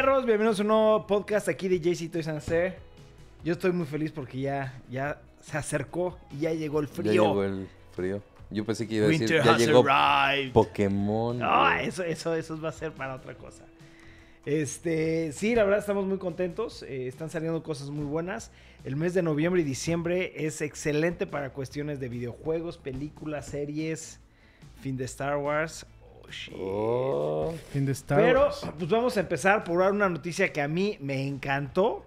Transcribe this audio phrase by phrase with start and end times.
[0.00, 0.24] perros?
[0.24, 2.72] Bienvenidos a un nuevo podcast aquí de JC Toys and Sir.
[3.44, 7.12] Yo estoy muy feliz porque ya, ya se acercó y ya llegó el Ya frío.
[7.12, 8.22] llegó el frío.
[8.48, 10.52] Yo pensé que iba a decir, Winter ya has llegó arrived.
[10.54, 11.42] Pokémon.
[11.42, 11.88] Ah, güey.
[11.88, 13.64] eso, eso, eso va a ser para otra cosa.
[14.46, 16.82] Este, sí, la verdad estamos muy contentos.
[16.84, 18.52] eh, están saliendo cosas muy buenas.
[18.84, 24.18] El mes de noviembre y diciembre es excelente para cuestiones de videojuegos, películas, series,
[24.80, 25.84] fin de Star Wars.
[26.30, 26.54] Oh, shit.
[26.58, 28.66] Oh, Fin de Star Pero, Wars.
[28.78, 32.04] pues vamos a empezar por una noticia que a mí me encantó.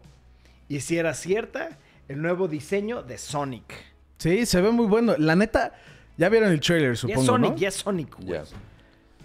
[0.69, 3.73] Y si era cierta, el nuevo diseño de Sonic.
[4.17, 5.15] Sí, se ve muy bueno.
[5.17, 5.73] La neta,
[6.17, 7.57] ya vieron el trailer, Ya supongo, es Sonic, ¿no?
[7.57, 8.41] ya es Sonic, güey.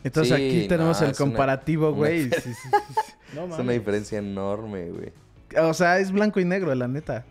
[0.05, 2.25] Entonces Sí, aquí tenemos no, el comparativo, güey.
[2.25, 2.53] diferencia.
[2.63, 3.13] Sí, sí, sí, sí.
[3.35, 5.13] No Es una diferencia enorme, güey.
[5.63, 7.25] O sea, es blanco y negro, la neta.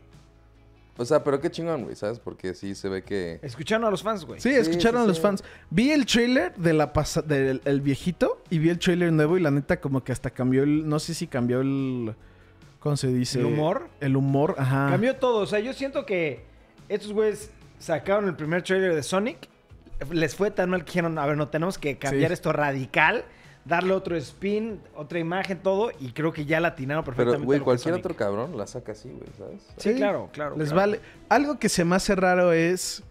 [0.98, 2.20] O sea, pero qué chingón, güey, ¿sabes?
[2.20, 3.40] Porque sí se ve que...
[3.44, 4.40] Escucharon a los fans, güey.
[4.40, 5.22] Sí, Sí, escucharon sí, a los sí.
[5.22, 5.44] fans.
[5.70, 9.42] Vi el trailer de la pasa del el viejito y vi el trailer nuevo y
[9.42, 10.88] la neta como que hasta cambió el...
[10.90, 12.16] No sé si cambió el...
[12.80, 13.40] ¿Cómo se dice?
[13.40, 13.90] ¿El humor?
[14.00, 14.88] El humor, ajá.
[14.92, 15.40] Cambió todo.
[15.40, 16.44] O sea, yo siento que
[16.90, 19.50] estos güeyes sacaron el primer trailer de Sonic.
[20.12, 22.34] Les fue tan mal que dijeron, a ver, no, tenemos que cambiar Sí.
[22.34, 23.26] esto radical.
[23.68, 25.92] Darle otro spin, otra imagen, todo.
[26.00, 27.46] Y creo que ya la atinaron Pero, perfectamente.
[27.46, 29.62] güey, cualquier otro cabrón la saca así, güey, ¿sabes?
[29.78, 30.56] Sí, claro, claro.
[30.58, 30.92] Les claro.
[30.92, 31.02] vale.
[31.30, 33.04] Algo que se me hace raro es.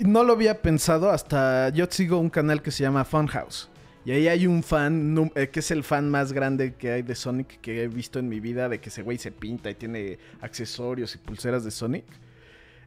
[0.00, 1.70] No lo había pensado hasta.
[1.70, 3.70] Yo sigo un canal que se llama Funhouse.
[4.04, 7.14] Y ahí hay un fan, eh, que es el fan más grande que hay de
[7.14, 10.18] Sonic que he visto en mi vida, de que ese güey se pinta y tiene
[10.40, 12.04] accesorios y pulseras de Sonic.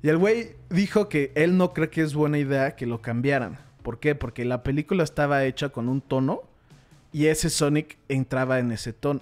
[0.02, 3.58] Y el güey dijo que él no cree que es buena idea que lo cambiaran.
[3.84, 4.16] ¿Por qué?
[4.16, 6.42] Porque la película estaba hecha con un tono
[7.12, 9.22] y ese Sonic entraba en ese tono.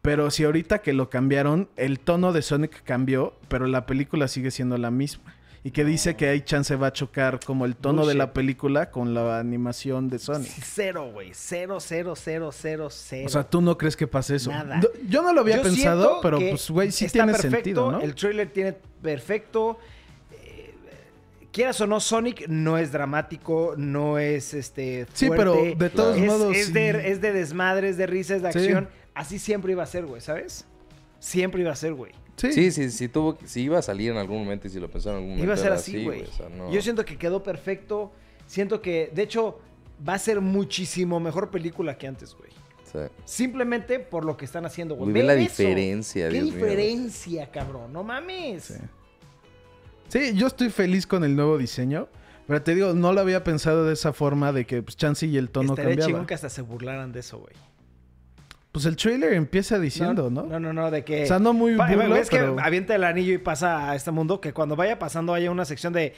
[0.00, 4.50] Pero si ahorita que lo cambiaron, el tono de Sonic cambió, pero la película sigue
[4.50, 5.34] siendo la misma.
[5.62, 8.90] Y que dice que hay chance va a chocar como el tono de la película
[8.90, 10.48] con la animación de Sonic.
[10.64, 11.32] Cero, güey.
[11.34, 13.26] Cero, cero, cero, cero, cero.
[13.26, 14.50] O sea, tú no crees que pase eso.
[14.50, 14.78] Nada.
[14.78, 17.92] No- Yo no lo había Yo pensado, pero pues, güey, sí está tiene perfecto, sentido,
[17.92, 18.00] ¿no?
[18.00, 19.78] El trailer tiene perfecto.
[21.52, 25.06] Quieras o no, Sonic no es dramático, no es este.
[25.12, 25.42] Sí, fuerte.
[25.44, 26.56] pero de todos es, modos.
[26.56, 26.72] Es, sí.
[26.72, 28.58] de, es de desmadre, es de risas, es de Sí.
[28.58, 28.88] acción.
[29.14, 30.66] Así siempre iba a ser, güey, ¿sabes?
[31.18, 32.12] Siempre iba a ser, güey.
[32.36, 32.52] Sí.
[32.52, 35.18] Sí, sí, sí, tuvo, si iba a salir en algún momento y si lo pensaron
[35.18, 36.22] en algún momento Iba a ser así, güey.
[36.22, 38.12] o sea, no- Yo siento que quedó perfecto.
[38.46, 39.60] Siento que, de hecho,
[40.08, 42.50] va a ser muchísimo mejor película que antes, güey.
[42.90, 45.12] sea, Simplemente por lo que están haciendo, güey.
[45.12, 45.42] Ve la eso.
[45.42, 46.70] diferencia, ¿Qué Dios mío, güey.
[46.70, 47.92] diferencia, cabrón?
[47.92, 48.64] No mames.
[48.64, 48.74] Sí.
[50.10, 52.08] Sí, yo estoy feliz con el nuevo diseño.
[52.46, 55.36] Pero te digo, no lo había pensado de esa forma de que pues, Chansey y
[55.36, 56.08] el tono Estaría cambiaba.
[56.08, 57.54] chingón que hasta se burlaran de eso, güey.
[58.72, 60.42] Pues el trailer empieza diciendo, ¿no?
[60.46, 61.24] No, no, no, de que...
[61.24, 63.94] O sea, no muy Pa- burlo, ¿Ves pero- que avienta el anillo y pasa a
[63.96, 64.40] este mundo?
[64.40, 66.14] Que cuando vaya pasando haya una sección de...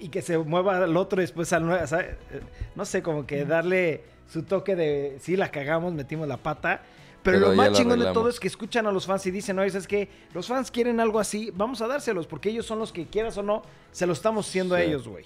[0.00, 1.86] Y que se mueva al otro y después al nuevo...
[1.86, 2.06] ¿sabes?
[2.30, 2.40] Eh,
[2.76, 5.16] No sé, como que darle su toque de...
[5.20, 6.82] Sí, la cagamos, metimos la pata.
[7.32, 9.58] Pero, Pero lo más chingón de todo es que escuchan a los fans y dicen,
[9.58, 12.92] oye, es que los fans quieren algo así, vamos a dárselos, porque ellos son los
[12.92, 13.62] que quieras o no,
[13.92, 15.24] se lo estamos haciendo a ellos, güey.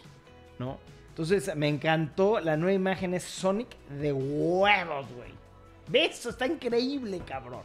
[0.58, 0.78] ¿No?
[1.08, 2.40] Entonces, me encantó.
[2.40, 3.68] La nueva imagen es Sonic
[4.00, 5.30] de huevos, güey.
[5.88, 6.18] ¿Ves?
[6.20, 7.62] Eso está increíble, cabrón.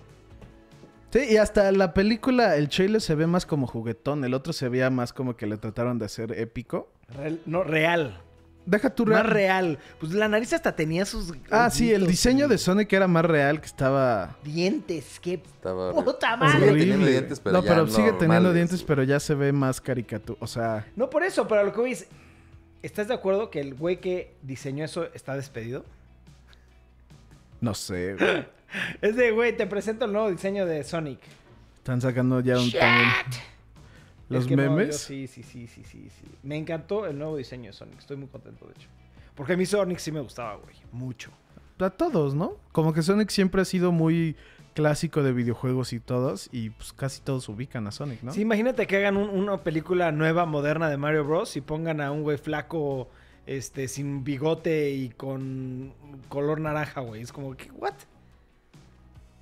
[1.11, 4.25] Sí, y hasta la película, el trailer se ve más como juguetón.
[4.25, 6.89] El otro se veía más como que le trataron de hacer épico.
[7.07, 8.19] Real- no, real.
[8.67, 9.33] Deja tu Más real.
[9.33, 9.79] real.
[9.97, 11.33] Pues la nariz hasta tenía sus.
[11.49, 16.27] Ah, sí, el diseño de Sonic era más real, que estaba Dientes, qué Estaba puta
[16.33, 16.59] Sigue madre.
[16.59, 17.11] teniendo horrible.
[17.11, 20.37] dientes, pero no, ya pero sigue teniendo dientes, pero ya se ve más caricatura.
[20.41, 22.07] O sea, No por eso, pero lo que voy es.
[22.83, 25.85] ¿Estás de acuerdo que el güey que diseñó eso está despedido?
[27.61, 28.15] no sé.
[28.19, 28.45] güey.
[29.01, 31.19] Es de, güey, te presento el nuevo diseño de Sonic.
[31.77, 33.09] Están sacando ya un también
[34.29, 34.97] los Es que no, yo memes.
[34.97, 36.25] sí, sí, sí, sí, sí, sí.
[36.43, 37.99] Me encantó el nuevo diseño de Sonic.
[37.99, 38.89] Estoy muy contento, de hecho.
[39.35, 40.75] Porque a mí Sonic sí me gustaba, güey.
[40.91, 41.31] Mucho.
[41.79, 42.55] A todos, ¿no?
[42.71, 44.35] Como que Sonic siempre ha sido muy
[44.73, 48.31] clásico de videojuegos y todos, y pues casi todos ubican a Sonic, ¿no?
[48.31, 51.55] Sí, imagínate que hagan un- una película nueva, moderna de Mario Bros.
[51.57, 53.09] y pongan a un güey flaco,
[53.47, 55.93] este, sin bigote y con
[56.29, 57.21] color naranja, güey.
[57.21, 57.93] Es como que, ¿what?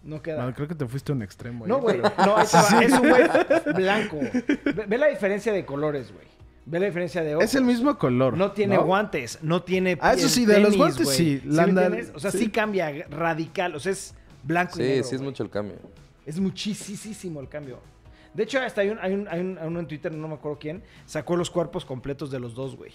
[0.05, 0.45] No queda.
[0.45, 1.65] No, creo que te fuiste a un extremo.
[1.67, 1.99] No, güey.
[2.01, 2.43] pero- No, va.
[2.81, 3.23] Es un güey
[3.75, 4.19] blanco.
[4.63, 6.27] Ve, ve la diferencia de colores, güey.
[6.67, 7.43] Ve la diferencia de ojos.
[7.45, 8.37] Es el mismo color.
[8.37, 8.85] No tiene ¿no?
[8.85, 11.91] guantes, no tiene Ah, eso sí, de los guantes sí, Landa-?
[12.15, 12.37] O sea, sí.
[12.39, 12.49] sí.
[12.49, 13.75] cambia radical.
[13.75, 14.13] O sea, es
[14.43, 15.03] blanco y Sí, negro.
[15.03, 15.75] sí es mucho el cambio.
[16.25, 17.79] Es muchísimo el cambio.
[18.33, 20.57] De hecho, hasta hay, un, hay, un, hay un- uno en Twitter, no me acuerdo
[20.59, 22.91] quién, sacó los cuerpos completos de los dos, güey.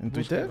[0.00, 0.50] ¿En Twitter?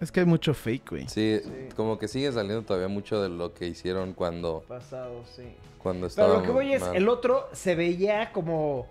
[0.00, 1.08] Es que hay mucho fake, güey.
[1.08, 1.50] Sí, Sí.
[1.76, 5.44] como que sigue saliendo todavía mucho de lo que hicieron cuando, Pasado, sí.
[5.82, 8.86] cuando estaba Pero lo que voy es, el otro se veía como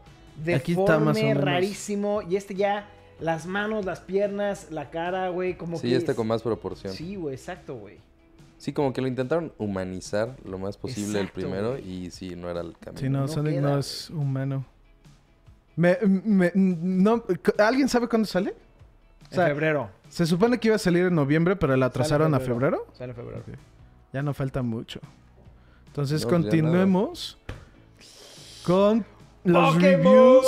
[0.56, 1.44] Aquí está más o deforme, menos.
[1.44, 2.90] rarísimo, y este ya,
[3.20, 5.96] las manos, las piernas, la cara, güey, como Sí, que...
[5.98, 6.94] este es- con más proporción.
[6.94, 7.98] Sí, güey, exacto, güey.
[8.58, 12.06] Sí, como que lo intentaron humanizar lo más posible Exacto, el primero güey.
[12.06, 13.00] y sí, no era el camino.
[13.02, 13.80] Sí, no, No Sonic queda, no güey.
[13.82, 14.66] es humano.
[15.76, 17.24] Me- me- no,
[17.58, 18.52] ¿Alguien sabe cuándo sale?
[18.52, 19.90] En O sea, febrero.
[20.14, 22.86] Se supone que iba a salir en noviembre, pero la atrasaron Sale a febrero.
[22.94, 23.44] Sale en febrero.
[24.14, 25.00] Ya no falta mucho.
[25.88, 27.40] Entonces No, pues continuemos
[28.64, 29.04] con
[29.44, 30.04] los ¡Pokémon!
[30.04, 30.46] reviews.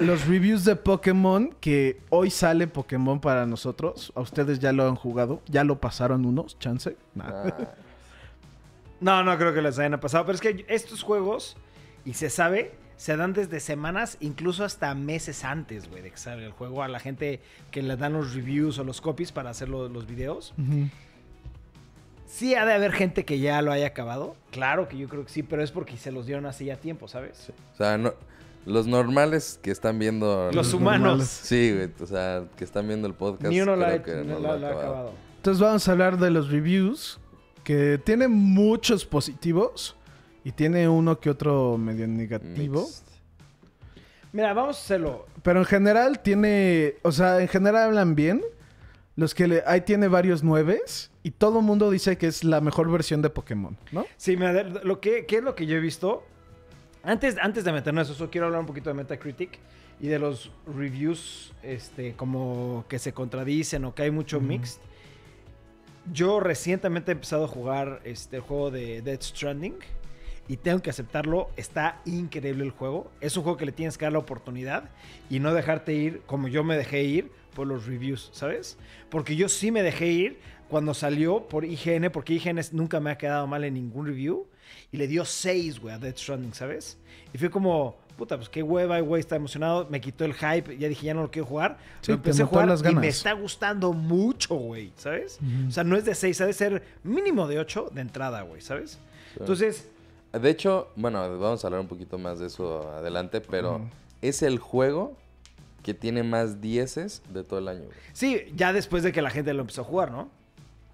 [0.00, 4.12] Los reviews de Pokémon, que hoy sale Pokémon para nosotros.
[4.14, 5.42] A ustedes ya lo han jugado.
[5.46, 6.96] Ya lo pasaron unos, chance.
[7.16, 7.50] Nah.
[9.00, 10.24] No, no creo que les hayan pasado.
[10.26, 11.56] Pero es que estos juegos,
[12.04, 16.44] y se sabe, se dan desde semanas, incluso hasta meses antes, güey, de que salga
[16.46, 16.82] el juego.
[16.82, 20.06] A la gente que le dan los reviews o los copies para hacer lo- los
[20.06, 20.54] videos.
[22.26, 24.34] Sí ha de haber gente que ya lo haya acabado.
[24.50, 27.06] Claro que yo creo que sí, pero es porque se los dieron así ya tiempo,
[27.06, 27.52] ¿sabes?
[27.74, 28.12] o sea, no,
[28.66, 30.46] los normales que están viendo...
[30.46, 31.00] Los Los humanos.
[31.02, 31.28] normales.
[31.28, 33.50] Sí, güey, o sea, que están viendo el podcast.
[33.50, 34.78] Ni uno lo ha, que no lo- acabado.
[34.80, 35.12] acabado.
[35.36, 37.20] Entonces vamos a hablar de los reviews,
[37.62, 39.96] que tiene muchos positivos
[40.44, 42.82] y tiene uno que otro medio negativo.
[42.82, 43.04] Mixed.
[44.32, 45.26] Mira, vamos a hacerlo.
[45.42, 48.42] Pero en general tiene, o sea, en general hablan bien.
[49.16, 52.60] Los que le, ahí tiene varios nueves y todo el mundo dice que es la
[52.60, 54.06] mejor versión de Pokémon, ¿no?
[54.16, 56.24] Sí, mira, lo que, ¿qué es lo que yo he visto?
[57.04, 59.60] Antes, antes de meternos eso, quiero hablar un poquito de Metacritic
[60.00, 64.46] y de los reviews este, como que se contradicen o que hay mucho Ujú.
[64.46, 64.80] mixed.
[66.12, 69.76] Yo recientemente he empezado a jugar este, el juego de Dead Stranding
[70.48, 73.10] y tengo que aceptarlo, está increíble el juego.
[73.20, 74.90] Es un juego que le tienes que dar la oportunidad
[75.30, 78.76] y no dejarte ir como yo me dejé ir por los reviews, ¿sabes?
[79.10, 83.18] Porque yo sí me dejé ir cuando salió por IGN, porque IGN nunca me ha
[83.18, 84.46] quedado mal en ningún review.
[84.90, 86.98] Y le dio 6, güey, a Dead Stranding, ¿sabes?
[87.32, 89.86] Y fue como, puta, pues qué hueva, güey, está emocionado.
[89.90, 91.78] Me quitó el hype, ya dije, ya no lo quiero jugar.
[92.00, 93.00] Sí, lo empecé a jugar las y ganas.
[93.00, 95.38] me está gustando mucho, güey, ¿sabes?
[95.40, 95.68] Ujú.
[95.68, 98.60] O sea, no es de 6, ha de ser mínimo de 8 de entrada, güey,
[98.60, 98.92] ¿sabes?
[99.32, 99.40] Sí.
[99.40, 99.88] Entonces,
[100.40, 103.80] De hecho, bueno, vamos a hablar un poquito más de eso adelante, pero
[104.22, 105.16] es el juego
[105.82, 107.82] que tiene más dieces de todo el año.
[107.84, 107.96] güey.
[108.12, 110.28] sí, ya después de que la gente lo empezó a jugar, ¿no?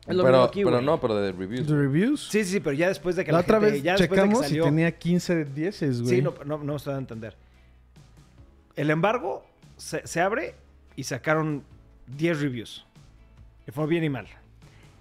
[0.07, 0.85] Es lo mismo Pero, aquí, pero güey.
[0.87, 1.67] no, pero de reviews.
[1.69, 2.29] ¿De reviews?
[2.31, 4.11] Sí, sí, sí, pero ya después de que la la, otra gente, vez ya después
[4.11, 6.17] de que checamos y salió- tenía 15 dieces, güey.
[6.17, 7.37] Sí, no, no, no me estoy dando a entender.
[8.77, 9.45] El embargo
[9.77, 10.55] se, se abre
[10.97, 11.63] y sacaron
[12.17, 12.85] 10 reviews.
[13.67, 14.27] Le fue bien y mal.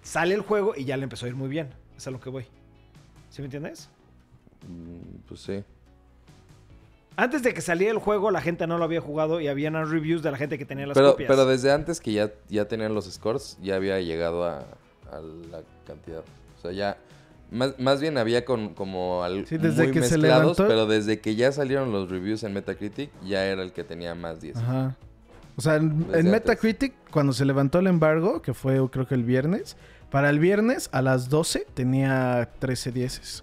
[0.02, 1.70] Sale el juego y ya le empezó a ir muy bien.
[1.96, 2.44] Es a lo que voy.
[3.30, 3.88] ¿Sí me entiendes?
[4.68, 5.62] Mm, Pues sí.
[7.16, 10.22] Antes de que saliera el juego, la gente no lo había jugado y habían reviews
[10.22, 11.28] de la gente que tenía las Pero, copias.
[11.28, 14.60] pero desde antes que ya, ya tenían los scores, ya había llegado a,
[15.10, 15.20] a
[15.50, 16.22] la cantidad.
[16.58, 16.96] O sea, ya...
[17.50, 20.86] Más, más bien había con, como al, Sí, desde muy que se mezclados, levantó- pero
[20.86, 24.56] desde que ya salieron los reviews en Metacritic, ya era el que tenía más 10.
[24.58, 24.96] Ajá.
[25.56, 26.24] O sea, en, antes.
[26.26, 29.76] Metacritic, cuando se levantó el embargo, que fue creo que el viernes,
[30.12, 33.42] para el viernes a las 12 tenía 13 dieces.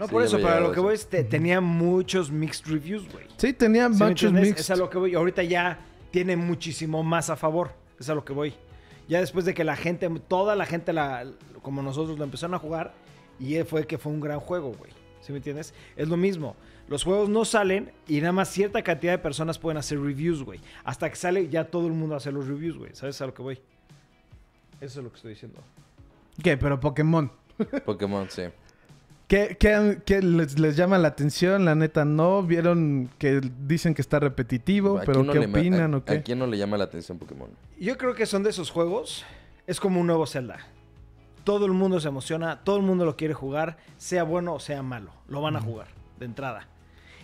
[0.00, 2.66] No, Sí, por eso, había pero a lo que voy es que tenía muchos mixed
[2.66, 3.26] reviews, güey.
[3.36, 4.60] Sí, tenía ¿Sí me muchos mixed.
[4.60, 5.14] Es a lo que voy.
[5.14, 5.78] Ahorita ya
[6.10, 7.72] tiene muchísimo más a favor.
[7.98, 8.54] Es a lo que voy.
[9.08, 11.26] Ya después de que la gente, toda la gente, la,
[11.60, 12.94] como nosotros, lo empezaron a jugar.
[13.38, 14.90] Y fue que fue un gran juego, güey.
[15.20, 15.74] ¿Sí me entiendes?
[15.96, 16.56] Es lo mismo.
[16.88, 20.60] Los juegos no salen y nada más cierta cantidad de personas pueden hacer reviews, güey.
[20.82, 22.94] Hasta que sale ya todo el mundo hace los reviews, güey.
[22.94, 23.60] ¿Sabes a lo que voy?
[24.80, 25.60] Eso es lo que estoy diciendo.
[26.42, 26.56] ¿Qué?
[26.56, 27.30] Pero Pokémon.
[27.84, 28.44] Pokémon, sí.
[29.30, 31.64] ¿Qué, qué- qué les, les llama la atención?
[31.64, 32.42] La neta, ¿no?
[32.42, 34.98] ¿Vieron que dicen que está repetitivo?
[34.98, 36.14] ¿A ¿Pero no qué opinan a- o qué?
[36.14, 37.48] ¿A quién no le llama la atención Pokémon?
[37.78, 39.24] Yo creo que son de esos juegos.
[39.68, 40.58] Es como un nuevo Zelda.
[41.44, 44.82] Todo el mundo se emociona, todo el mundo lo quiere jugar, sea bueno o sea
[44.82, 45.12] malo.
[45.28, 45.86] Lo van a jugar
[46.18, 46.66] de entrada.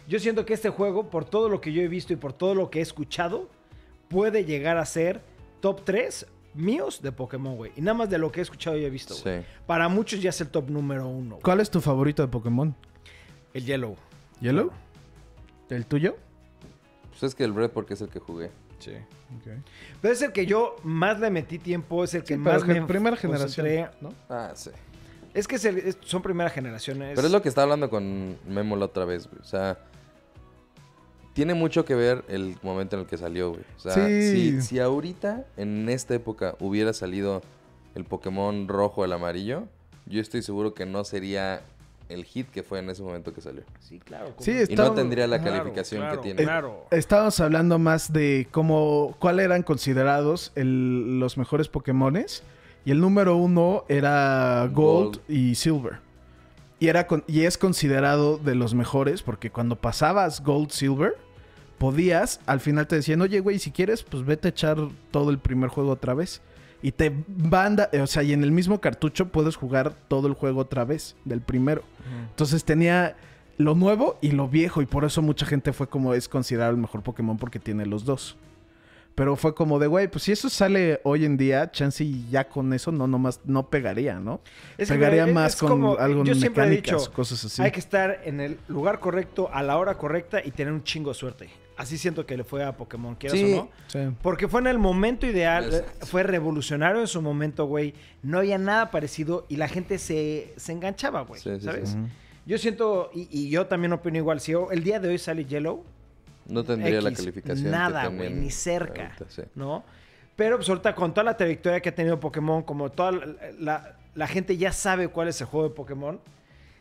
[0.07, 2.55] Yo siento que este juego, por todo lo que yo he visto y por todo
[2.55, 3.49] lo que he escuchado,
[4.09, 5.23] puede llegar a ser
[5.61, 7.73] top 3 míos de Pokémon, güey.
[7.77, 9.41] Y nada más de lo que he escuchado y he visto, güey.
[9.43, 9.47] Sí.
[9.67, 11.31] Para muchos ya es el top número uno.
[11.37, 11.43] güey.
[11.43, 12.75] ¿Cuál es tu favorito de Pokémon?
[13.55, 13.97] El Yellow.
[14.41, 14.71] ¿Yellow?
[15.71, 16.17] ¿El tuyo?
[17.11, 18.51] Pues es que el Red porque es el que jugué.
[18.79, 18.93] Sí.
[20.03, 22.67] Pero es el que yo más le metí tiempo, es el que Sí, más pero
[22.67, 23.89] me que primera generación.
[24.29, 24.71] Ah, sí.
[25.35, 27.13] Es que es el- es- son primeras generaciones.
[27.15, 29.41] Pero es lo que estaba hablando con Memo la otra vez, güey.
[29.41, 29.79] O sea,
[31.37, 33.63] tiene mucho que ver el momento en el que salió, güey.
[33.77, 34.31] O sea, Sí.
[34.33, 37.43] si, si ahorita, en esta época, hubiera salido
[37.95, 39.65] el Pokémon rojo, el amarillo,
[40.07, 41.61] yo estoy seguro que no sería
[42.09, 43.65] el hit que fue en ese momento que salió.
[43.81, 44.33] Sí, claro.
[44.39, 46.43] Sí, como- Y no tendría la Claro, calificación claro, que tiene.
[46.43, 46.87] Claro.
[46.91, 52.43] Estábamos hablando más de cómo, cuál eran considerados el- los mejores Pokémones.
[52.87, 55.21] Y el número uno era Gold, Gold.
[55.29, 55.99] y Silver.
[56.79, 61.17] Y, era con- y es considerado de los mejores porque cuando pasabas Gold, Silver,
[61.79, 64.79] podías, al final te decían, oye, güey, si quieres, pues vete a echar
[65.11, 66.41] todo el primer juego otra vez.
[66.83, 70.61] Y te banda, o sea, y en el mismo cartucho puedes jugar todo el juego
[70.61, 71.83] otra vez, del primero.
[72.31, 73.17] Entonces tenía
[73.59, 76.77] lo nuevo y lo viejo, y por eso mucha gente fue como es considerado el
[76.77, 78.37] mejor Pokémon porque tiene los dos.
[79.15, 82.47] Pero fue como de, güey, pues si eso sale hoy en día, chance y ya
[82.51, 84.43] con eso no nomás no pegaría, ¿no?
[84.77, 87.63] Es pegaría más es con como- algo yo siempre he dicho, cosas así.
[87.63, 91.09] Hay que estar en el lugar correcto, a la hora correcta y tener un chingo
[91.11, 91.49] de suerte.
[91.77, 93.53] Así siento que le fue a Pokémon, quieras Sí.
[93.53, 93.71] o no.
[93.89, 93.99] Sí.
[94.23, 96.07] Porque fue en el momento ideal, Exacto.
[96.07, 97.93] fue revolucionario en su momento, güey.
[98.23, 101.41] No había nada parecido y la gente se, se enganchaba, güey.
[101.41, 101.97] Sí, sí, ¿Sabes?
[102.47, 105.45] Yo siento, y, y yo también opino igual, si yo- el día de hoy sale
[105.45, 105.85] Yellow,
[106.49, 107.71] No tendría la calificación.
[107.71, 109.07] nada, güey, ni cerca.
[109.09, 109.43] ahorita, sí.
[109.55, 109.85] ¿no?
[110.37, 113.27] Pero pues ahorita con toda la trayectoria que ha tenido Pokémon, como toda la,
[113.59, 116.21] la- la gente ya sabe cuál es el juego de Pokémon,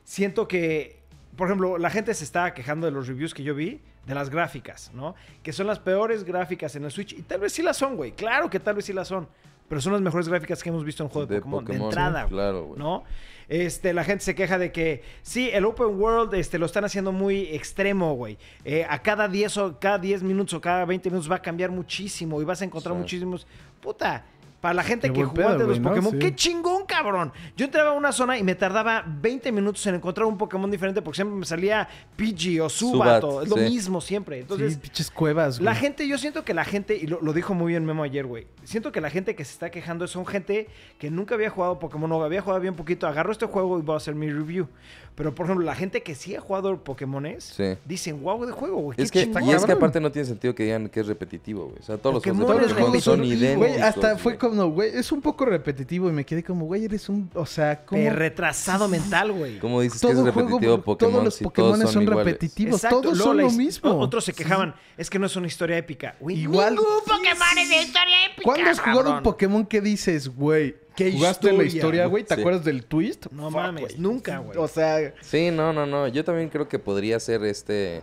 [0.03, 0.99] siento que,
[1.35, 4.29] por ejemplo, la gente se estaba quejando de los reviews que yo vi de las
[4.29, 5.15] gráficas, ¿no?
[5.43, 7.13] Que son las peores gráficas en el Switch.
[7.13, 8.11] Y tal vez sí las son, güey.
[8.11, 9.27] Claro que tal vez sí las son.
[9.67, 11.61] Pero son las mejores gráficas que hemos visto en juego de, De Pokémon.
[11.65, 12.79] Pokémon, de entrada, güey, claro, güey.
[12.79, 13.03] ¿no?
[13.47, 17.11] Este, la gente se queja de que sí, el open world este, lo están haciendo
[17.11, 18.37] muy extremo, güey.
[18.63, 21.71] Eh, a cada 10 o cada 10 minutos o cada 20 minutos va a cambiar
[21.71, 22.99] muchísimo y vas a encontrar Sí.
[22.99, 23.47] muchísimos.
[23.81, 24.23] Puta.
[24.65, 25.79] Para la gente Qué que jugó pedo, antes los.
[25.79, 26.17] Pokémon, Sí.
[26.17, 27.31] qué chingón, cabrón.
[27.55, 31.03] Yo entraba a una zona y me tardaba 20 minutos en encontrar un Pokémon diferente
[31.03, 33.61] porque siempre me salía Pidgey o Subat, Subat, o es lo sí.
[33.61, 34.39] mismo siempre.
[34.39, 35.81] Entonces, sí, pinches cuevas, la güey.
[35.81, 38.47] gente, yo siento que la gente, y lo, lo dijo muy bien Memo ayer, güey.
[38.63, 40.67] Siento que la gente que se está quejando son gente
[40.97, 43.05] que nunca había jugado Pokémon o había jugado bien poquito.
[43.05, 44.67] Agarro este juego y voy a hacer mi review.
[45.15, 47.77] Pero, por ejemplo, la gente que sí ha jugado Pokémones Sí.
[47.85, 49.01] dicen, wow, de juego, güey.
[49.01, 49.45] Es que, chingón".
[49.45, 51.77] y es que aparte no tiene sentido que digan que es repetitivo, güey.
[51.79, 53.69] O sea, todos Pokémon los juegos de es Pokémon son idénticos.
[53.69, 57.07] Güey, hasta fue como, güey, es un poco repetitivo y me quedé como, güey, eres
[57.07, 59.57] un, o sea, como Pe- retrasado mental, güey.
[59.59, 63.17] ¿Cómo dices que es repetitivo juego, Pokémon todos los si Pokémon son, repetitivos, Exacto, todos
[63.17, 63.97] son lo mismo.
[63.99, 66.15] Otros se quejaban, es que no es una historia épica.
[66.19, 66.71] Güey, Igual.
[66.75, 68.41] ningún Pokémon es de historia épica.
[68.43, 71.75] ¿Cuándo has jugado un Pokémon que dices, güey, ¿Qué jugaste la historia?
[71.75, 72.23] historia, güey?
[72.23, 72.41] ¿Te Sí.
[72.41, 73.27] acuerdas del twist?
[73.31, 74.57] No Fuck, mames, nunca, güey.
[74.57, 76.07] O sea, Sí, no, no, no.
[76.07, 78.01] Yo también creo que podría ser este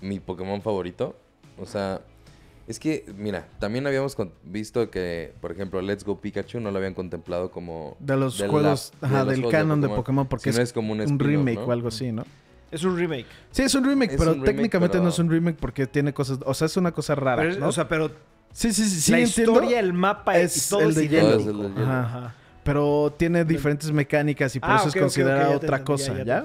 [0.00, 1.16] mi Pokémon favorito.
[1.58, 2.00] O sea,
[2.66, 6.94] es que, mira, también habíamos visto que, por ejemplo, Let's Go Pikachu no lo habían
[6.94, 7.96] contemplado como...
[7.98, 10.72] de los juegos, de ajá, los del juegos canon de Pokémon, porque sino es, es
[10.72, 11.64] como un, un remake ¿no?
[11.66, 12.24] o algo así, ¿no?
[12.70, 13.24] Es un remake.
[13.50, 15.86] Sí, es un remake, Es pero un remake, técnicamente pero- no es un remake porque
[15.86, 17.68] tiene cosas, o sea, es una cosa rara, Pero ¿no?
[17.68, 18.10] O sea, pero
[18.52, 21.20] sí, sí, sí, sí, la entiendo, historia, el mapa es y todo el de.
[21.76, 22.00] Ajá.
[22.02, 22.34] Ajá.
[22.64, 26.44] pero tiene diferentes mecánicas y por Ah, eso ok, es considerada otra entendí, cosa, ¿ya?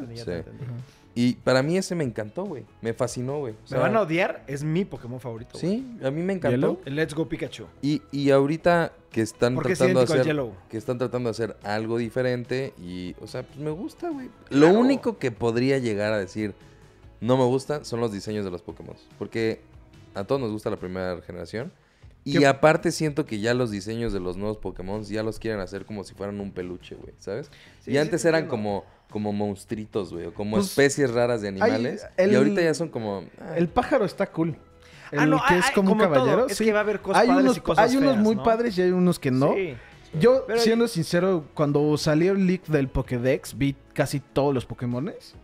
[1.15, 2.65] Y para mí ese me encantó, güey.
[2.81, 3.53] Me fascinó, güey.
[3.53, 5.59] O Me van a odiar, es mi Pokémon favorito.
[5.59, 6.55] Sí, a mí me encantó.
[6.57, 6.79] ¿Yellow?
[6.85, 7.67] El Let's Go Pikachu.
[7.83, 10.53] Y, y ahorita que están tratando de hacer Yellow.
[10.69, 14.29] que están tratando de hacer algo diferente y o sea, pues me gusta, güey.
[14.49, 14.73] Claro.
[14.73, 16.55] Lo único que podría llegar a decir
[17.21, 19.61] no me gusta son los diseños de los Pokémon, porque
[20.15, 21.71] a todos nos gusta la primera generación
[22.25, 25.59] y ¿Qué- aparte siento que ya los diseños de los nuevos Pokémon ya los quieren
[25.59, 27.51] hacer como si fueran un peluche, güey, ¿sabes?
[27.81, 31.41] Sí, y sí antes te eran como como monstruitos, güey, o como Pues, especies raras
[31.43, 34.57] de animales el- y ahorita ya son como ah, El pájaro está cool.
[35.11, 36.47] El Ah, no, que ah, es ah, como un como todo, caballero.
[36.49, 36.65] es sí.
[36.65, 38.43] que va a haber cosas hay unos, y cosas hay unos feas, muy ¿no?
[38.43, 39.53] padres y hay unos que no.
[39.53, 39.75] Sí.
[40.19, 45.35] Yo, Pero- siendo sincero, cuando salió el leak del Pokédex, vi casi todos los Pokémones.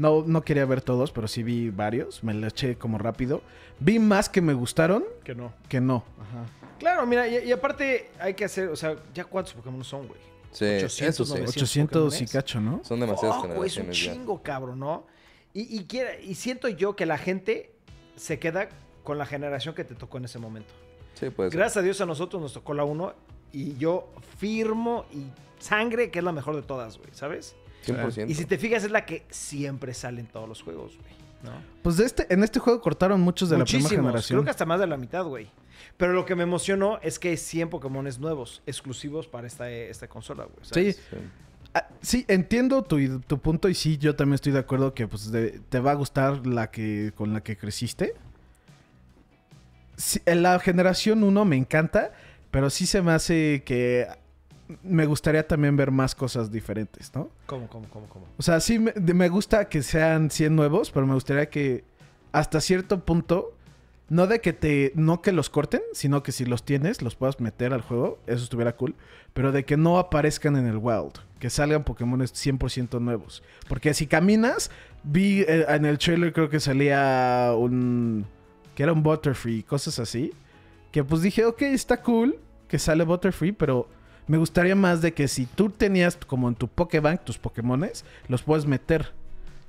[0.00, 2.24] No, no quería ver todos, pero sí vi varios.
[2.24, 3.42] Me lo eché como rápido.
[3.78, 5.52] Vi más que me gustaron Que no.
[5.68, 6.04] que no.
[6.20, 6.46] Ajá.
[6.78, 10.18] Claro, mira, y, y aparte hay que hacer, o sea, ¿ya cuántos Pokémon son, güey?
[10.52, 11.30] sí, 800, eso sí.
[11.42, 11.52] 900.
[12.12, 12.80] 800 y cacho, ¿no?
[12.82, 14.12] Son demasiadas Fuck, güey, es un generaciones ya.
[14.14, 15.06] chingo, cabrón, ¿no?
[15.52, 17.72] Y, y, quiere- y siento yo que la gente
[18.16, 18.68] se queda
[19.04, 20.72] con la generación que te tocó en ese momento.
[21.14, 21.52] Sí, pues.
[21.52, 23.12] Gracias a Dios a nosotros nos tocó la 1
[23.52, 25.26] y yo firmo y
[25.62, 27.54] sangre que es la mejor de todas, güey, ¿sabes?
[27.86, 28.28] 100%.
[28.30, 31.52] Y si te fijas es la que siempre sale en todos los juegos, güey, ¿no?
[31.82, 34.38] Pues de este, en este juego cortaron muchos de la primera generación.
[34.38, 35.48] creo que hasta más de la mitad, güey.
[35.96, 40.08] Pero lo que me emocionó es que hay 100 Pokémones nuevos, exclusivos para esta, esta
[40.08, 40.56] consola, güey.
[40.62, 40.96] ¿sabes?
[40.96, 41.02] Sí.
[41.10, 41.16] Sí.
[41.72, 45.30] Ah, sí, entiendo tu, tu punto y sí, yo también estoy de acuerdo que pues
[45.30, 48.14] de- te va a gustar la que con la que creciste.
[49.96, 52.12] Sí, en la generación 1 me encanta,
[52.50, 54.06] pero sí se me hace que
[54.82, 57.30] me gustaría también ver más cosas diferentes, ¿no?
[57.46, 58.26] ¿Cómo, cómo, cómo, cómo?
[58.38, 61.84] O sea, sí me, gusta que sean 100 nuevos, pero me gustaría que
[62.32, 63.54] hasta cierto punto,
[64.08, 67.40] no de que te, no que los corten, sino que si los tienes, los puedas
[67.40, 68.94] meter al juego, eso estuviera cool,
[69.32, 73.42] pero de que no aparezcan en el wild, que salgan Pokémon 100% nuevos.
[73.68, 74.70] Porque si caminas,
[75.02, 78.26] vi eh, en el trailer creo que salía un,
[78.74, 80.32] que era un Butterfree, cosas así,
[80.92, 83.88] que pues dije, ok, está cool que sale Butterfree, pero...
[84.30, 88.42] Me gustaría más de que si tú tenías como en tu Pokébank tus Pokémones, los
[88.42, 89.12] puedes meter.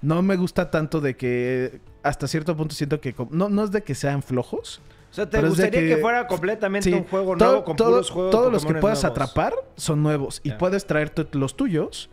[0.02, 3.82] No me gusta tanto de que hasta cierto punto siento que no, no es de
[3.84, 7.50] que sean flojos, O sea, ¿te gustaría que, que- fuera completamente Sí, un juego todo-
[7.50, 9.20] nuevo con todo- puros juegos Todos los que puedas nuevos?
[9.20, 10.42] atrapar son nuevos.
[10.44, 12.10] Y puedes traerte los tuyos.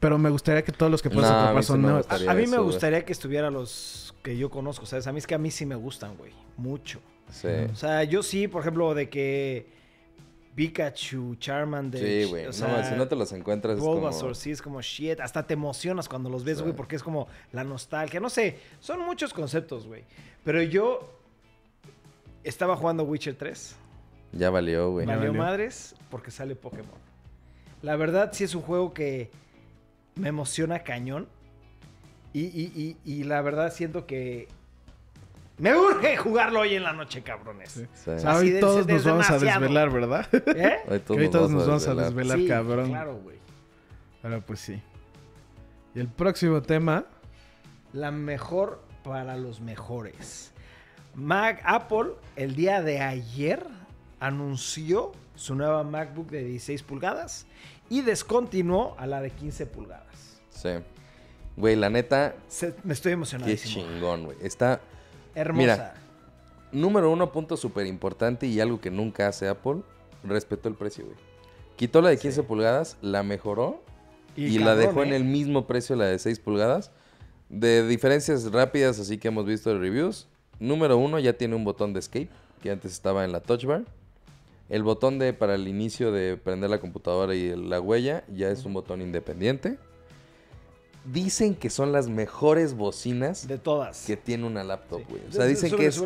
[0.00, 2.06] Pero me gustaría que todos los que puedas No, atrapar son nuevos.
[2.10, 2.66] A, mí eso, me güey.
[2.72, 5.06] gustaría que estuviera los que yo conozco, ¿sabes?
[5.06, 6.32] A mí es que a mí sí me gustan, güey.
[6.56, 7.00] Mucho.
[7.30, 7.46] Sí.
[7.72, 9.78] O sea, yo sí, por ejemplo, de que
[10.54, 12.00] Pikachu, Charmander...
[12.00, 12.44] Sí, güey.
[12.44, 13.94] o No, sea, si no te los encuentras es como...
[13.96, 15.20] Bulbasaur, sí, es como shit.
[15.20, 16.62] Hasta te emocionas cuando los ves, Sí.
[16.64, 18.20] güey, porque es como la nostalgia.
[18.20, 20.04] No sé, son muchos conceptos, güey.
[20.44, 21.08] Pero yo
[22.44, 23.76] estaba jugando Witcher 3.
[24.32, 25.06] Ya valió, güey.
[25.06, 25.42] Valió valió.
[25.42, 26.98] madres porque sale Pokémon.
[27.82, 29.30] La verdad, sí es un juego que
[30.16, 31.28] me emociona cañón.
[32.32, 32.72] Y, y-
[33.04, 34.46] y- y la verdad siento que
[35.60, 37.70] me urge jugarlo hoy en la noche, cabrones.
[37.70, 37.86] Sí.
[37.92, 38.10] Sí.
[38.10, 40.28] O sea, Así hoy de- todos de- nos vamos a desvelar, ¿verdad?
[40.56, 40.78] ¿Eh?
[40.88, 42.88] Hoy todos nos vamos a desvelar, Sí, cabrón.
[42.90, 43.38] Claro, güey.
[44.22, 44.82] Pero pues sí.
[45.94, 47.04] Y el próximo tema.
[47.92, 50.52] La mejor para los mejores.
[51.14, 53.66] Mac Apple el día de ayer
[54.20, 57.46] anunció su nueva MacBook de 16 pulgadas
[57.88, 60.40] y descontinuó a la de 15 pulgadas.
[60.50, 60.68] Sí.
[61.56, 63.84] Güey, la neta, Se- me estoy qué emocionadísimo.
[63.84, 64.36] chingón, güey.
[64.42, 64.80] Está...
[65.34, 65.60] Hermosa.
[65.60, 65.94] Mira.
[66.72, 69.82] Número uno, punto súper importante y algo que nunca hace Apple,
[70.22, 71.16] respetó el precio, güey.
[71.76, 72.46] Quitó la de 15 Sí.
[72.46, 73.82] pulgadas, la mejoró
[74.36, 75.16] y, la cabrón, dejó en ¿eh?
[75.16, 76.92] el mismo precio la de 6 pulgadas.
[77.48, 80.28] De diferencias rápidas, así que hemos visto de reviews.
[80.60, 82.28] Número uno, ya tiene un botón de escape,
[82.62, 83.82] que antes estaba en la touch bar.
[84.68, 88.64] El botón de para el inicio de prender la computadora y la huella ya es
[88.64, 89.78] un botón independiente.
[91.04, 94.04] Dicen que son las mejores bocinas De todas.
[94.06, 95.06] que tiene una laptop, Sí.
[95.08, 95.22] güey.
[95.28, 96.02] O sea, dicen que es.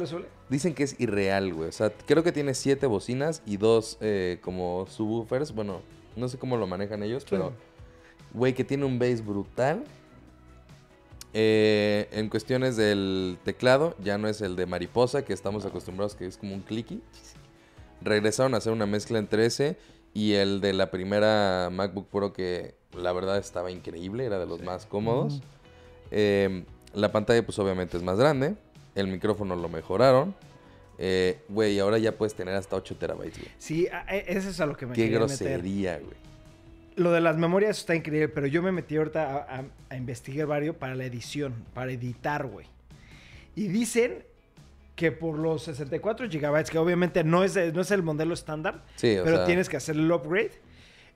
[0.48, 1.68] Dicen que es irreal, güey.
[1.68, 5.52] O sea, creo que tiene siete bocinas y dos eh, como subwoofers.
[5.52, 5.80] Bueno,
[6.16, 7.52] no sé cómo lo manejan ellos, pero...
[8.34, 9.84] Güey, que tiene un bass brutal.
[11.32, 16.26] Eh, en cuestiones del teclado, ya no es el de mariposa, que estamos acostumbrados que
[16.26, 17.02] es como un clicky.
[18.02, 19.76] Regresaron a hacer una mezcla entre ese
[20.12, 24.62] y el de la primera MacBook Pro que la verdad estaba increíble, era de los
[24.62, 25.42] más cómodos.
[26.10, 28.54] Eh, la pantalla pues obviamente es más grande.
[28.94, 30.34] El micrófono lo mejoraron.
[30.98, 33.50] Eh, Güey, ahora ya puedes tener hasta 8 terabytes, güey.
[33.58, 36.14] Sí, a- eso es a lo que me Qué grosería, güey.
[36.96, 40.46] Lo de las memorias está increíble, pero yo me metí ahorita a, a- a investigar
[40.46, 42.66] varios para la edición, para editar, güey.
[43.56, 44.24] Y dicen
[44.94, 49.16] que por los 64 gigabytes, que obviamente no es, no es el modelo estándar, Sí,
[49.24, 50.52] pero sea, tienes que hacer el upgrade,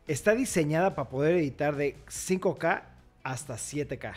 [0.09, 2.83] está diseñada para poder editar de 5K
[3.23, 4.15] hasta 7K.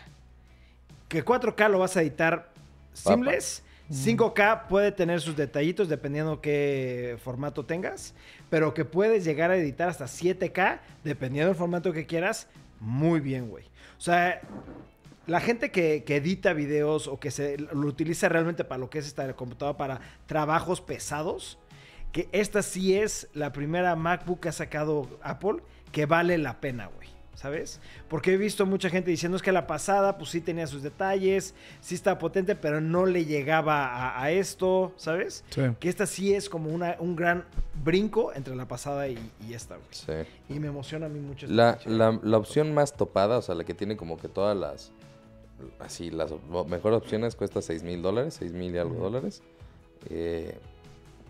[1.08, 2.50] Que 4K lo vas a editar
[2.94, 3.64] seamless.
[3.92, 8.14] 5K puede tener sus detallitos dependiendo qué formato tengas,
[8.50, 12.48] pero que puedes llegar a editar hasta 7K dependiendo del formato que quieras,
[12.80, 13.66] muy bien, güey.
[13.98, 14.40] O sea,
[15.28, 19.00] la gente que, que edita videos o que se lo utiliza realmente para lo que
[19.00, 21.60] es esta computadora para trabajos pesados,
[22.14, 25.60] que esta sí es la primera MacBook que ha sacado Apple
[25.92, 27.10] que vale la pena, güey.
[27.34, 27.80] ¿Sabes?
[28.08, 31.56] Porque he visto mucha gente diciendo es que la pasada, pues sí tenía sus detalles,
[31.80, 35.44] sí estaba potente, pero no le llegaba a, a esto, ¿sabes?
[35.50, 35.62] Sí.
[35.80, 37.46] Que esta sí es como una, un gran
[37.84, 39.88] brinco entre la pasada y, y esta, güey.
[39.90, 40.54] sí.
[40.54, 41.48] Y me emociona a mí mucho.
[41.48, 44.56] esta La, la, la opción más topada, o sea, la que tiene como que todas
[44.56, 44.92] las...
[45.80, 46.32] Así, las
[46.68, 49.42] mejores opciones cuesta 6 mil dólares, 6 mil y algo dólares.
[50.12, 50.56] Eh,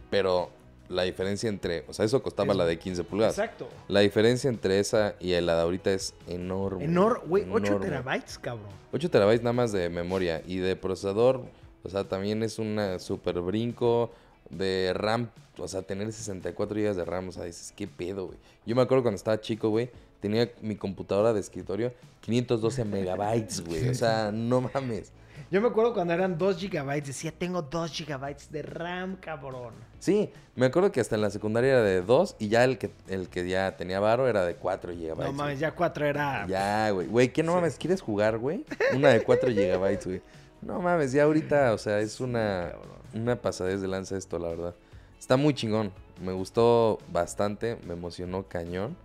[0.10, 0.50] pero
[0.92, 1.86] la diferencia entre...
[1.88, 3.38] O sea, eso costaba Es- la de 15 pulgadas.
[3.38, 3.68] Exacto.
[3.88, 6.84] La diferencia entre esa y la de ahorita es enorme.
[6.86, 7.86] Enorme, güey, 8 enorme.
[7.88, 8.70] terabytes, cabrón.
[8.92, 11.42] 8 terabytes nada más de memoria y de procesador,
[11.84, 14.12] o sea, también es una super brinco
[14.50, 18.38] de RAM, o sea, tener 64 GB de RAM, o sea, dices, qué pedo, güey.
[18.66, 23.90] Yo me acuerdo cuando estaba chico, güey, tenía mi computadora de escritorio 512 megabytes, güey,
[23.90, 25.12] o sea, no mames.
[25.52, 29.74] Yo me acuerdo cuando eran 2 gigabytes, decía, tengo 2 gigabytes de RAM, cabrón.
[30.00, 32.90] Sí, me acuerdo que hasta en la secundaria era de 2 y ya el que,
[33.10, 35.18] el que ya tenía varo era de 4 GB.
[35.18, 36.48] No mames, ya 4 era...
[36.48, 37.08] Ya, güey.
[37.08, 37.56] Güey, ¿qué no Sí.
[37.58, 37.76] mames?
[37.78, 38.64] ¿Quieres jugar, güey?
[38.96, 40.22] Una de 4 gigabytes, güey.
[40.62, 42.72] No mames, ya ahorita, o sea, es una,
[43.14, 44.76] una pasadez de lanza esto, la verdad.
[45.20, 45.92] Está muy chingón.
[46.24, 48.96] Me gustó bastante, me emocionó cañón.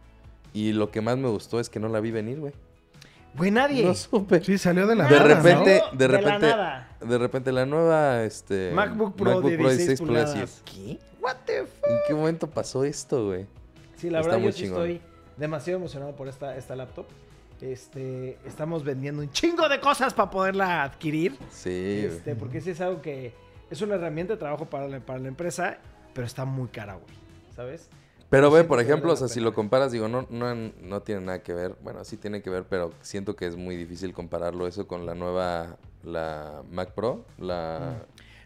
[0.52, 2.52] Y lo que más me gustó es que no la vi venir, güey.
[3.36, 3.84] Güey, nadie.
[3.84, 4.42] No supe.
[4.42, 5.34] Sí, salió de la De nada, ¿no?
[5.34, 5.98] repente, ¿no?
[5.98, 6.96] de De la repente, nada.
[7.00, 8.72] de repente la nueva, este...
[8.74, 10.62] MacBook Pro de 16 pulgadas.
[10.64, 10.98] ¿Qué?
[11.20, 13.46] What the f ¿En qué momento pasó esto, güey?
[13.96, 14.82] Sí, la Está verdad muy yo sí chingón.
[14.90, 15.00] estoy
[15.36, 17.06] demasiado emocionado por esta, esta laptop.
[17.60, 21.36] Este, estamos vendiendo un chingo de cosas para poderla adquirir.
[21.50, 22.04] Sí, güey.
[22.16, 23.32] Este, porque sí es algo que
[23.70, 25.78] es una herramienta de trabajo para la, para la empresa,
[26.14, 27.14] pero está muy cara, güey.
[27.54, 27.88] ¿Sabes?
[28.28, 31.42] Pero ve, por ejemplo, o sea, si lo comparas, digo, no, no, no tiene nada
[31.42, 31.76] que ver.
[31.82, 35.14] Bueno, sí tiene que ver, pero siento que es muy difícil compararlo eso con la
[35.14, 38.02] nueva, la Mac Pro, la...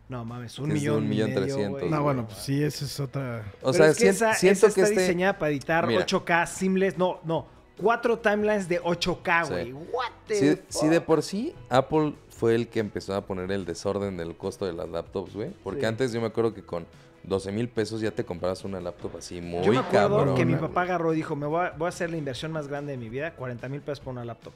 [0.09, 0.97] No mames, un millón.
[1.05, 1.88] un millón trescientos.
[1.88, 3.45] No, bueno, pues sí, esa es otra.
[3.62, 5.01] O Pero sea, es que esa, siento esa que está este...
[5.03, 6.05] diseñada para editar Mira.
[6.05, 6.99] 8K seamless.
[6.99, 7.47] No, no.
[7.81, 9.51] Cuatro timelines de 8K, Sí.
[9.53, 9.73] güey.
[9.73, 10.64] What the Si, fuck?
[10.69, 14.64] si de por sí Apple fue el que empezó a poner el desorden del costo
[14.64, 15.50] de las laptops, güey.
[15.62, 15.87] Porque Sí.
[15.87, 16.87] antes yo me acuerdo que con
[17.22, 20.55] 12 mil pesos ya te comprabas una laptop así muy Yo me acuerdo que mi
[20.57, 22.98] papá agarró y dijo, me voy a, voy a hacer la inversión más grande de
[22.98, 24.55] mi vida, 40 mil pesos por una laptop.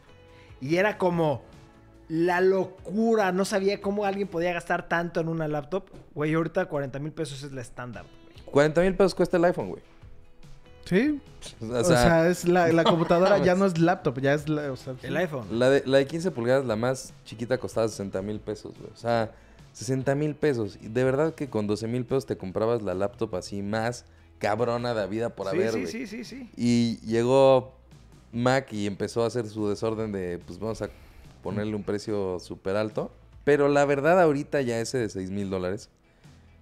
[0.62, 1.42] Y era como
[2.08, 5.84] la locura, no sabía cómo alguien podía gastar tanto en una laptop.
[6.14, 8.04] Güey, ahorita 40 mil pesos es la estándar.
[8.32, 8.44] güey.
[8.50, 9.82] 40 mil pesos cuesta el iPhone, güey.
[10.84, 11.20] Sí.
[11.60, 14.72] O O sea, es la, la computadora ya no es laptop, ya es la.
[14.72, 15.46] O sea, El iPhone.
[15.50, 18.90] la, de, la de 15 pulgadas, la más chiquita, costaba 60 mil pesos, güey.
[18.92, 19.32] O sea,
[19.72, 20.78] 60 mil pesos.
[20.80, 24.04] Y de verdad que con 12 mil pesos te comprabas la laptop así más
[24.38, 25.92] cabrona de vida por sí, haber, sí, güey.
[25.92, 26.50] sí, sí, sí.
[26.56, 27.74] Y llegó
[28.32, 30.88] Mac y empezó a hacer su desorden de, pues vamos a
[31.42, 33.10] ponerle un precio súper alto.
[33.44, 35.90] Pero la verdad ahorita ya ese de 6 mil dólares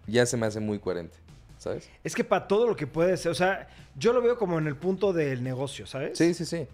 [0.06, 1.16] ya se me hace muy coherente,
[1.62, 1.88] ¿sabes?
[2.02, 4.66] Es que para todo lo que puede ser, o sea, yo lo veo como en
[4.66, 6.18] el punto del negocio, ¿sabes?
[6.18, 6.66] Sí, sí, sí.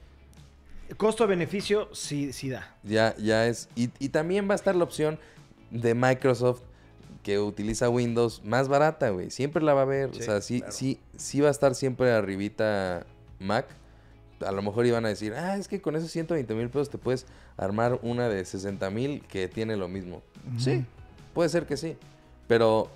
[0.96, 2.74] Costo-beneficio sí, sí da.
[2.82, 3.68] Ya, ya es.
[3.76, 5.18] Y, y también va a estar la opción
[5.70, 6.62] de Microsoft
[7.22, 9.30] que utiliza Windows más barata, güey.
[9.30, 10.12] Siempre la va a.
[10.12, 10.72] Sí, o sea, sí, claro.
[10.72, 13.04] sí, sí va a estar siempre arribita
[13.38, 13.66] Mac.
[14.40, 16.96] A lo mejor iban a decir, ah, es que con esos 120 mil pesos te
[16.96, 20.22] puedes armar una de 60 mil que tiene lo mismo.
[20.58, 20.86] Sí,
[21.34, 21.96] puede ser que sí.
[22.46, 22.88] Pero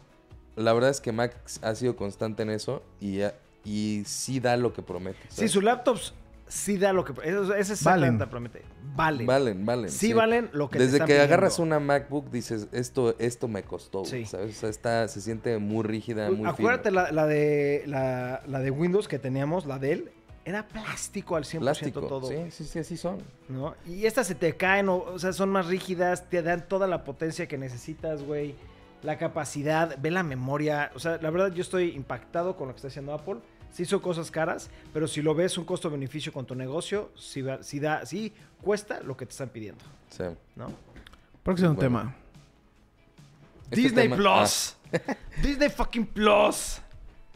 [0.57, 3.21] la verdad es que Mac ha sido constante en eso y,
[3.65, 5.19] y sí da lo que promete.
[5.29, 5.51] Sí, ¿sabes?
[5.53, 6.15] sus laptops
[6.49, 7.13] sí da lo que...
[7.27, 8.19] Eso, eso es Valen.
[8.29, 8.63] promete.
[8.95, 9.27] Valen.
[9.27, 9.91] Valen, valen.
[9.91, 14.01] Sí, valen lo que te Desde que agarras una MacBook dices, esto, esto me costó,
[14.01, 14.27] güey", Sí.
[14.27, 14.57] ¿sabes?
[14.57, 18.71] O sea, está, se siente muy rígida, muy Acuérdate la, la de, la, la de
[18.71, 20.13] Windows que teníamos, la de él,
[20.45, 22.01] era plástico al 100% Plástico.
[22.03, 22.29] todo.
[22.29, 23.19] Sí, sí, sí, así son.
[23.49, 23.75] ¿no?
[23.87, 27.05] Y estas se te caen, o, o sea, son más rígidas, te dan toda la
[27.05, 28.57] potencia que necesitas, güey.
[29.03, 30.93] La capacidad, ve la memoria.
[30.95, 33.37] O sea, la verdad yo estoy impactado con lo que está haciendo Apple.
[33.73, 37.11] Sí son cosas caras, pero si lo ves un costo-beneficio con tu negocio,
[37.47, 40.25] va- sí da, sí cuesta lo que te están pidiendo, Sí.
[40.57, 40.71] ¿no?
[41.43, 41.81] Próximo Bueno.
[41.81, 42.15] tema.
[43.71, 44.77] Este Disney tema- Plus.
[45.43, 46.81] Disney fucking Plus.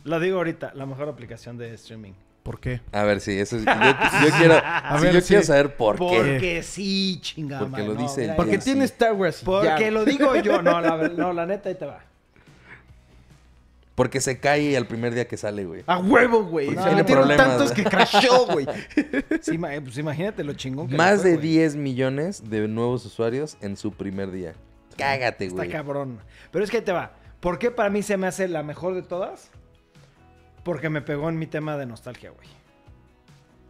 [0.04, 2.12] Lo digo ahorita, la mejor aplicación de streaming.
[2.46, 2.80] ¿Por qué?
[2.92, 4.54] A ver, sí, eso es- yo, yo quiero,
[4.98, 5.26] sí, ver, yo sí.
[5.26, 6.04] quiero saber por qué.
[6.04, 7.66] Porque sí, chingada.
[7.66, 9.42] Porque lo no, dice Porque tiene Star Wars.
[9.44, 9.90] Porque ya.
[9.90, 10.62] lo digo yo.
[10.62, 11.98] No, la, no, la neta, ahí te va.
[13.96, 15.82] Porque se cae al primer día que sale, güey.
[15.88, 16.68] A huevo, güey.
[16.68, 18.66] Se tiene problemas, tantos que crashó, güey.
[19.40, 21.48] Sí, ma- pues imagínate lo chingón que Más fue, de güey.
[21.48, 24.52] 10 millones de nuevos usuarios en su primer día.
[24.96, 25.70] Cágate, Está güey.
[25.70, 26.20] cabrón.
[26.52, 27.10] Pero es que ahí te va.
[27.40, 29.50] ¿Por qué para mí se me hace la mejor de todas?
[30.66, 32.48] Porque me pegó en mi tema de nostalgia, güey.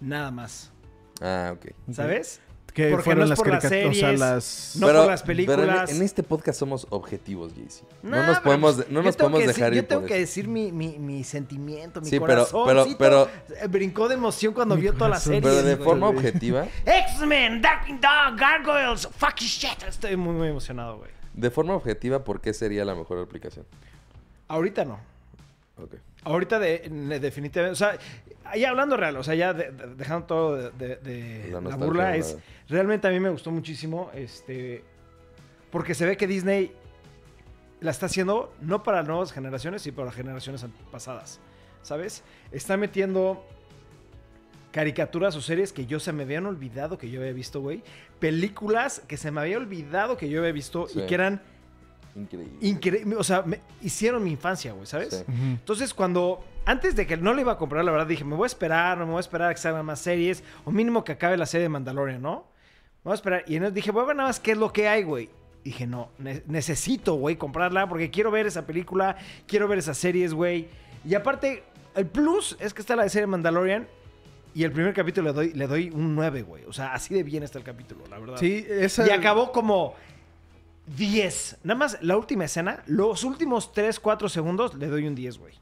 [0.00, 0.72] Nada más.
[1.20, 1.66] Ah, ok.
[1.92, 2.40] ¿Sabes?
[2.72, 3.96] Que Porque fueron no es las por las caricaturas.
[3.96, 4.76] O sea, series, las.
[4.80, 5.90] No por las pero películas.
[5.90, 7.84] en, en este podcast somos objetivos, JC.
[8.02, 10.14] No, Nah, nos pero, podemos, no nos podemos dejar decir, ir Yo tengo por que
[10.14, 10.20] eso.
[10.22, 12.96] decir mi, mi, mi sentimiento, mi Sí, pero- corazón.
[12.98, 13.28] pero-
[13.68, 15.34] Brincó de emoción cuando vio toda la corazón.
[15.34, 15.42] serie.
[15.50, 16.18] Pero de forma güey.
[16.18, 19.82] objetiva, X-Men, Darkwing Dog, Gargoyles, fucking shit.
[19.86, 21.10] Estoy muy, muy emocionado, güey.
[21.34, 23.66] de forma objetiva, ¿por qué sería la mejor aplicación?
[24.48, 24.98] Ahorita no.
[25.82, 25.94] Ok.
[26.26, 26.88] Ahorita de,
[27.20, 27.96] definitivamente, o sea,
[28.56, 32.36] ya hablando real, o sea, ya de- de- dejando todo de, La burla, la- es
[32.68, 34.82] realmente a mí me gustó muchísimo, este,
[35.70, 36.72] porque se ve que Disney
[37.80, 41.38] la está haciendo no para nuevas generaciones, sino para generaciones pasadas,
[41.82, 42.24] ¿sabes?
[42.50, 43.44] Está metiendo
[44.72, 47.82] caricaturas o series que yo se me habían olvidado que yo había visto, güey,
[48.18, 51.00] películas que se me había olvidado que yo había visto Sí.
[51.00, 51.40] y que eran
[52.60, 53.16] Increíble.
[53.16, 55.24] o sea, me hicieron mi infancia, güey, ¿sabes?
[55.26, 55.32] Sí.
[55.32, 56.44] Entonces, cuando.
[56.68, 58.98] Antes de que no le iba a comprar, la verdad dije, me voy a esperar,
[58.98, 61.62] me voy a esperar a que salgan más series, o mínimo que acabe la serie
[61.62, 62.46] de Mandalorian, ¿no?
[63.04, 63.44] Me voy a esperar.
[63.46, 65.30] Y entonces dije, voy a ver nada más qué es lo que hay, güey.
[65.62, 70.34] Dije, no, ne- necesito, güey, comprarla porque quiero ver esa película, quiero ver esas series,
[70.34, 70.66] güey.
[71.04, 71.62] Y aparte,
[71.94, 73.86] el plus es que está la de serie Mandalorian
[74.52, 76.64] y el primer capítulo le doy, le doy un 9, güey.
[76.64, 78.36] O sea, así de bien está el capítulo, la verdad.
[78.38, 79.06] Sí, esa.
[79.06, 79.94] Y acabó como
[80.96, 81.58] 10.
[81.64, 85.54] Nada más la última escena, los últimos 3, 4 segundos, le doy un 10, güey.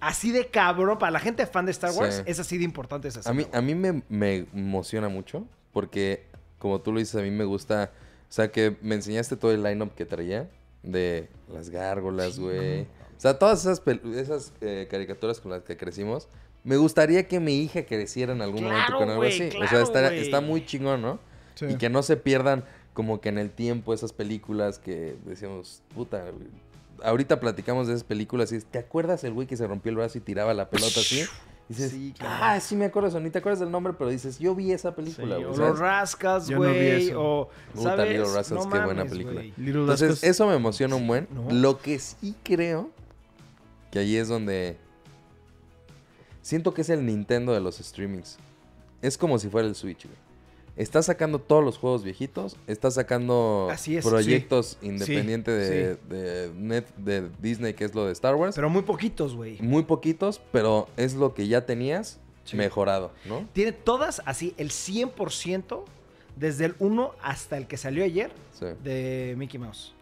[0.00, 2.22] Así de cabrón, para la gente fan de Star Wars, Sí.
[2.26, 3.34] es así de importante esa A escena.
[3.34, 3.58] mí, güey.
[3.58, 6.24] a mí me, me emociona mucho porque,
[6.58, 7.90] como tú lo dices, a mí me gusta...
[8.28, 10.48] O sea, que me enseñaste todo el line-up que traía
[10.82, 12.82] de las gárgolas, güey.
[12.82, 12.86] O
[13.18, 13.82] sea, todas esas,
[14.16, 16.28] esas eh, caricaturas con las que crecimos.
[16.64, 19.56] Me gustaría que mi hija creciera en algún Claro, momento con algo güey, así.
[19.56, 21.20] o sea, está, está muy chingón, ¿no?
[21.56, 21.66] Sí.
[21.66, 26.24] Y que no se pierdan como que en el tiempo esas películas que decíamos, puta,
[27.02, 29.96] ahorita platicamos de esas películas y es, ¿te acuerdas el güey que se rompió el
[29.96, 31.22] brazo y tiraba la pelota así?
[31.68, 32.38] Dices, Sí, cabrón.
[32.42, 33.20] ah, sí me acuerdo eso.
[33.20, 35.46] Ni te acuerdas del nombre, pero dices, yo vi esa Sí, película, güey.
[35.46, 37.10] o rascas, no güey.
[37.16, 38.08] o, Puta, ¿sabes?
[38.10, 39.42] Little Rascals, No qué buena película.
[39.42, 41.28] Entonces, eso me emociona un buen.
[41.30, 41.48] No.
[41.50, 42.90] Lo que sí creo
[43.90, 44.76] que ahí es donde
[46.42, 48.38] siento que es el Nintendo de los streamings.
[49.00, 50.16] Es como si fuera el Switch, güey.
[50.74, 54.86] Está sacando todos los juegos viejitos, está sacando Así es, proyectos sí.
[54.86, 58.54] independientes de, de, Net- de Disney, que es lo de Star Wars.
[58.54, 59.58] Pero muy poquitos, güey.
[59.60, 62.56] Muy poquitos, pero es lo que ya tenías Sí.
[62.56, 63.46] mejorado, ¿no?
[63.52, 65.84] Tiene todas así, el 100%
[66.36, 68.66] desde el 1 hasta el que salió ayer Sí.
[68.82, 69.94] de Mickey Mouse.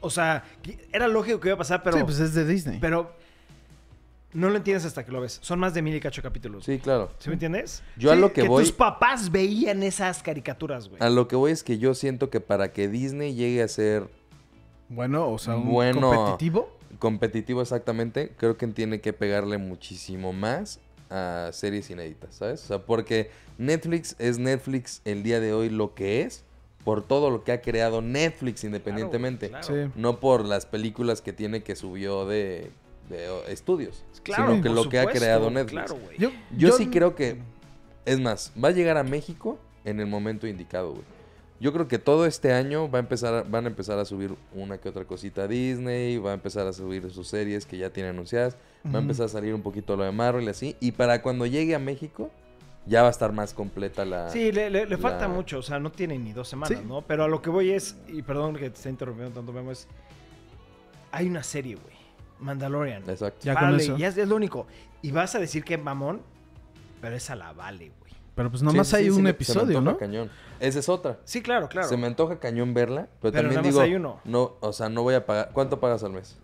[0.00, 0.44] O sea,
[0.92, 2.78] era lógico que iba a pasar, pero, sí, pues es de Disney.
[2.80, 3.12] pero
[4.32, 5.38] no lo entiendes hasta que lo ves.
[5.42, 6.64] Son más de mil y cacho capítulos.
[6.64, 7.10] Sí, claro.
[7.18, 7.82] ¿Sí me entiendes?
[7.96, 11.02] Yo a lo que voy- tus papás veían esas caricaturas, güey.
[11.02, 14.08] A lo que voy es que yo siento que para que Disney llegue a ser
[14.88, 16.10] bueno, o sea, un Bueno.
[16.12, 16.76] competitivo.
[16.98, 20.78] competitivo exactamente, creo que tiene que pegarle muchísimo más
[21.10, 22.62] a series inéditas, ¿sabes?
[22.64, 26.44] O sea, porque Netflix es Netflix el día de hoy lo que es
[26.84, 29.48] por todo lo que ha creado Netflix independientemente.
[29.48, 29.90] Claro, Sí.
[29.94, 32.70] No por las películas que tiene que subió de,
[33.48, 34.04] estudios.
[34.22, 35.92] Claro, sino que lo que ha creado Netflix.
[35.92, 35.98] Claro.
[36.18, 37.38] Yo, Yo, sí creo que,
[38.04, 41.04] es más, va a llegar a México en el momento indicado, güey.
[41.60, 44.34] Yo creo que todo este año va a empezar, a- van a empezar a subir
[44.52, 47.90] una que otra cosita a Disney, va a empezar a subir sus series que ya
[47.90, 48.56] tiene anunciadas,
[48.92, 51.46] va a empezar a salir un poquito lo de Marvel y así, y para cuando
[51.46, 52.30] llegue a México
[52.84, 54.28] ya va a estar más completa la...
[54.30, 56.84] Sí, le, le- le falta mucho, o sea, no tiene ni dos semanas, Sí.
[56.84, 57.02] ¿no?
[57.02, 59.86] Pero a lo que voy es, y perdón que te esté interrumpiendo tanto, Memo, es...
[61.12, 61.94] Hay una serie, güey.
[62.42, 63.08] Mandalorian.
[63.08, 63.40] Exacto.
[63.42, 63.96] Ya con eso.
[63.96, 64.66] ya es, es lo único.
[65.00, 66.20] Y vas a decir que es mamón,
[67.00, 68.12] pero esa la vale, güey.
[68.34, 69.98] Pero pues nomás sí, hay sí, un episodio, se me antoja ¿no?
[69.98, 70.30] cañón.
[70.58, 71.18] Esa es otra.
[71.24, 71.88] Sí, claro, claro.
[71.88, 74.20] Se me antoja cañón verla, pero, Pero también nada más digo, hay uno.
[74.24, 75.50] no, o sea, no voy a pagar.
[75.52, 76.38] ¿Cuánto pagas al mes?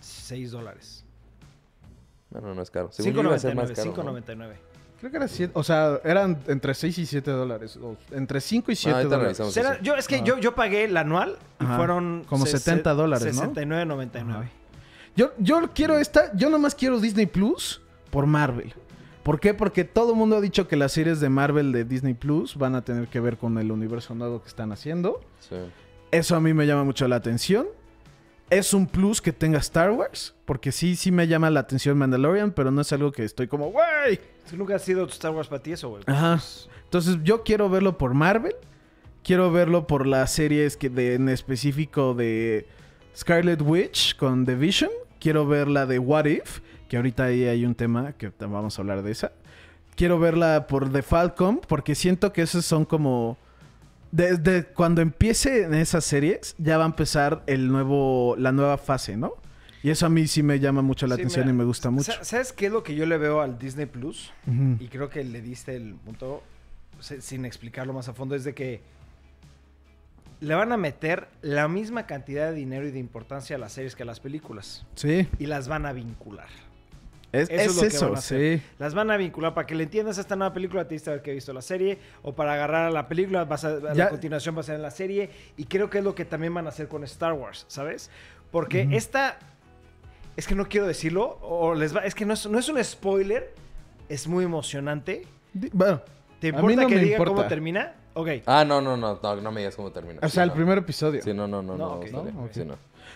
[0.00, 1.04] 6 dólares.
[2.30, 2.88] Bueno, no es caro.
[2.92, 4.12] Según yo iba a ser más 5.99, caro.
[4.12, 4.18] ¿no?
[4.20, 4.54] 5.99.
[5.00, 7.76] Creo que era 7, o sea, eran entre 6 y 7 dólares.
[7.76, 9.80] o entre 5 y 7 ahorita dólares.
[9.82, 10.24] yo, es que Ajá.
[10.24, 11.76] yo, yo pagué el anual y Ajá.
[11.76, 12.24] fueron...
[12.28, 13.52] Como se- 70 dólares, ¿no?
[13.52, 14.48] 69.99.
[15.16, 18.74] Yo, yo quiero esta, yo nomás quiero Disney Plus por Marvel.
[19.22, 19.54] ¿Por qué?
[19.54, 22.74] Porque todo el mundo ha dicho que las series de Marvel de Disney Plus van
[22.74, 25.20] a tener que ver con el universo nuevo que están haciendo.
[25.38, 25.56] Sí.
[26.10, 27.66] Eso a mí me llama mucho la atención.
[28.50, 32.52] Es un plus que tenga Star Wars, porque sí, sí me llama la atención Mandalorian,
[32.52, 34.20] pero no es algo que estoy como, ¡wey!
[34.52, 36.02] Nunca ha sido Star Wars para ti eso, güey.
[36.06, 36.38] Ajá.
[36.84, 38.54] Entonces yo quiero verlo por Marvel.
[39.22, 42.66] Quiero verlo por las series que de, en específico de
[43.16, 44.90] Scarlet Witch con The Vision.
[45.22, 46.58] Quiero ver la de What If,
[46.88, 49.30] que ahorita ahí hay un tema que vamos a hablar de esa.
[49.94, 53.38] Quiero verla por The Falcon, porque siento que esos son como...
[54.10, 59.16] Desde cuando empiece en esas series, ya va a empezar el nuevo, la nueva fase,
[59.16, 59.34] ¿no?
[59.84, 61.90] Y eso a mí sí me llama mucho la Sí, atención mira, y me gusta
[61.90, 62.10] mucho.
[62.12, 64.32] sa- ¿Sabes qué es lo que yo le veo al Disney Plus?
[64.80, 66.42] Y creo que le diste el punto
[67.00, 68.34] sin explicarlo más a fondo.
[68.34, 68.80] Es de que
[70.42, 73.94] le van a meter la misma cantidad de dinero y de importancia a las series
[73.94, 74.84] que a las películas.
[74.96, 76.48] Sí, Y las van a vincular.
[77.30, 78.58] es, Eso es es lo que eso, van a hacer.
[78.58, 78.66] sí.
[78.80, 81.30] Las van a vincular para que le entiendas a esta nueva película, te diste que
[81.30, 84.56] he visto la serie, o para agarrar a la película, vas a, a la continuación
[84.56, 86.70] va a ser en la serie, y creo que es lo que también van a
[86.70, 88.10] hacer con Star Wars, ¿sabes?
[88.50, 89.38] Porque esta,
[90.36, 92.82] es que no quiero decirlo, o les va, es que no es, no es un
[92.82, 93.54] spoiler,
[94.08, 95.24] es muy emocionante.
[95.72, 96.02] Bueno,
[96.42, 97.34] ¿Te A mí importa no que me diga importa.
[97.36, 97.94] cómo termina?
[98.14, 98.28] Ok.
[98.46, 100.18] Ah, no, no, no, no, no me digas cómo termina.
[100.22, 100.54] o Sí, sea, el no.
[100.56, 101.22] primer episodio.
[101.22, 102.00] Sí, no, no, no, No,
[102.52, 102.62] sí.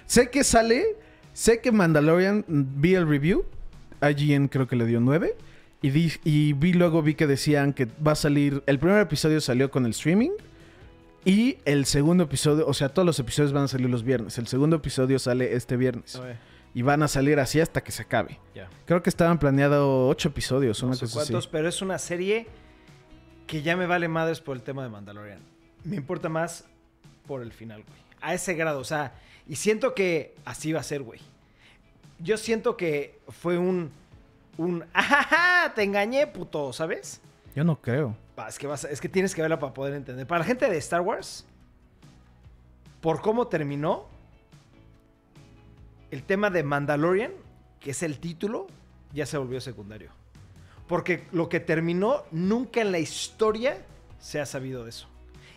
[0.06, 0.96] Sé que sale,
[1.34, 3.44] sé que Mandalorian vi el review,
[4.00, 5.34] IGN creo que le dio 9
[5.82, 9.40] y, di- y vi luego vi que decían que va a salir, el primer episodio
[9.40, 10.30] salió con el streaming
[11.24, 14.38] y el segundo episodio, o sea, todos los episodios van a salir los viernes.
[14.38, 16.20] El segundo episodio sale este viernes
[16.72, 18.38] y van a salir así hasta que se acabe.
[18.84, 21.32] Creo que estaban planeados 8 episodios, No una sé cosa así.
[21.32, 22.46] cuántos, pero es una serie
[23.46, 25.40] que ya me vale madres por el tema de Mandalorian.
[25.84, 26.64] Me importa más
[27.26, 27.98] por el final, güey.
[28.20, 29.14] A ese grado, o sea,
[29.46, 31.20] y siento que así va a ser, güey.
[32.18, 33.90] Yo siento que fue un
[34.58, 37.20] un ajaja, te engañé, puto, ¿sabes?
[37.54, 38.16] Yo no creo.
[38.48, 40.26] Es que vas es que tienes que verla para poder entender.
[40.26, 41.46] Para la gente de Star Wars,
[43.00, 44.06] por cómo terminó
[46.10, 47.32] el tema de Mandalorian,
[47.80, 48.66] que es el título,
[49.12, 50.10] ya se volvió secundario.
[50.88, 53.78] Porque lo que terminó, nunca en la historia
[54.20, 55.08] se ha sabido de eso.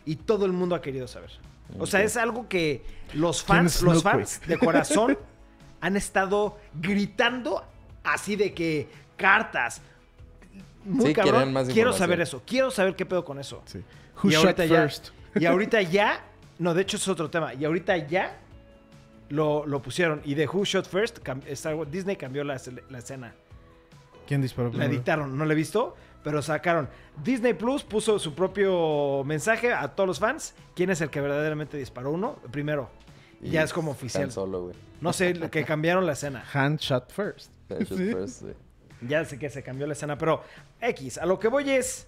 [0.05, 1.29] Y todo el mundo ha querido saber.
[1.77, 5.17] O sea, es algo que los ¿Quién fans, los fans de corazón
[5.81, 7.63] han estado gritando
[8.03, 8.87] así de que
[9.17, 9.81] cartas.
[10.83, 11.53] Muy Sí, cabrón.
[11.53, 12.41] más Quiero saber eso.
[12.45, 13.61] Quiero saber qué pedo con eso.
[13.65, 13.83] Sí.
[14.23, 15.09] Who Y shot ahorita ya- first?
[15.35, 16.25] Y ahorita ya,
[16.57, 17.53] no, de hecho es otro tema.
[17.53, 18.35] Y ahorita ya
[19.29, 20.21] lo, lo pusieron.
[20.25, 21.19] Y de Who Shot First,
[21.91, 23.35] Disney cambió la, la escena.
[24.29, 24.93] ¿Quién disparó La primero?
[24.93, 26.87] editaron, no la he visto, pero sacaron.
[27.23, 30.53] Disney Plus puso su propio mensaje a todos los fans.
[30.75, 32.35] ¿Quién es el que verdaderamente disparó uno?
[32.51, 32.91] Primero.
[33.41, 34.31] Y ya es como oficial.
[34.31, 34.75] Solo, güey.
[35.01, 36.43] No sé, lo que cambiaron la escena.
[36.53, 37.49] Hand shot first.
[37.71, 38.11] Han Shot Sí.
[38.13, 38.53] first, güey.
[39.01, 40.43] Ya sé que se cambió la escena, pero
[40.79, 42.07] X, a lo que voy es.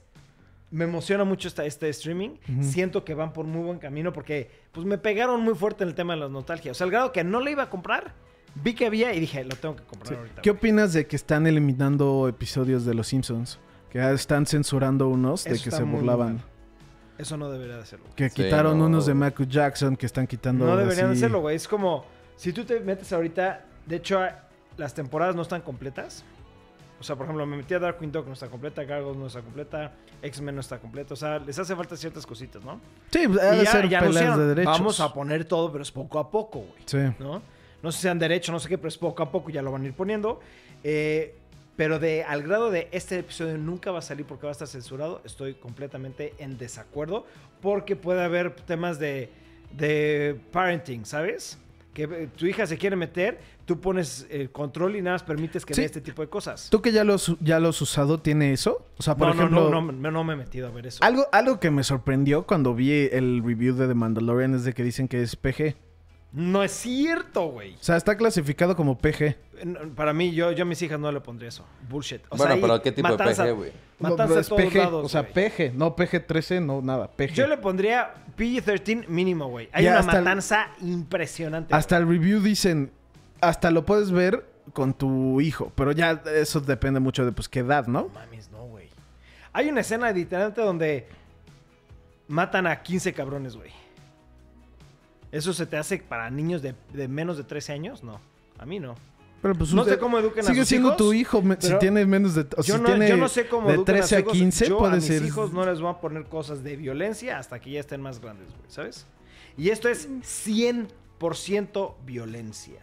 [0.69, 2.35] Me emociona mucho esta, este streaming.
[2.61, 5.95] Siento que van por muy buen camino porque pues me pegaron muy fuerte en el
[5.95, 6.71] tema de la nostalgia.
[6.71, 8.13] O sea, al grado que no le iba a comprar,
[8.55, 10.15] vi que había y dije, lo tengo que comprar Sí.
[10.15, 10.41] ahorita.
[10.41, 10.57] ¿Qué güey.
[10.57, 13.59] opinas de que están eliminando episodios de Los Simpsons?
[13.89, 16.35] Que están censurando unos de Eso que se burlaban.
[16.35, 16.45] mal.
[17.17, 18.05] Eso no debería de hacerlo.
[18.15, 18.85] Que Sí, quitaron no.
[18.85, 20.65] unos de Michael Jackson, que están quitando.
[20.65, 21.55] No deberían así- hacerlo, güey.
[21.55, 24.19] Es como, si tú te metes ahorita, de hecho,
[24.77, 26.23] las temporadas no están completas.
[26.99, 29.41] O sea, por ejemplo, me metí a Darkwing Dog, no está completa, Gargoyle no está
[29.41, 31.13] completa, X-Men no está completa.
[31.15, 32.79] O sea, les hace falta ciertas cositas, ¿no?
[33.11, 33.87] Sí, pues, ha de Y ya-
[34.21, 34.71] ya de derechos.
[34.79, 36.81] Vamos a poner todo, pero es poco a poco, güey.
[36.85, 36.99] Sí.
[37.19, 37.41] ¿no?
[37.83, 39.71] No sé si sean derecho, no sé qué, pero es poco a poco, ya lo
[39.71, 40.39] van a ir poniendo.
[40.83, 41.35] Eh,
[41.75, 44.67] pero de, al grado de este episodio nunca va a salir porque va a estar
[44.67, 47.25] censurado, estoy completamente en desacuerdo.
[47.61, 49.29] Porque puede haber temas de,
[49.75, 51.57] de parenting, ¿sabes?
[51.93, 55.65] Que eh, tu hija se quiere meter, tú pones el control y nada más permites
[55.65, 55.81] que Sí.
[55.81, 56.69] vea este tipo de cosas.
[56.69, 58.85] ¿Tú que ya lo, has- ya lo has usado, tiene eso?
[58.97, 59.69] O sea, por no, ejemplo.
[59.69, 61.03] no, no, no, no me he metido a ver eso.
[61.03, 64.83] Algo, algo que me sorprendió cuando vi el review de The Mandalorian es de que
[64.83, 65.75] dicen que es PG.
[66.33, 67.73] No es cierto, güey.
[67.75, 69.35] O sea, está clasificado como PG.
[69.95, 71.65] Para mí, yo, yo a mis hijas no le pondría eso.
[71.89, 72.21] Bullshit.
[72.29, 73.71] O Bueno, sea, pero ¿qué tipo matanza- de PG, güey?
[73.99, 75.27] Matanza No, a es todos PG, lados, o sea.
[75.27, 77.33] PG, no PG-13, no nada, PG.
[77.33, 79.69] Yo le pondría PG-13 mínimo, güey.
[79.73, 81.75] Hay Ya una el- matanza impresionante.
[81.75, 82.91] Hasta el review dicen,
[83.41, 87.59] hasta lo puedes ver con tu hijo, pero ya eso depende mucho de pues qué
[87.59, 87.87] edad.
[87.87, 88.87] No mames, no, güey.
[89.53, 91.07] Hay una escena literalmente donde
[92.27, 93.69] matan a 15 cabrones, güey.
[95.31, 98.03] ¿Eso se te hace para niños de, de menos de 13 años?
[98.03, 98.19] No.
[98.59, 98.95] A mí no.
[99.41, 101.73] Pero pues No usted- sé cómo eduquen a Sigue sus siendo hijos, tu hijo, si
[101.79, 104.15] tiene menos de o Yo, si no, tiene yo no sé cómo de educan 13
[104.15, 104.33] a, a sus hijos.
[104.37, 107.39] 15 Yo puede a mis ser hijos no les voy a poner cosas de violencia
[107.39, 109.07] hasta que ya estén más grandes, güey, ¿sabes?
[109.57, 112.79] Y esto es 100% violencia.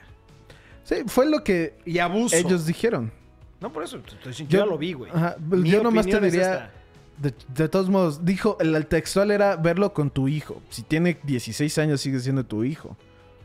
[0.85, 2.35] Sí, fue lo que Y abuso.
[2.37, 3.13] ellos dijeron.
[3.61, 4.01] No, por eso.
[4.25, 5.11] Yo, yo Yo- lo vi, güey.
[5.13, 6.73] Ajá, Mi yo nomás te diría-.
[7.21, 10.63] De, de todos modos, dijo, el, el textual era verlo con tu hijo.
[10.71, 12.97] Si tiene 16 años sigue siendo tu hijo.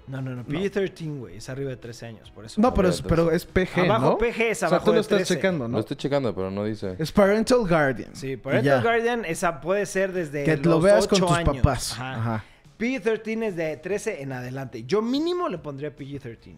[0.05, 0.43] No, no, no.
[0.45, 1.37] PG-13, güey.
[1.37, 2.59] Es arriba de 13 años, por eso.
[2.59, 4.17] No, pero es, pero es PG, Abajo ¿no?
[4.17, 5.35] PG es o sea, abajo tú lo de estás 13.
[5.35, 5.79] checando, Lo ¿no?
[5.79, 6.95] estoy checando, pero no dice.
[6.99, 8.13] Es Parental Guardian.
[8.15, 8.83] Sí, Parental.
[8.83, 11.55] Guardian esa puede ser desde Que los lo veas con 8 tus años.
[11.57, 11.93] papás.
[11.93, 12.15] Ajá.
[12.15, 12.45] Ajá.
[12.77, 14.83] PG-13 es de 13 en adelante.
[14.83, 16.53] Yo mínimo le pondría PG-13.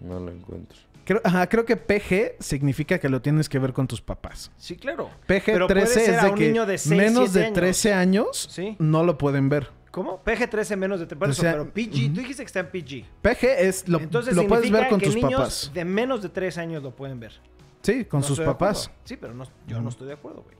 [0.00, 0.76] No lo encuentro.
[1.10, 4.52] Creo, ajá, creo que PG significa que lo tienes que ver con tus papás.
[4.56, 5.10] Sí, claro.
[5.26, 7.54] Pero PG-13 ser es a de que niño de 6, menos 7 de años.
[7.56, 8.76] 13 años Sí.
[8.78, 9.70] no lo pueden ver.
[9.90, 10.22] ¿Cómo?
[10.22, 11.06] PG-13 menos de...
[11.08, 12.04] Por O eso, sea, pero PG.
[12.06, 12.14] ujú.
[12.14, 13.06] Tú dijiste que está en PG.
[13.22, 15.70] PG es lo, Entonces lo puedes ver con que tus niños papás.
[15.74, 17.32] de menos de 3 años lo pueden ver.
[17.82, 18.88] Sí, con No sus papás.
[19.02, 19.82] Sí, pero no, yo Ujú.
[19.82, 20.54] no estoy de acuerdo, güey.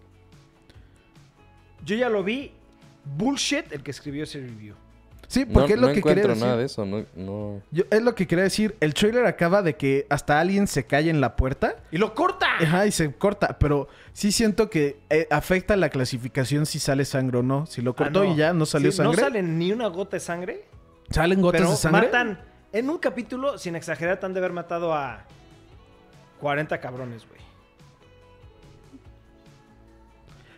[1.85, 2.51] Yo ya lo vi.
[3.05, 4.75] Bullshit el que escribió ese review.
[5.31, 6.45] Sí, No, porque es lo no que quería encuentro decir.
[6.45, 6.85] nada de eso.
[6.85, 7.63] No, no.
[7.71, 8.75] Yo- es lo que quería decir.
[8.81, 11.77] El trailer acaba de que hasta alguien se cae en la puerta.
[11.93, 12.47] ¡Y lo corta!
[12.61, 13.57] Ajá, y se corta.
[13.61, 17.65] Pero sí siento que eh, afecta la clasificación si sale sangre o no.
[17.67, 18.33] Si lo Ah, cortó no.
[18.33, 19.17] y ya no salió Sí, sangre.
[19.17, 20.65] No sale ni una gota de sangre.
[21.11, 22.03] ¿Salen gotas pero de sangre?
[22.07, 22.41] matan.
[22.73, 25.27] En un capítulo, sin exagerar, han de haber matado a
[26.41, 27.41] 40 cabrones, güey.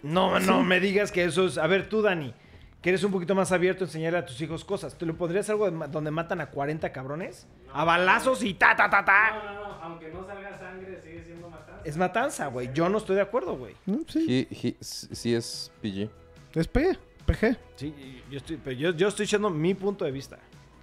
[0.02, 1.58] No, no me digas que eso es.
[1.58, 2.34] A ver, tú, Dani,
[2.82, 4.98] que eres un poquito más abierto a enseñarle a tus hijos cosas.
[4.98, 7.46] ¿Te lo pondrías algo de donde matan a 40 cabrones?
[7.72, 9.30] A balazos y ta, ta, ta, ta.
[9.44, 11.80] No, no, no, aunque no salga sangre, sigue siendo matanza.
[11.84, 12.70] Es matanza, güey.
[12.74, 13.74] Yo no estoy de acuerdo, güey.
[13.86, 14.48] No, sí.
[14.50, 16.10] He- he- sí es PG.
[16.54, 16.98] Es PG.
[17.24, 17.56] PG.
[17.76, 17.94] Sí,
[18.30, 20.38] yo estoy, pero yo, yo estoy echando mi punto de vista.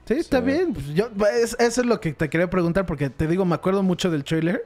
[0.05, 0.45] Sí, está Sí.
[0.45, 0.73] bien.
[0.73, 3.83] Pues yo, es- eso es lo que te quería preguntar porque te digo, me acuerdo
[3.83, 4.65] mucho del trailer.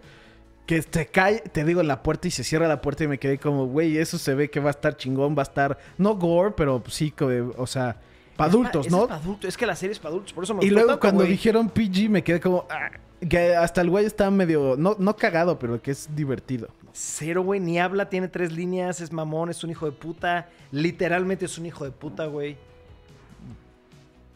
[0.65, 3.37] Que te cae, te digo, la puerta y se cierra la puerta y me quedé
[3.37, 6.53] como, güey, eso se ve que va a estar chingón, va a estar, no gore,
[6.55, 7.97] pero sí, co- o sea,
[8.37, 9.01] para adultos, Es ¿no?
[9.07, 9.49] para adultos.
[9.49, 11.69] Es que la serie es para adultos, por eso me Y luego tanto, cuando dijeron
[11.69, 12.91] PG me quedé como, "Ah",
[13.29, 16.69] que hasta el güey está medio, no, no cagado, pero que es divertido.
[16.93, 20.47] Cero, güey, ni habla, tiene tres líneas, es mamón, es un hijo de puta.
[20.71, 22.55] Literalmente es un hijo de puta, güey.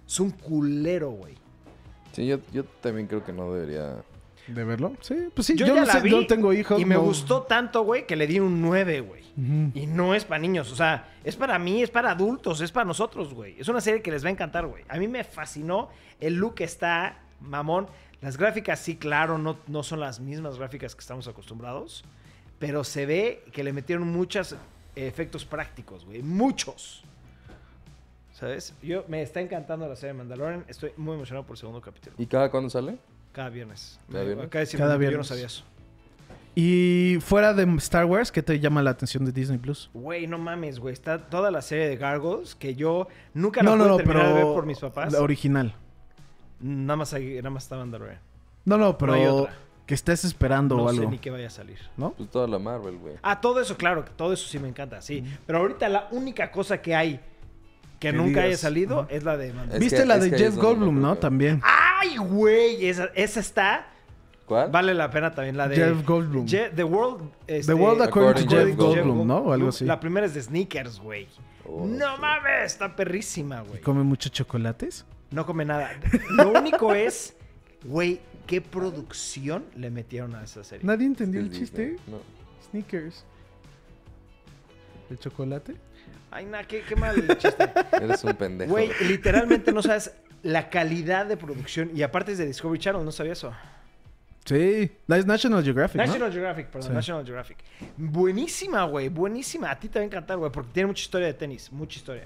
[0.07, 1.35] Es un culero, güey.
[2.13, 3.97] Sí, yo, yo también creo que no debería.
[4.47, 4.93] ¿De verlo?
[5.01, 6.79] Sí, pues sí, Yo yo, ya no, la sé, vi no tengo hijos.
[6.79, 9.23] Y me no- gustó tanto, güey, que le di un 9, güey.
[9.75, 12.85] Y no es para niños, o sea, es para mí, es para adultos, es para
[12.85, 13.59] nosotros, güey.
[13.59, 14.83] Es una serie que les va a encantar, güey.
[14.89, 17.87] A mí me fascinó, el look está mamón.
[18.19, 22.03] Las gráficas, sí, claro, no, no son las mismas gráficas que estamos acostumbrados,
[22.57, 24.55] pero se ve que le metieron muchos
[24.95, 26.23] efectos prácticos, güey.
[26.23, 27.03] Muchos.
[28.33, 28.73] ¿Sabes?
[28.81, 30.63] Yo me está encantando la serie de Mandalorian.
[30.67, 32.15] Estoy muy emocionado por el segundo capítulo.
[32.17, 32.97] ¿Y cada cuándo sale?
[33.37, 33.99] Cada viernes.
[34.11, 34.45] ¿Cada viernes?
[34.47, 35.27] Acá Cada Yo no viernes.
[35.27, 35.63] sabía eso.
[36.55, 39.91] Y fuera de Star Wars, ¿qué te llama la atención de Disney Plus?
[39.93, 40.91] Güey, no mames, güey.
[40.91, 44.21] Está toda la serie de Gargoyles que yo nunca la No, no, pude no, terminar
[44.23, 45.13] pero de ver por mis papás.
[45.13, 45.75] la original.
[46.59, 48.19] Nada más, ahí- nada más estaba Mandalorian.
[48.65, 49.53] No, no, No hay pero otra.
[49.85, 51.77] que estés esperando No o sé algo, ni qué vaya a salir.
[51.95, 52.13] ¿no?
[52.13, 53.13] Pues toda la Marvel, güey.
[53.21, 55.23] Ah, todo eso, claro, que todo eso sí me encanta, sí.
[55.45, 57.19] Pero ahorita la única cosa que hay
[57.99, 59.09] que, Que nunca haya salido ajá.
[59.11, 59.79] es la de Mandalorian.
[59.79, 61.15] ¿Viste que- la de que Jeff Goldblum, no?
[61.17, 61.61] También.
[61.99, 62.85] ¡Ay, güey!
[62.87, 63.87] Esa, esa está.
[64.45, 64.71] ¿Cuál?
[64.71, 65.75] Vale la pena también la de.
[65.75, 66.45] Jeff Goldblum.
[66.45, 67.29] Je- The World.
[67.47, 69.37] este, The World According to to Jeff Jeff Goldblum, Goldblum, ¿no?
[69.39, 69.83] O algo así.
[69.85, 71.27] La primera es de Sneakers, güey.
[71.65, 72.21] Oh, no sí.
[72.21, 73.81] mames, está perrísima, güey.
[73.81, 75.05] ¿Come muchos chocolates?
[75.31, 75.91] No come nada.
[76.29, 77.35] Lo único es,
[77.83, 80.85] güey, qué producción le metieron a esa serie.
[80.85, 81.97] ¿Nadie entendió el chiste?
[82.07, 82.19] No.
[82.69, 83.25] Sneakers.
[85.09, 85.75] ¿El chocolate?
[86.31, 87.69] Ay, nah, qué, qué mal chiste.
[87.93, 88.71] Eres un pendejo.
[88.71, 90.11] Güey, literalmente no sabes
[90.47, 91.91] la calidad de producción.
[91.95, 93.53] Y aparte es de Discovery Channel, no sabía eso.
[94.45, 94.89] Sí.
[95.07, 96.05] La es National Geographic, ¿no?
[96.07, 96.93] National Geographic, perdón, Sí.
[96.95, 97.57] National Geographic.
[97.97, 99.69] Buenísima, güey, buenísima.
[99.69, 102.23] A ti te va a encantar, güey, porque tiene mucha historia de tenis, mucha historia.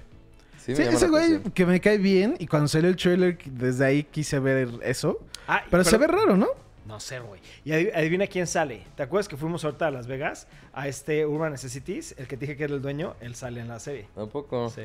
[0.59, 4.37] Sí, ese güey que me cae bien y cuando salió el trailer desde ahí quise
[4.37, 5.17] ver eso.
[5.47, 6.47] Ah, Pero, se ve raro, ¿no?
[6.85, 7.41] No sé, güey.
[7.65, 8.83] Y adiv- adivina quién sale.
[8.95, 10.47] ¿Te acuerdas que fuimos ahorita a Las Vegas?
[10.73, 13.67] A este Urban Necessities, el que te dije que era el dueño, él sale en
[13.69, 14.07] la serie.
[14.13, 14.69] Tampoco.
[14.69, 14.81] Sí.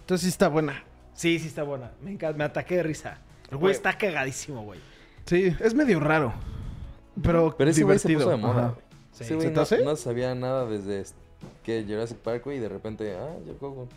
[0.00, 0.82] Entonces sí está buena.
[1.14, 1.90] Sí, sí está buena.
[2.02, 3.18] Me encanta, me ataqué de risa.
[3.50, 4.80] El güey está cagadísimo, güey.
[5.26, 6.32] Sí, es medio raro.
[7.22, 8.30] Pero, Pero ese güey se divertido.
[8.36, 8.82] puso de moda, güey.
[9.12, 9.24] Sí.
[9.24, 9.84] Ese güey ¿Se te no, hace?
[9.84, 11.04] no sabía nada desde
[11.62, 13.88] que Jurassic Park, güey, y de repente, ah, Jeff Goldblum.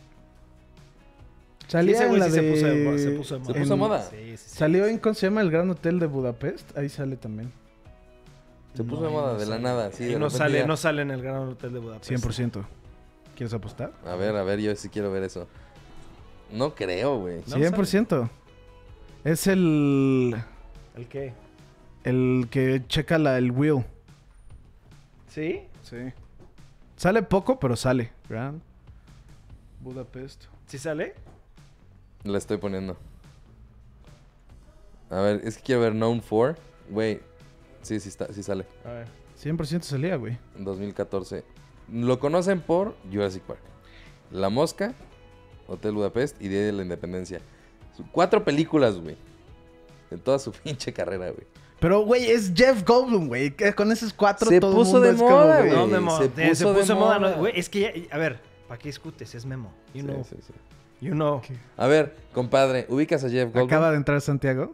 [1.68, 2.52] Salía Sí, ese en güey la sí se de...
[2.52, 3.54] puso de moda, se puso de moda.
[3.54, 4.02] Se puso en- moda.
[4.04, 4.50] Sí, sí, sí.
[4.58, 5.42] Salió en, ¿cómo se llama?
[5.42, 6.78] El Gran Hotel de Budapest.
[6.78, 7.52] Ahí sale también.
[8.76, 10.04] Se puso No, de moda no de la nada, sí.
[10.04, 12.12] Y de no sale, ya- no sale en el Gran Hotel de Budapest.
[12.12, 12.66] 100%.
[13.36, 13.94] ¿Quieres apostar?
[14.06, 15.48] A ver, a ver, yo sí quiero ver eso.
[16.52, 17.38] No creo, güey.
[17.48, 18.30] No 100%.
[19.24, 20.36] Es el...
[20.96, 21.34] ¿El qué?
[22.04, 23.84] El que checa la, el wheel.
[25.28, 25.62] ¿Sí?
[25.82, 25.98] Sí.
[26.96, 28.12] Sale poco, pero sale.
[28.30, 28.62] Grand
[29.82, 30.46] Budapest.
[30.68, 31.14] ¿Sí sale?
[32.24, 32.98] La estoy poniendo.
[35.10, 36.58] A ver, es que quiero ver Known for.
[36.90, 37.20] Güey,
[37.82, 38.66] sí, sí, está, sí sale.
[38.84, 39.08] A ver.
[39.42, 40.38] 100% salía, güey.
[40.58, 41.44] En 2014.
[41.92, 43.60] Lo conocen por Jurassic Park.
[44.32, 44.94] La Mosca,
[45.68, 47.40] Hotel Budapest y Día de la Independencia.
[48.12, 49.16] Cuatro películas, güey.
[50.12, 51.48] En toda su pinche carrera, güey.
[51.80, 53.52] Pero, güey, es Jeff Goldblum, güey.
[53.76, 55.70] Con esos cuatro Se todo el puso mundo de es como, moda, güey.
[55.70, 55.82] güey.
[55.82, 56.18] No, Memo.
[56.18, 57.20] se eh, Se puso puso, de moda.
[57.20, 57.32] moda.
[57.32, 58.16] no, güey, es que ya...
[58.16, 59.36] A ver, ¿para qué discutes?
[59.36, 59.72] Es Memo.
[59.94, 60.24] You Sí, know.
[60.24, 60.54] sí, sí.
[61.02, 61.42] You know.
[61.78, 63.68] A ver, compadre, ¿ubicas a Jeff Goldblum?
[63.68, 64.74] Acaba de entrar Santiago.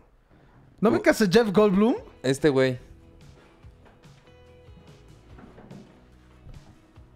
[0.80, 0.94] ¿No Uh.
[0.94, 1.96] me casas Jeff Goldblum?
[2.24, 2.78] Este güey.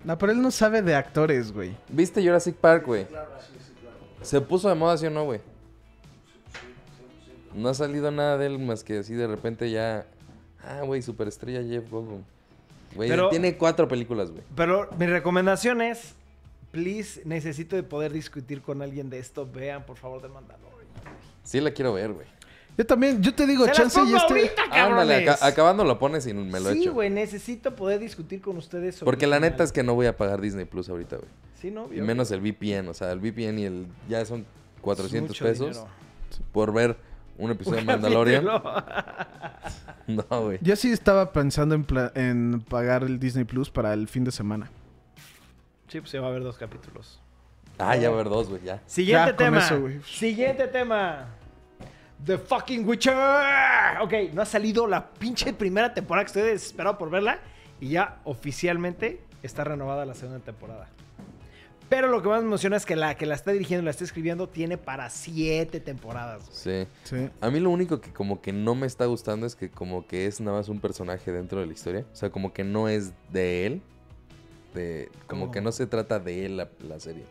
[0.03, 1.75] No, pero él no sabe de actores, güey.
[1.89, 3.07] ¿Viste Jurassic Park, güey?
[4.25, 5.39] Se puso de moda, ¿sí o no, güey?
[7.53, 10.05] No ha salido nada de él más que así de repente ya...
[10.63, 12.23] Ah, güey, superestrella Jeff Goldblum.
[12.95, 14.43] Güey, Pero- tiene cuatro películas, güey.
[14.55, 16.15] Pero mi recomendación es...
[16.71, 19.49] Please, necesito de poder discutir con alguien de esto.
[19.49, 20.89] Vean, por favor, de Mandalorian.
[21.43, 22.27] Sí la quiero ver, güey.
[22.77, 24.33] Yo también, yo te digo, ¡Se las chance pongo y este...
[24.33, 24.79] ahorita, Ándale,
[25.23, 25.29] cabrones!
[25.29, 26.93] aca- acabando lo pones y me lo sí, echo.
[26.93, 30.17] güey, necesito poder discutir con ustedes sobre Porque la neta es que no voy a
[30.17, 31.29] pagar Disney Plus ahorita, güey.
[31.61, 33.87] Sí, no, Y menos el VPN, o sea, el VPN y el...
[34.09, 34.45] Ya son
[34.81, 35.87] 400 Mucho pesos dinero.
[36.51, 36.97] por ver
[37.37, 38.45] un episodio de Mandalorian.
[40.07, 40.59] No, güey.
[40.61, 44.31] Yo sí estaba pensando en, pla- en pagar el Disney Plus para el fin de
[44.31, 44.69] semana.
[45.87, 47.19] sí, pues se va a ver dos capítulos.
[47.79, 48.81] Ah, ya va a haber dos, güey, ya.
[48.85, 49.57] Siguiente Ya, con tema.
[49.59, 49.99] eso, güey.
[50.03, 51.27] Siguiente tema.
[52.25, 53.13] The fucking Witcher.
[54.01, 57.39] Ok, no ha salido la pinche primera temporada que estoy desesperado por verla.
[57.79, 60.89] Y ya oficialmente está renovada la segunda temporada.
[61.87, 63.91] Pero lo que más me emociona es que la que la está dirigiendo y la
[63.91, 66.47] está escribiendo tiene para siete temporadas.
[66.51, 66.87] Sí.
[67.03, 67.29] Sí.
[67.41, 70.25] A mí lo único que como que no me está gustando es que como que
[70.25, 72.05] es nada más un personaje dentro de la historia.
[72.11, 73.81] O sea, como que no es de él.
[74.73, 75.51] De, como ¿Cómo?
[75.51, 77.23] que no se trata de él la, la serie.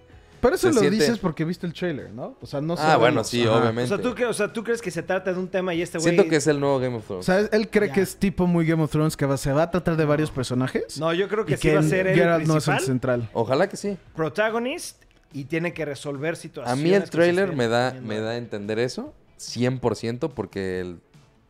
[0.44, 2.36] Pero eso Se lo siente- dices porque viste el trailer, ¿no?
[2.42, 3.00] O sea, no ah, sabemos.
[3.00, 3.52] bueno, sí, Ajá.
[3.52, 3.88] O obviamente.
[3.88, 5.96] sea, ¿tú, cre- o sea, ¿tú crees que se trata de un tema y este
[5.98, 6.12] güey...
[6.14, 7.24] Siento que es el nuevo Game of O Thrones.
[7.26, 9.70] sea, él cree que es tipo muy Game of Thrones, que va- se va a
[9.70, 10.98] tratar de varios personajes.
[11.00, 13.30] No, yo creo que sí va a ser el Geralt no es el central.
[13.32, 13.96] Ojalá que sí.
[14.14, 16.84] protagonist, y tiene que resolver A situaciones.
[16.84, 19.12] mí el trailer me da, me da a entender eso.
[19.38, 21.00] 100% porque el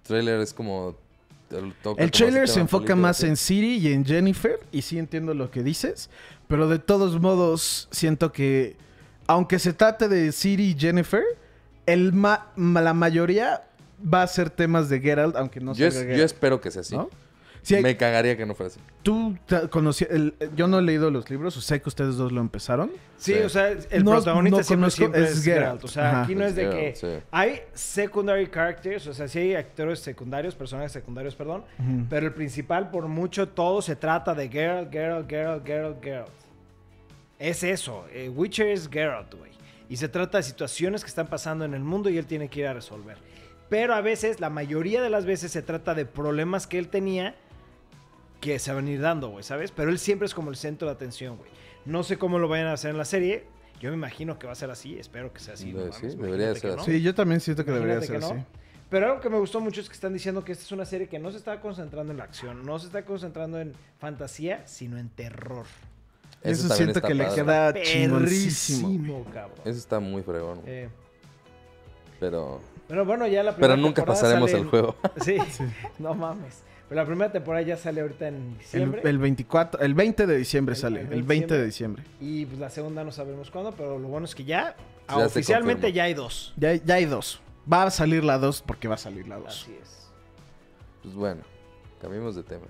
[0.04, 0.96] trailer es como...
[1.50, 5.50] El, El trailer se enfoca más en Siri y en Jennifer, y sí entiendo lo
[5.50, 6.10] que dices,
[6.48, 8.76] pero de todos modos siento que,
[9.26, 11.22] aunque se trate de Siri y Jennifer,
[11.86, 13.62] el ma- la mayoría
[14.02, 16.96] va a ser temas de Geralt, aunque no sea es- yo espero que sea así.
[16.96, 17.08] ¿no?
[17.62, 18.78] Sí, hay- Me cagaría que no fuera así.
[19.02, 19.38] Tú
[19.70, 22.90] conocí, el- yo no he leído los libros, o sé que ustedes dos lo empezaron.
[23.16, 23.38] Sí, Sí.
[23.40, 25.62] o sea, el No- protagonista no siempre, conozco, siempre es es Geralt.
[25.64, 25.84] Geralt.
[25.84, 26.22] O sea, Ajá.
[26.24, 27.24] aquí no Es es de Geralt, que sí.
[27.30, 31.64] hay secondary characters, o sea, sí hay actores secundarios, personajes secundarios, perdón,
[32.10, 36.28] pero el principal por mucho todo se trata de Geralt, Geralt, Geralt, Geralt, Geralt.
[37.44, 39.50] Es eso, eh, Witcher es Geralt, güey.
[39.90, 42.60] Y se trata de situaciones que están pasando en el mundo y él tiene que
[42.60, 43.18] ir a resolver.
[43.68, 47.34] Pero a veces, la mayoría de las veces se trata de problemas que él tenía
[48.40, 49.72] que se van a ir dando, güey, ¿sabes?
[49.72, 51.50] Pero él siempre es como el centro de atención, güey.
[51.84, 53.44] No sé cómo lo vayan a hacer en la serie.
[53.78, 54.98] Yo me imagino que va a ser así.
[54.98, 55.64] Espero que sea así.
[55.64, 56.80] Sí, no mames, debería ser no.
[56.80, 56.92] así.
[56.92, 58.46] Sí, yo también siento que debería Imagínate ser que así.
[58.52, 58.64] no.
[58.88, 61.08] Pero algo que me gustó mucho es que están diciendo que esta es una serie
[61.08, 64.96] que no se está concentrando en la acción, no se está concentrando en fantasía, sino
[64.96, 65.66] en terror.
[66.44, 67.72] Eso, siento está que le queda.
[67.72, 69.58] Perrísimo, cabrón.
[69.64, 70.60] Eso está muy fregón.
[70.66, 70.88] Eh,
[72.20, 74.96] Pero, pero bueno, ya la pero primera nunca temporada pasaremos sale el juego.
[75.24, 75.38] Sí,
[75.98, 76.62] no mames.
[76.88, 79.00] Pero la primera temporada ya sale ahorita en El, diciembre.
[79.04, 81.00] el 24, el 20 de diciembre El- sale.
[81.00, 82.02] el El 20 de diciembre.
[82.20, 84.76] Y pues la segunda no sabemos cuándo, pero lo bueno es que ya,
[85.08, 86.52] oficialmente ya hay dos.
[86.58, 87.40] Ya, ya hay dos.
[87.70, 89.48] Va a salir la 2 porque va a salir la 2.
[89.48, 90.08] Así es.
[91.02, 91.40] Pues bueno,
[92.02, 92.66] cambiemos de tema.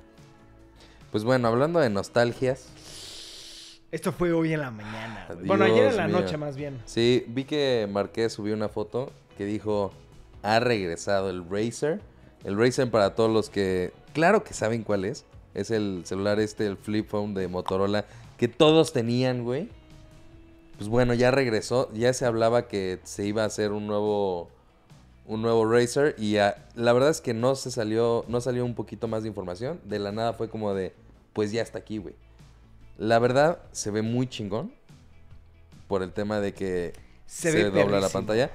[1.10, 2.68] Pues bueno, hablando de nostalgias.
[3.94, 5.24] Esto fue hoy en la mañana.
[5.32, 5.46] güey.
[5.46, 6.18] Bueno, ayer en la mío.
[6.20, 6.82] noche más bien.
[6.84, 9.92] Sí, vi que Marqués subió una foto que dijo,
[10.42, 12.00] ha regresado el Razer.
[12.42, 15.24] El Razer para todos los que, claro que saben cuál es.
[15.54, 18.04] Es el celular este, el flip phone de Motorola,
[18.36, 19.68] que todos tenían, güey.
[20.76, 21.88] Pues bueno, ya regresó.
[21.92, 24.48] Ya se hablaba que se iba a hacer un nuevo,
[25.24, 26.16] un nuevo Razer.
[26.18, 29.78] Y la verdad es que no se salió, no salió un poquito más de información.
[29.84, 30.92] De la nada fue como de,
[31.32, 32.16] pues ya está aquí, güey.
[32.98, 34.72] La verdad, se ve muy chingón.
[35.88, 36.92] Por el tema de que
[37.26, 38.50] Se se, ve dobla la pantalla.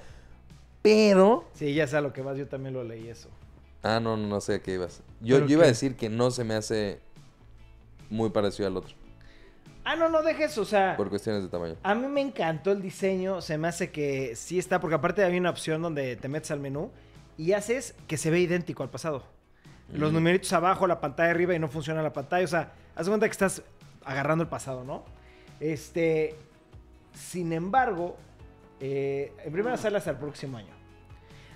[0.82, 1.46] Pero.
[1.54, 3.30] Sí, ya sé a lo que vas, yo también lo leí eso.
[3.84, 5.02] Ah, no, no, no sé a qué ibas.
[5.22, 7.00] Yo, ¿Pero yo iba a decir que no se me hace
[8.10, 8.96] muy parecido al otro.
[9.84, 11.76] Ah, no, no dejes, o sea, Por cuestiones de tamaño.
[11.84, 15.40] a mí me encantó el diseño, se me hace que sí está, porque aparte había
[15.40, 16.92] una opción donde te metes al menú
[17.38, 19.24] y haces que se ve idéntico al pasado.
[19.94, 20.16] Los Mm.
[20.16, 23.32] numeritos abajo, la pantalla arriba y no funciona la pantalla, o sea, haz cuenta que
[23.32, 23.64] estás
[24.06, 25.04] agarrando el pasado, ¿no?
[25.60, 26.36] Este,
[27.14, 28.18] sin embargo,
[28.80, 30.74] eh, en primera sale hasta el próximo año.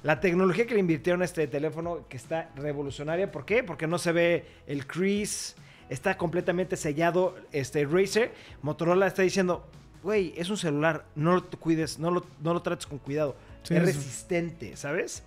[0.04, 3.64] La tecnología que le invirtieron a este teléfono, que está revolucionaria, ¿por qué?
[3.64, 5.56] Porque no se ve el crease,
[5.90, 8.34] está completamente sellado este Razer.
[8.62, 9.66] Motorola está diciendo,
[10.04, 13.38] güey, es un celular, no lo cuides, no lo, no lo trates con cuidado.
[13.64, 15.24] Sí, es es- resistente, ¿sabes?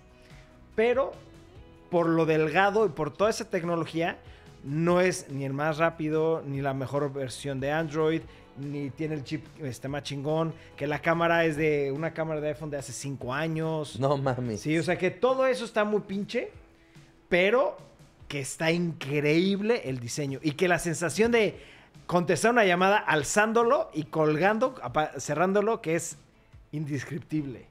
[0.75, 1.11] Pero
[1.89, 4.19] por lo delgado y por toda esa tecnología,
[4.67, 8.21] no es ni el más rápido, ni la mejor versión de Android,
[8.57, 12.49] ni tiene el chip este, más chingón, que la cámara es de una cámara de
[12.49, 13.97] iPhone de hace 5 años.
[13.97, 14.59] No mames.
[14.59, 16.51] Sí, o sea que todo eso está muy pinche,
[17.29, 17.77] pero
[18.27, 21.61] que está increíble el diseño y que la sensación de
[22.05, 24.75] contestar una llamada alzándolo y colgando,
[25.17, 26.17] cerrándolo, que es
[26.73, 27.67] indescriptible.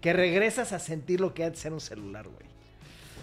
[0.00, 2.47] Que regresas a sentir lo que antes era un celular, güey.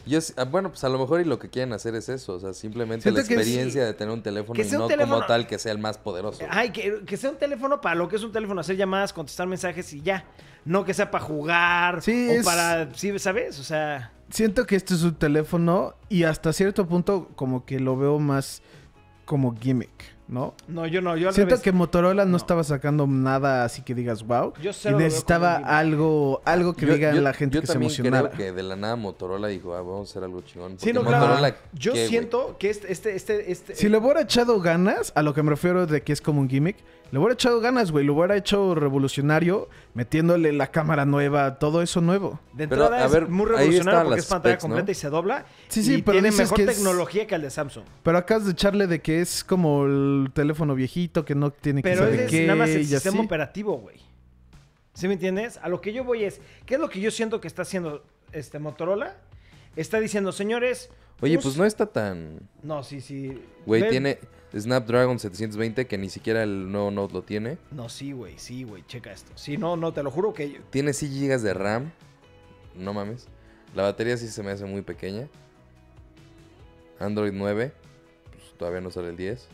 [0.05, 2.33] Yo ah, bueno, pues a lo mejor y lo que quieren hacer es eso.
[2.33, 3.87] O sea, simplemente Siento la experiencia sí.
[3.87, 6.43] de tener un teléfono Que y no teléfono- como tal que sea el más poderoso.
[6.49, 9.47] Ay, que, que sea un teléfono para lo que es un teléfono, hacer llamadas, contestar
[9.47, 10.25] mensajes y ya.
[10.63, 13.59] No que sea para jugar Sí, o es- para, sí, ¿sabes?
[13.59, 17.95] O sea, Siento que este es un teléfono y hasta cierto punto como que lo
[17.95, 18.63] veo más
[19.25, 20.53] como gimmick, ¿no?
[20.67, 21.63] no, yo no, yo al Siento revés.
[21.63, 22.37] que Motorola no, No.
[22.37, 24.53] estaba sacando nada así que digas wow.
[24.61, 27.91] Yo Y necesitaba algo, algo que Yo- diga yo- la gente yo que se también
[27.91, 28.29] emocionara.
[28.31, 30.79] creo que de la nada Motorola dijo, ah, vamos a hacer algo chingón.
[30.79, 31.55] Sí, no, claro.
[31.73, 35.43] Yo siento que este, este, este, este Si le hubiera echado ganas, a lo que
[35.43, 36.77] me refiero de que es como un gimmick,
[37.11, 38.05] le hubiera echado ganas, güey.
[38.05, 42.39] Lo hubiera hecho revolucionario, metiéndole la cámara nueva, todo eso nuevo.
[42.53, 44.69] De Pero, entrada a es ver, muy revolucionario porque es pantalla specs, ¿no?
[44.75, 45.45] completa y se dobla.
[45.69, 47.85] Sí, sí, y pero tiene mejor que es- tecnología que el de Samsung.
[48.03, 51.89] Pero acabas de echarle de que es como el teléfono viejito que no tiene que
[51.89, 53.25] Pero saber es qué nada más el sistema así.
[53.25, 53.97] operativo, güey.
[54.93, 55.57] ¿Sí me entiendes?
[55.61, 58.03] A lo que yo voy es, ¿qué es lo que yo siento que está haciendo
[58.31, 59.15] este Motorola?
[59.75, 60.89] Está diciendo, señores...
[61.21, 62.39] Oye, us- pues no está tan...
[62.63, 63.41] No, sí, sí.
[63.65, 64.19] Güey, tiene
[64.57, 67.57] Snapdragon 720 que ni siquiera el nuevo Note lo tiene.
[67.71, 69.31] No, sí, güey, sí, güey, checa esto.
[69.35, 70.61] Sí, no, no, te lo juro que...
[70.69, 71.91] Tiene 6 GB de RAM.
[72.75, 73.27] No mames.
[73.73, 75.27] La batería sí se me hace muy pequeña.
[76.99, 77.73] Android 9.
[78.31, 79.47] Pues todavía no sale el 10.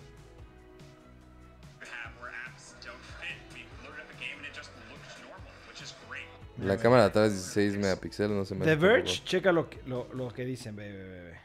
[1.81, 3.37] have where apps don't fit.
[3.53, 6.27] We loaded up a game and it just looked normal, which is great.
[6.63, 10.07] La cámara de atrás 16 megapíxeles, no se me The Verge, checa lo que, lo,
[10.13, 11.40] lo que dicen, ve, ve.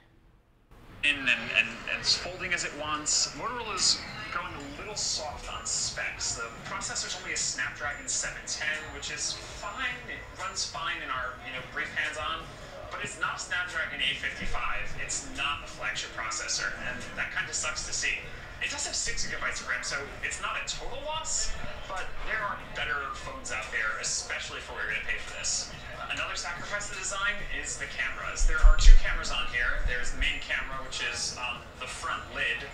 [1.04, 3.28] In and, and, and it's folding as it wants.
[3.36, 4.00] Motorola's
[4.34, 6.34] going a little soft on specs.
[6.36, 9.96] The processor's only a Snapdragon 710, which is fine.
[10.08, 12.42] It runs fine in our you know brief hands-on.
[12.90, 14.98] but it's not Snapdragon 855.
[15.02, 18.18] It's not a flagship processor, and that kind of sucks to see.
[18.64, 21.52] It does have 6 gigabytes of RAM, so it's not a total loss,
[21.88, 25.36] but there are better phones out there, especially for what you're going to pay for
[25.36, 25.70] this.
[26.10, 28.46] Another sacrifice of the design is the cameras.
[28.46, 29.84] There are two cameras on here.
[29.86, 30.35] There's the main
[31.86, 32.66] the front lid,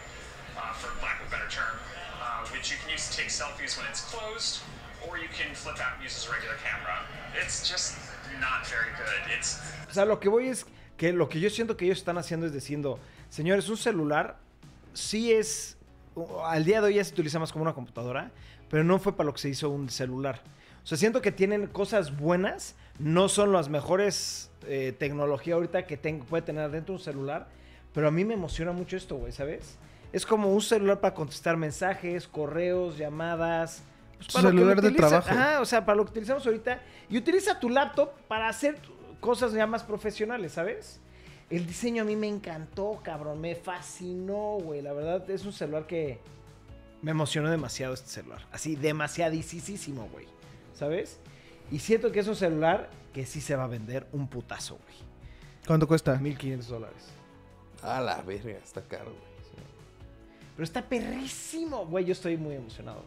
[0.56, 1.76] uh, for lack of a better term,
[2.16, 4.62] uh, which you can use to take selfies when it's closed,
[5.04, 6.96] or you can flip out and use as a regular camera.
[7.36, 7.92] It's just
[8.40, 9.20] not very good.
[9.36, 10.64] It's O sea, lo que voy es
[10.96, 12.98] que lo que yo siento que ellos están haciendo es diciendo,
[13.28, 14.38] señores, un celular
[14.94, 15.76] sí es,
[16.44, 18.30] al día de hoy ya se utiliza más como una computadora,
[18.70, 20.40] pero no fue para lo que se hizo un celular.
[20.82, 25.98] O sea, siento que tienen cosas buenas, no son las mejores eh, tecnología ahorita que
[25.98, 27.48] puede tener dentro un celular,
[27.94, 29.76] pero a mí me emociona mucho esto, güey, ¿sabes?
[30.12, 33.82] Es como un celular para contestar mensajes, correos, llamadas.
[34.18, 35.30] pues, para celular de trabajo.
[35.30, 36.82] Ajá, o sea, para lo que utilizamos ahorita.
[37.08, 38.78] Y utiliza tu laptop para hacer
[39.20, 41.00] cosas ya más profesionales, ¿sabes?
[41.48, 43.40] El diseño a mí me encantó, cabrón.
[43.40, 44.82] Me fascinó, güey.
[44.82, 46.18] La verdad, es un celular que
[47.02, 48.46] me emocionó demasiado este celular.
[48.52, 50.26] Así, demasiadísimo, güey.
[50.74, 51.20] ¿Sabes?
[51.70, 54.96] Y siento que es un celular que sí se va a vender un putazo, güey.
[55.66, 56.16] ¿Cuánto cuesta?
[56.16, 57.21] 1500 dólares.
[57.82, 59.16] A la verga, está caro, güey.
[59.42, 59.56] Sí.
[60.56, 62.04] Pero está perrísimo, güey.
[62.04, 62.98] Yo estoy muy emocionado.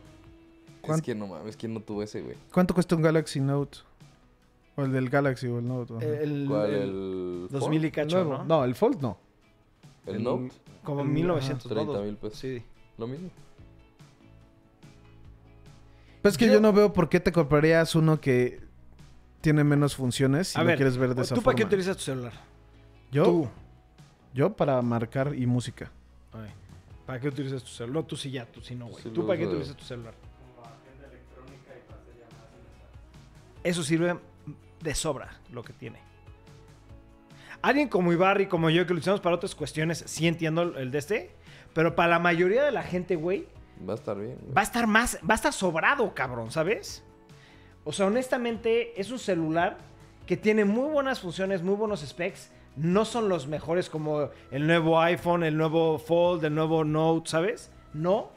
[0.67, 1.05] Es ¿Cuánto?
[1.05, 2.35] que no mames, ¿quién no tuvo ese, güey?
[2.53, 3.79] ¿Cuánto cuesta un Galaxy Note?
[4.75, 5.93] O el del Galaxy o el Note.
[5.95, 6.05] ajá.
[6.05, 6.69] El, ¿Cuál?
[6.73, 8.37] el ¿El 2000 y El cacho, nuevo.
[8.43, 8.45] ¿no?
[8.45, 9.17] No, el Fold no.
[10.05, 10.51] ¿El el- Note?
[10.83, 12.03] Como el- 1900 ajá, 30 todo.
[12.03, 12.37] mil pesos.
[12.39, 12.61] Sí.
[12.97, 13.29] Lo mismo.
[16.21, 16.59] Pues es que Yo- yo...
[16.61, 18.59] no veo por qué te comprarías uno que
[19.41, 21.45] tiene menos funciones si A lo ver, quieres ver de esa ¿tú forma.
[21.45, 22.33] para qué utilizas tu celular?
[23.11, 23.47] Yo, Tú.
[24.35, 25.89] Yo para marcar y música.
[26.33, 26.49] Ay,
[27.07, 28.03] ¿Para qué utilizas tu celular?
[28.03, 29.01] No, tú sí ya, tú sí no, güey.
[29.01, 30.13] Sí, ¿Tú para qué utilizas tu celular?
[30.55, 32.49] Como agenda electrónica y para hacer llamadas.
[33.63, 34.19] Eso sirve
[34.81, 35.99] de sobra lo que tiene.
[37.61, 40.91] Alguien como Ibarri como yo que lo usamos para otras cuestiones, sí entiendo el- el
[40.91, 41.31] de este,
[41.73, 43.47] pero para la mayoría de la gente, güey,
[43.87, 44.53] Va a estar bien, güey.
[44.53, 47.03] va a estar más, va a estar sobrado, cabrón, ¿sabes?
[47.83, 49.77] O sea, honestamente, es un celular
[50.25, 52.51] que tiene muy buenas funciones, muy buenos specs.
[52.75, 57.71] No son los mejores como el nuevo iPhone, el nuevo Fold, el nuevo Note, ¿sabes?
[57.93, 58.29] No.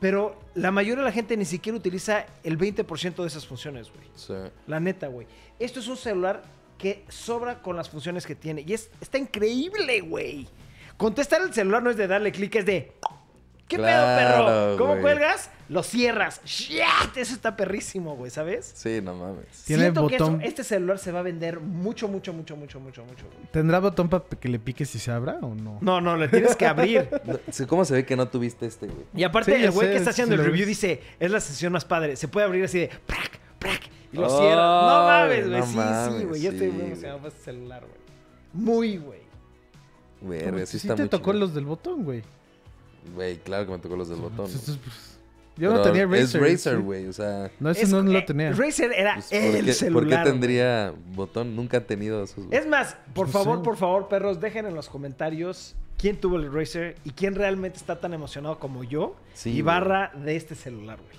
[0.00, 4.06] Pero la mayoría de la gente ni siquiera utiliza el 20% de esas funciones, güey.
[4.14, 4.34] Sí.
[4.68, 5.26] La neta, güey.
[5.58, 6.42] Esto es un celular
[6.78, 8.62] que sobra con las funciones que tiene.
[8.64, 10.46] Y es, está increíble, güey.
[10.96, 12.92] Contestar el celular no es de darle clic, es de...
[13.66, 14.06] ¿Qué Claro,
[14.46, 14.76] pedo, perro?
[14.78, 15.50] ¿Cómo cuelgas?
[15.68, 16.40] Lo cierras.
[16.46, 16.82] ¡Shit!
[17.16, 18.72] Eso está perrísimo, güey, ¿sabes?
[18.74, 19.44] Sí, no mames.
[19.66, 20.40] Tiene Siento que botón.
[20.40, 23.46] eso- este celular se va a vender mucho, mucho, mucho, mucho, mucho, mucho, güey.
[23.52, 25.76] ¿Tendrá botón para que le piques y se abra o no?
[25.82, 27.08] No, no, le tienes que abrir.
[27.68, 29.04] ¿Cómo se ve que no tuviste este, güey?
[29.14, 30.70] Y aparte, Sí, el güey sé, que está haciendo el review vi.
[30.70, 32.16] dice, es la sesión más padre.
[32.16, 32.90] Se puede abrir así de...
[33.06, 33.38] ¡prac!
[33.58, 33.82] ¡prac!
[34.10, 34.56] Y lo Ay, cierra.
[34.56, 35.60] No mames, güey.
[35.60, 36.40] no sí, sí, güey.
[36.42, 36.86] Yo estoy muy güey.
[36.92, 37.98] emocionado por este celular, güey.
[38.54, 39.20] Muy, güey.
[40.46, 41.40] Como sí si está te muy tocó chido.
[41.40, 42.22] los del botón, güey.
[43.14, 44.46] Güey, claro que me tocó los del botón.
[44.50, 44.78] Güey.
[44.78, 45.17] pues,
[45.58, 46.22] Yo no tenía Razer.
[46.22, 46.82] Es Razer, sí.
[46.82, 47.50] güey, o sea...
[47.60, 48.52] No, ese Es- no lo tenía.
[48.52, 50.02] Razer era pues, el ¿por, qué, celular.
[50.04, 51.56] ¿Por qué tendría botón?
[51.56, 52.44] Nunca han tenido esos.
[52.50, 53.64] Es más, por No favor, sé.
[53.64, 57.98] por favor, perros, dejen en los comentarios quién tuvo el Razer y quién realmente está
[58.00, 61.18] tan emocionado como yo Sí, y barra de este celular, güey.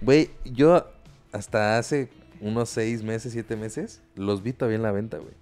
[0.00, 0.86] Güey, yo
[1.32, 2.08] hasta hace
[2.40, 5.32] unos seis meses, siete meses, los vi todavía en la venta, güey.
[5.32, 5.36] y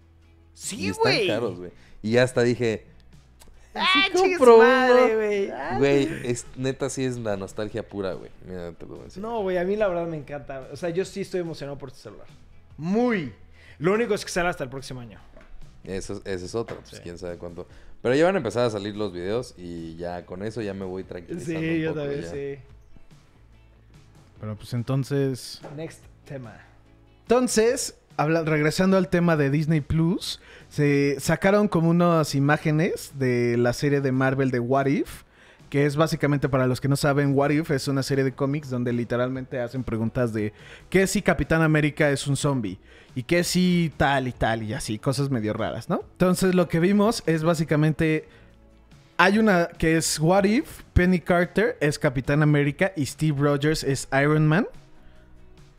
[0.55, 1.26] Sí, están güey.
[1.28, 1.70] caros, güey.
[2.03, 2.84] Y hasta dije,
[3.75, 5.51] Ah, Sí madre, güey.
[5.51, 8.31] Ah, güey, es, neta sí es la nostalgia pura, güey.
[8.47, 9.23] Mira, te lo voy a decir.
[9.23, 10.68] No, güey, a mí la verdad me encanta.
[10.73, 12.27] O sea, yo sí estoy emocionado por este celular.
[12.77, 13.33] Muy.
[13.79, 15.18] Lo único es que sale hasta el próximo año.
[15.85, 17.01] Eso, ese es otro, pues Sí.
[17.03, 17.66] quién sabe cuánto.
[18.03, 20.85] Pero ya van a empezar a salir los videos y ya con eso ya me
[20.85, 22.31] voy tranquilizando Sí, un yo poco, también, ya.
[22.31, 22.59] sí.
[24.41, 25.61] Pero pues entonces...
[25.77, 26.61] Next tema.
[27.23, 34.00] Entonces, regresando al tema de Disney Plus, se sacaron como unas imágenes de la serie
[34.00, 35.22] de Marvel de What If,
[35.70, 38.68] que es básicamente para los que no saben, What If es una serie de cómics
[38.68, 40.52] donde literalmente hacen preguntas de
[40.90, 42.78] ¿qué si Capitán América es un zombie?
[43.14, 44.98] ¿Y qué si tal y tal y así?
[44.98, 46.02] Cosas medio raras, ¿no?
[46.12, 48.28] Entonces lo que vimos es básicamente...
[49.18, 54.08] Hay una que es What If, Penny Carter es Capitán América y Steve Rogers es
[54.12, 54.66] Iron Man.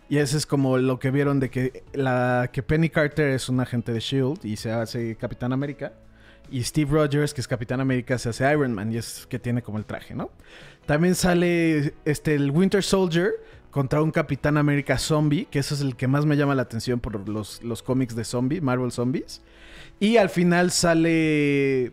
[0.10, 3.60] Y ese es como lo que vieron de que la que Penny Carter es un
[3.60, 5.94] agente de Shield y se hace Capitán América.
[6.52, 9.62] Y Steve Rogers, que es Capitán América, se hace Iron Man y es que tiene
[9.62, 10.30] como el traje, ¿no?
[10.86, 13.32] También sale este el Winter Soldier
[13.72, 17.00] contra un Capitán América zombie, que eso es el que más me llama la atención
[17.00, 19.42] por los, los cómics de zombie, Marvel Zombies.
[20.00, 21.92] Y al final sale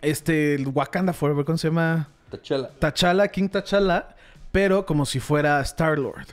[0.00, 2.08] este el Wakanda Forever, ¿cómo se llama?
[2.30, 2.70] T'Challa.
[2.80, 4.16] T'Challa, King T'Challa,
[4.50, 6.26] pero como si fuera Star-Lord,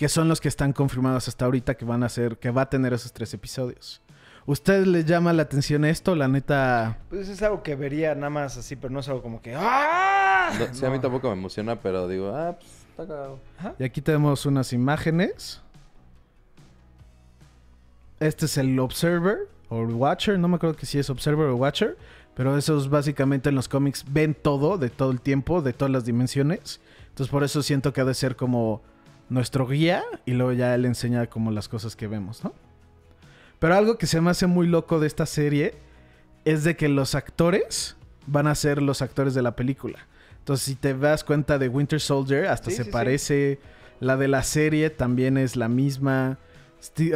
[0.00, 2.70] que son los que están confirmados hasta ahorita que van a ser, que va a
[2.70, 4.00] tener esos tres episodios.
[4.46, 6.16] ¿Usted le llama la atención esto?
[6.16, 6.96] La neta...
[7.10, 9.54] Pues es algo que vería nada más así, pero no es algo como que.
[9.54, 10.52] ¡Ah!
[10.58, 13.40] No, sí, a mí tampoco me emociona, pero digo, ah, pues está cagado.
[13.78, 15.60] Y aquí tenemos unas imágenes.
[18.18, 21.98] Este es el Observer o Watcher, no me acuerdo que si es Observer o Watcher,
[22.34, 26.06] pero esos básicamente en los cómics ven todo, de todo el tiempo, de todas las
[26.06, 26.80] dimensiones.
[27.10, 28.80] Entonces por eso siento que ha de ser como
[29.30, 32.52] nuestro guía y luego ya él enseña como las cosas que vemos, ¿no?
[33.58, 35.74] Pero algo que se me hace muy loco de esta serie
[36.44, 39.98] es de que los actores van a ser los actores de la película.
[40.38, 42.92] Entonces, si te das cuenta de Winter Soldier, hasta Sí, se sí, sí.
[42.92, 43.60] parece.
[44.00, 46.38] La de la serie también es la misma.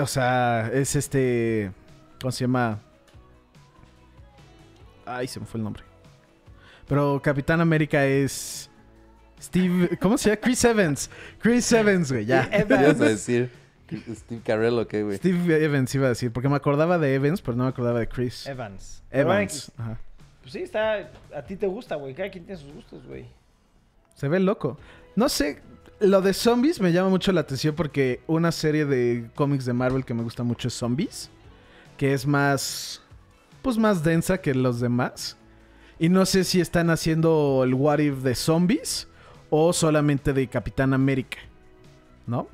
[0.00, 1.72] O sea, es este.
[2.20, 2.78] ¿Cómo se llama?
[5.06, 5.82] Ay, se me fue el nombre.
[6.86, 8.70] Pero Capitán América es.
[9.44, 9.98] Steve.
[10.00, 10.40] ¿Cómo se llama?
[10.40, 11.10] Chris Evans.
[11.40, 12.48] Chris Evans, güey, ya.
[12.48, 13.50] ¿Qué ibas a decir?
[13.90, 15.18] Steve Carell o qué, güey.
[15.18, 16.32] Steve Evans iba a decir.
[16.32, 18.46] Porque me acordaba de Evans, pero no me acordaba de Chris.
[18.46, 19.02] Evans.
[19.10, 19.70] Evans.
[19.76, 19.98] Ajá.
[20.40, 21.10] Pues sí, está.
[21.34, 22.14] A ti te gusta, güey.
[22.14, 23.26] Cada quien tiene sus gustos, güey.
[24.14, 24.78] Se ve loco.
[25.16, 25.60] No sé,
[26.00, 30.04] lo de zombies me llama mucho la atención porque una serie de cómics de Marvel
[30.04, 31.30] que me gusta mucho es Zombies,
[31.96, 33.02] que es más,
[33.62, 35.36] pues más densa que los demás.
[35.98, 39.08] Y no sé si están haciendo el What If de zombies
[39.56, 41.38] o solamente de Capitán América,
[42.26, 42.48] ¿no?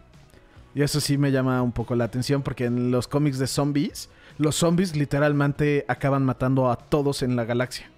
[0.75, 4.11] Y eso sí me llama un poco la atención porque en los cómics de zombies,
[4.37, 7.91] los zombies literalmente acaban matando a todos en la galaxia.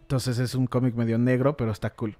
[0.00, 2.16] Entonces es un cómic medio negro, pero está cool.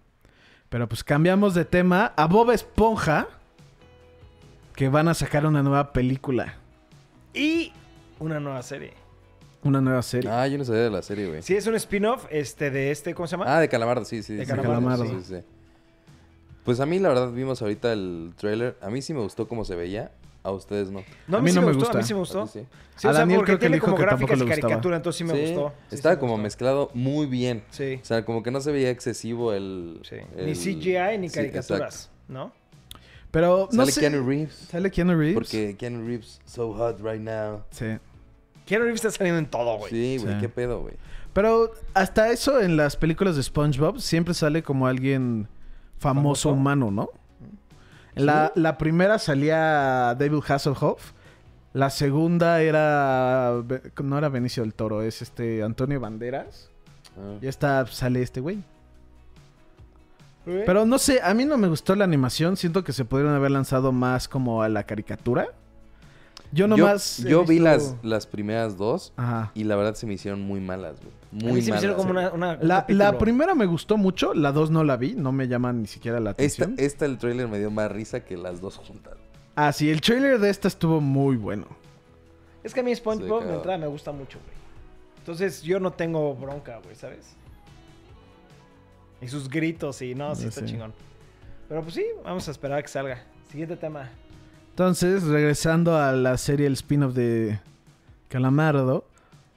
[0.68, 3.28] Pero pues cambiamos de tema a Bob Esponja,
[4.76, 6.56] que van a sacar una nueva película,
[7.32, 7.72] Y
[8.18, 8.92] una nueva serie.
[9.62, 10.28] una nueva serie.
[10.30, 11.42] Ah, yo no sabía de la serie, güey.
[11.42, 13.56] Sí, es un spin-off este, de este, ¿cómo se llama?
[13.56, 14.34] Ah, de Calamardo, sí, sí.
[14.34, 15.04] De sí, Calamardo.
[15.06, 15.46] sí, sí, sí.
[16.64, 18.76] Pues a mí, la verdad, vimos ahorita el trailer.
[18.80, 20.12] A mí sí me gustó cómo se veía.
[20.44, 21.04] A ustedes no.
[21.28, 21.98] no, a mí sí no me gustó, gusta.
[21.98, 22.46] A mí sí me ¿A gustó.
[22.48, 22.60] sí?
[22.96, 24.44] Sí, A o sea, Daniel porque creo que tiene dijo como que tampoco gráficas le
[24.44, 24.60] y gustaba.
[24.70, 25.72] caricatura, entonces sí me Sí, gustó.
[25.92, 26.42] Estaba como gustó.
[26.42, 27.62] mezclado muy bien.
[27.70, 28.00] Sí.
[28.02, 30.00] O sea, como que no se veía excesivo el...
[30.02, 30.16] sí.
[30.36, 32.10] el- Ni CGI ni Sí, caricaturas, exacto.
[32.28, 32.52] ¿no?
[33.30, 34.00] Pero no Sale sé.
[34.00, 34.54] Keanu Reeves.
[34.70, 35.34] Sale Keanu Reeves.
[35.34, 37.62] Porque Keanu Reeves, so hot right now.
[37.70, 37.86] Sí.
[38.66, 39.90] Keanu Reeves está saliendo en todo, güey.
[39.90, 40.40] Sí, güey, Sí.
[40.40, 40.94] qué pedo, güey.
[41.32, 45.46] Pero hasta eso en las películas de SpongeBob siempre sale como alguien
[46.02, 46.50] famoso, ¿Famoso?
[46.50, 47.08] humano, ¿no?
[48.14, 51.12] La, la primera salía David Hasselhoff.
[51.72, 53.52] La segunda era.
[54.02, 56.68] No era Benicio del Toro, es este Antonio Banderas.
[57.16, 57.38] Ah.
[57.40, 58.62] Y esta sale este güey.
[60.44, 60.66] Güey.
[60.66, 62.56] Pero no sé, a mí no me gustó la animación.
[62.58, 65.48] Siento que se pudieron haber lanzado más como a la caricatura.
[66.52, 67.18] Yo nomás.
[67.18, 69.50] yo vi las, las primeras dos Ajá.
[69.54, 71.12] y la verdad se me hicieron muy malas, güey.
[71.12, 71.78] a Muy mí se me malas.
[71.80, 75.14] hicieron como una, una- un La, primera me gustó mucho, la dos no la vi,
[75.14, 76.74] no me llama ni siquiera la Esta, atención.
[76.78, 79.14] esta el trailer me dio más risa que las dos juntas.
[79.56, 81.66] Ah, sí, el trailer de esta estuvo muy bueno.
[82.62, 84.56] Es que a mí SpongeBob de entrada me gusta mucho, güey.
[85.18, 87.34] Entonces yo no tengo bronca, güey, ¿sabes?
[89.20, 90.92] Y sus gritos y no, sí está chingón.
[91.68, 93.22] Pero pues sí, vamos a esperar a que salga.
[93.50, 94.10] Siguiente tema.
[94.72, 97.60] Entonces, regresando a la serie, el spin-off de
[98.30, 99.04] Calamardo,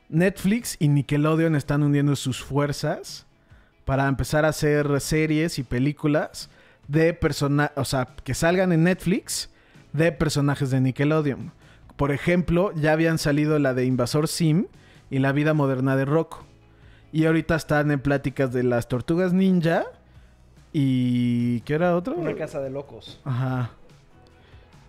[0.09, 3.26] Netflix y Nickelodeon están uniendo sus fuerzas
[3.86, 6.49] para empezar a hacer series y películas
[6.89, 9.49] de personajes, o sea, que salgan en Netflix
[9.93, 11.53] de personajes de Nickelodeon.
[11.95, 14.68] Por ejemplo, ya habían salido la de Invasor Sim
[15.09, 16.43] y La vida moderna de Rocco.
[17.13, 19.86] Y ahorita están en pláticas de las Tortugas Ninja
[20.74, 22.16] y ¿qué era otro?
[22.16, 23.22] Una casa de locos.
[23.24, 23.72] Ajá.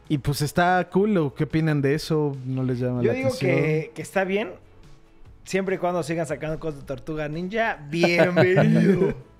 [0.08, 2.36] Y pues está cool, ¿o ¿qué opinan de eso?
[2.44, 3.56] ¿No les llama Yo la digo atención?
[3.56, 4.52] que, que está bien.
[5.44, 9.14] Siempre y cuando sigan sacando cosas de Tortuga Ninja, bienvenido.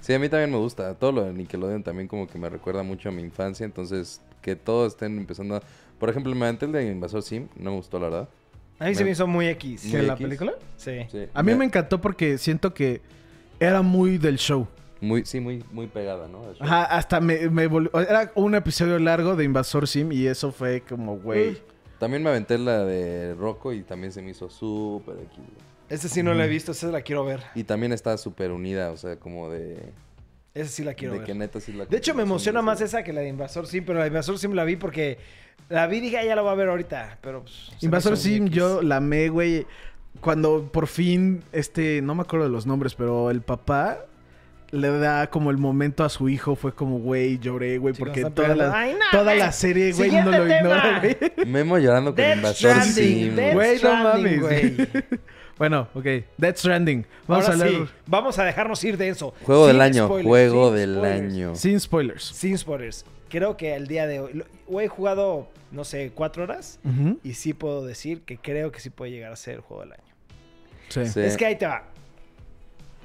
[0.00, 0.96] Sí, a mí también me gusta.
[0.96, 3.64] Todo lo de Nickelodeon también como que me recuerda mucho a mi infancia.
[3.64, 5.54] Entonces, que todos estén empezando...
[5.54, 5.62] a-
[6.00, 7.46] Por ejemplo, me el de Invasor Sim.
[7.54, 8.28] No me gustó, la verdad.
[8.80, 9.82] A mí se Me- hizo muy X.
[9.82, 10.24] ¿Que Muy la X.
[10.26, 10.54] película?
[10.76, 11.06] Sí.
[11.08, 11.26] Sí.
[11.32, 13.00] A mí me encantó porque siento que
[13.60, 14.66] era muy del show.
[15.02, 16.42] Muy, sí, muy, muy pegada, ¿no?
[16.60, 17.90] Ajá, hasta me, me volvió...
[18.00, 21.60] Era un episodio largo de Invasor Sim y eso fue como, güey...
[21.98, 25.28] También me aventé la de Rocco y también se me hizo súper güey.
[25.88, 27.42] Esa sí no la he visto, esa la quiero ver.
[27.56, 29.92] Y también está súper unida, o sea, como de...
[30.54, 31.26] Esa sí la quiero de ver.
[31.26, 31.84] que neta sí la...
[31.86, 34.38] De hecho, me emociona más esa que la de Invasor Sim, pero la de Invasor
[34.38, 35.18] Sim la vi porque
[35.68, 37.18] la vi y dije, ah, ya la voy a ver ahorita.
[37.20, 38.56] Pero pues, Invasor Sim X.
[38.56, 39.66] yo la amé, güey.
[40.20, 44.06] Cuando por fin, este, no me acuerdo de los nombres, pero el papá
[44.72, 48.56] le da como el momento a su hijo, fue como, güey, lloré, güey, porque toda
[48.56, 51.16] la, ¡Ay, no, toda la serie, güey, no lo ignora, güey.
[51.46, 53.36] Memo llorando con Death Invasor Sim.
[53.36, 54.40] Death Güey, no mames.
[54.40, 54.76] güey.
[55.58, 56.06] Bueno, ok.
[56.38, 57.06] Death Stranding.
[57.28, 59.34] Vamos Ahora a hablar sí, vamos a dejarnos ir de eso.
[59.44, 61.20] Juego Sin del año, spoilers, juego sin del spoilers.
[61.32, 61.54] año.
[61.54, 62.24] sin spoilers.
[62.24, 63.04] Sin spoilers.
[63.28, 64.32] creo que al día de hoy,
[64.68, 66.80] lo- he jugado, no sé, cuatro horas
[67.22, 69.92] y sí puedo decir que creo que sí puede llegar a ser el juego del
[69.92, 70.02] año.
[70.88, 71.06] Sí.
[71.06, 71.20] Sí.
[71.20, 71.84] Es que ahí te va.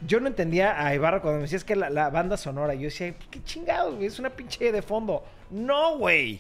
[0.05, 2.73] Yo no entendía a Ibarra cuando me decías que la, la banda sonora.
[2.75, 4.07] Yo decía, qué chingados, güey.
[4.07, 5.23] Es una pinche de fondo.
[5.49, 6.39] No, güey.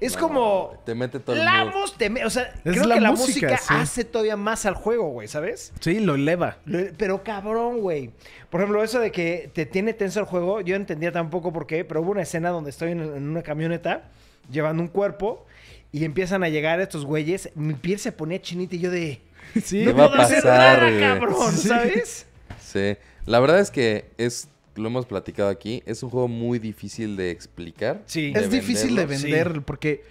[0.00, 0.82] Es No, como.
[0.84, 1.74] Te mete todo el La mood.
[1.74, 3.74] mus- te me- O sea, Es creo la que la música, música, sí.
[3.76, 5.72] hace todavía más al juego, güey, ¿sabes?
[5.80, 6.58] Sí, lo eleva.
[6.64, 8.10] Lo- Pero cabrón, güey.
[8.50, 11.66] Por ejemplo, eso de que te tiene tenso el juego, yo no entendía tampoco por
[11.68, 14.10] qué, pero hubo una escena donde estoy en, en una camioneta
[14.50, 15.46] llevando un cuerpo
[15.92, 17.50] y empiezan a llegar estos güeyes.
[17.54, 19.22] Mi piel se ponía chinita y yo de.
[19.62, 19.84] Sí.
[19.84, 21.68] ¿Qué no va a pasar, nada, cabrón, Sí.
[21.68, 22.26] ¿sabes?
[22.72, 22.96] Sí.
[23.26, 27.30] La verdad es que es, lo hemos platicado aquí, es un juego muy difícil de
[27.30, 28.02] explicar.
[28.06, 28.32] Sí.
[28.32, 30.02] de Es difícil de vender porque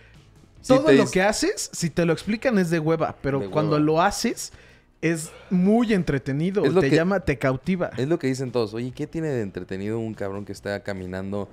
[0.68, 3.86] todo lo que haces, si te lo explican es de hueva, pero De cuando hueva.
[3.86, 4.52] lo haces
[5.02, 7.90] es muy entretenido, Es lo te que- llama, te cautiva.
[7.98, 8.74] Es lo que dicen todos.
[8.76, 11.50] Oye, ¿qué tiene de entretenido un cabrón que está caminando?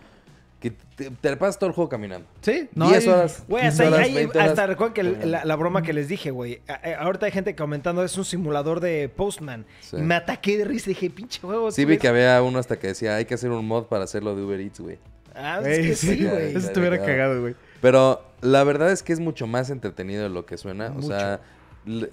[0.61, 2.27] Que te, te la pasas todo el juego caminando.
[2.41, 3.45] Sí, 10 hay- horas.
[3.47, 4.51] Güey, 15 hasta, horas, ahí- 20 horas.
[4.51, 6.61] hasta recuerden que el- la, la broma que les dije, güey.
[6.67, 9.67] a- Ahorita hay gente comentando, es un simulador de Postman.
[9.81, 9.97] Sí.
[9.99, 11.71] Y me ataqué de risa y dije, pinche juego.
[11.71, 14.03] Sí, vi ves- que había uno hasta que decía, hay que hacer un mod para
[14.05, 14.99] hacerlo de Uber Eats, güey.
[15.35, 16.57] Ah, es Ey, que sí, sí, güey.
[16.57, 17.41] Eso te hubiera Cagado.
[17.41, 17.55] güey.
[17.81, 20.89] Pero la verdad es que es mucho más entretenido de lo que suena.
[20.91, 21.07] Mucho.
[21.07, 21.41] O sea,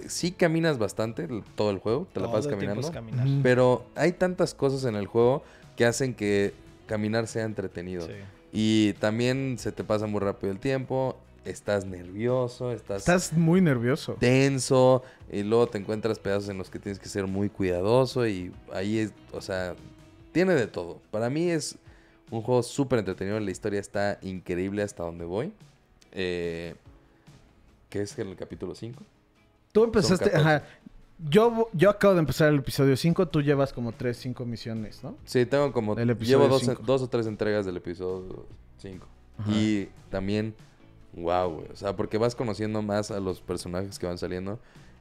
[0.06, 1.26] sí caminas bastante
[1.56, 3.40] todo el juego, te la Todo pasas el tiempo caminando.
[3.42, 5.42] Pero hay tantas cosas en el juego
[5.74, 6.54] que hacen que
[6.86, 8.06] caminar sea entretenido.
[8.06, 8.12] Sí.
[8.52, 14.14] Y también se te pasa muy rápido el tiempo, estás nervioso, estás, Estás muy nervioso.
[14.18, 18.52] tenso, y luego te encuentras pedazos en los que tienes que ser muy cuidadoso y
[18.72, 19.74] ahí es, o sea,
[20.32, 21.00] tiene de todo.
[21.10, 21.76] Para mí es
[22.30, 25.52] un juego súper entretenido, la historia está increíble hasta donde voy.
[26.12, 26.74] Eh,
[27.90, 29.02] que es el capítulo 5.
[29.72, 30.36] Tú empezaste, 14.
[30.36, 30.64] ajá.
[31.18, 35.16] Yo, yo acabo de empezar el episodio 5, tú llevas como 3, 5 misiones, ¿no?
[35.24, 35.94] Sí, tengo como.
[35.96, 36.82] El episodio Llevo dos, cinco.
[36.84, 38.44] dos o tres entregas del episodio
[38.78, 39.06] 5.
[39.38, 39.50] Ajá.
[39.50, 40.54] Y también,
[41.14, 41.68] wow, güey.
[41.72, 44.58] O sea, porque vas conociendo más a los personajes que van saliendo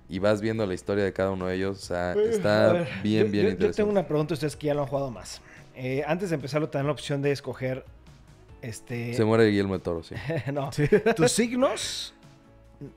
[0.07, 1.77] y vas viendo la historia de cada uno de ellos.
[1.83, 3.75] O sea, está ver, bien, yo- bien yo, yo interesante.
[3.75, 5.41] tengo una pregunta a ustedes que ya lo han jugado más.
[5.75, 7.83] Eh, antes de empezarlo, te dan la opción de escoger.
[8.61, 9.13] Este.
[9.15, 10.15] Se muere Guillermo Toro, sí.
[10.53, 10.71] no.
[10.71, 10.85] Sí.
[11.15, 12.13] ¿Tus signos?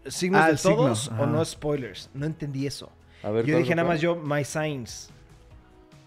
[0.07, 2.11] ¿Signos Ah, de signo, todos o no spoilers?
[2.15, 2.91] No entendí eso.
[3.23, 5.11] A ver, Yo ¿cuál dije nada más yo, my signs.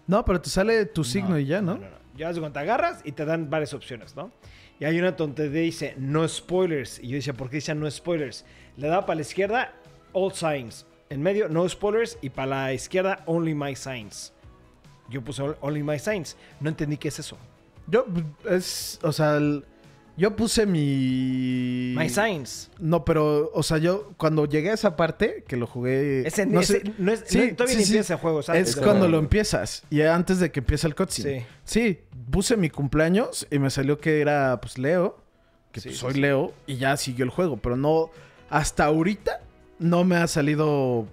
[0.06, 1.78] No, pero te sale tu signo y ya, ¿no?
[2.16, 4.30] Ya haz de cuenta, agarras y te dan varias opciones, ¿no?
[4.78, 6.98] Y hay una donde dice no spoilers.
[6.98, 8.44] Y yo decía, ¿por qué dice no spoilers?
[8.76, 9.72] Le daba para la izquierda,
[10.12, 10.86] all signs.
[11.08, 12.18] En medio, no spoilers.
[12.20, 14.32] Y para la izquierda, only my signs.
[15.08, 16.36] Yo puse only my signs.
[16.60, 17.38] No entendí qué es eso.
[17.86, 18.06] Yo,
[18.48, 19.64] es, o sea, el-
[20.16, 21.94] yo puse mi...
[21.96, 22.70] My signs.
[22.78, 26.26] No, pero, o sea, yo cuando llegué a esa parte, que lo jugué...
[26.26, 27.92] Ese, no ese- sé, no es, Sí, no- todavía sí, ni sí.
[27.92, 28.68] empieza el juego, ¿sabes?
[28.70, 31.46] es cuando lo empiezas y antes de que empiece el cutscene.
[31.64, 31.80] Sí.
[31.80, 32.00] Sí,
[32.30, 35.18] puse mi cumpleaños y me salió que era, pues, Leo,
[35.72, 36.14] que pues, soy.
[36.14, 38.10] Leo, y ya siguió el juego, pero no,
[38.50, 39.40] hasta ahorita
[39.78, 41.06] no me ha salido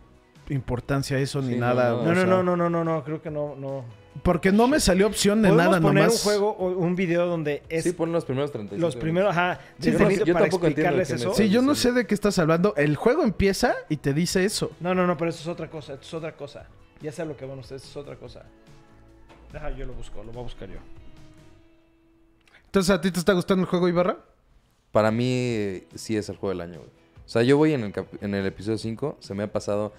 [0.49, 1.91] importancia eso ni nada.
[1.91, 3.85] no, No, no, no, no, no, no, creo que no, no.
[4.23, 6.15] Porque no me salió opción de nada poner nomás.
[6.17, 9.59] un juego o un video donde es Sí, pon los primeros 35 los primeros, ajá,
[9.79, 11.33] Sí, no, yo para tampoco entiendo explicarles eso.
[11.33, 12.73] Sí, yo no sé de qué estás hablando.
[12.75, 14.71] El juego empieza y te dice eso.
[14.81, 16.67] No, no, no, pero eso es otra cosa, esto es otra cosa.
[17.01, 18.43] Ya sé lo que van ustedes, eso es otra cosa.
[19.53, 20.79] Deja, yo lo busco, lo voy a buscar yo.
[22.65, 24.17] Entonces, ¿a ti te está gustando el juego, Ibarra?
[24.91, 26.89] Para mí sí es el juego del año, güey.
[27.25, 29.93] O sea, yo voy en el, cap- en el episodio 5, se me ha pasado...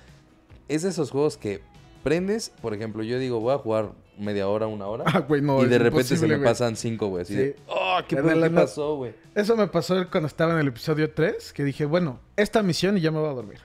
[0.68, 1.62] Es de esos juegos que
[2.02, 5.04] prendes, por ejemplo, yo digo, voy a jugar media hora, una hora.
[5.06, 5.62] Ah, güey, no.
[5.62, 6.44] y de repente se me güey.
[6.48, 7.22] pasan cinco, güey.
[7.22, 7.38] Así Sí.
[7.38, 8.50] de, oh, ¿qué, la ¿Qué nada.
[8.66, 9.14] pasó, güey?
[9.34, 13.00] Eso me pasó cuando estaba en el episodio 3, que dije, bueno, esta misión y
[13.00, 13.58] ya me voy a dormir.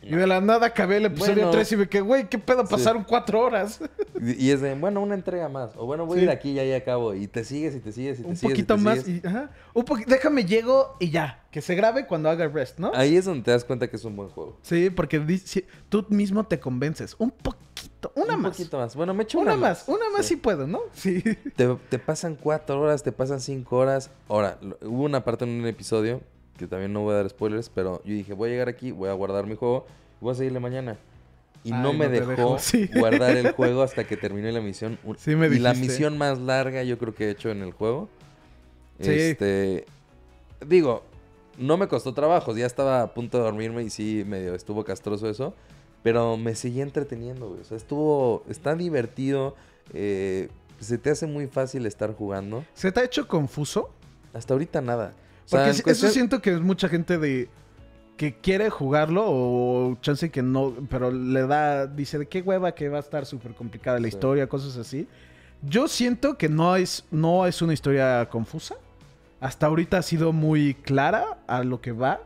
[0.00, 1.50] Y de la nada acabé el episodio Bueno.
[1.50, 2.62] 3 y me quedé, güey, ¿qué pedo?
[2.64, 2.68] Sí.
[2.70, 3.80] Pasaron cuatro horas.
[4.20, 5.72] Y es de, bueno, una entrega más.
[5.76, 6.20] O bueno, voy Sí.
[6.20, 7.14] a ir aquí y ahí acabo.
[7.14, 8.50] Y te sigues y te sigues y te un sigues.
[8.50, 9.00] y poquito te más.
[9.02, 9.24] sigues.
[9.24, 11.44] Y, ajá, un poqui- déjame llego y ya.
[11.50, 12.90] Que se grabe cuando haga el rest, ¿no?
[12.94, 14.58] Ahí es donde te das cuenta que es un buen juego.
[14.62, 17.14] Sí, porque sí, tú mismo te convences.
[17.18, 18.56] Un poquito, una un más.
[18.56, 18.94] poquito más.
[18.96, 20.36] Bueno, me echo Una, una, más, una más sí.
[20.36, 20.80] puedo, ¿no?
[20.92, 21.22] Sí.
[21.56, 24.10] Te, te pasan cuatro horas, te pasan cinco horas.
[24.28, 26.20] Ahora, hubo una parte en un episodio,
[26.58, 29.08] que también no voy a dar spoilers, pero yo dije, voy a llegar aquí, voy
[29.08, 29.86] a guardar mi juego,
[30.20, 30.98] voy a seguirle mañana.
[31.64, 32.88] Y no me no dejó sí.
[32.94, 34.98] guardar el juego hasta que terminé la misión.
[35.16, 38.08] Sí me y la misión más larga yo creo que he hecho en el juego.
[39.00, 39.10] Sí.
[39.10, 39.86] Este,
[40.66, 41.02] digo,
[41.56, 45.28] no me costó trabajos, ya estaba a punto de dormirme y sí, medio estuvo castroso
[45.28, 45.54] eso.
[46.02, 47.60] Pero me seguí entreteniendo, güey.
[47.60, 49.56] O sea, estuvo, está divertido.
[49.92, 50.48] eh,
[50.80, 52.64] se te hace muy fácil estar jugando.
[52.74, 53.90] ¿Se te ha hecho confuso?
[54.32, 55.12] Hasta ahorita nada.
[55.48, 57.48] Sea, Porque cuestión- eso siento que es mucha gente de
[58.18, 62.88] que quiere jugarlo o chance que no, pero le da, dice de qué hueva que
[62.88, 64.14] va a estar súper complicada la Sí.
[64.16, 65.06] historia, cosas así.
[65.62, 68.74] Yo siento que no es, no es una historia confusa.
[69.40, 72.20] hasta ahorita ha sido muy clara a lo que va.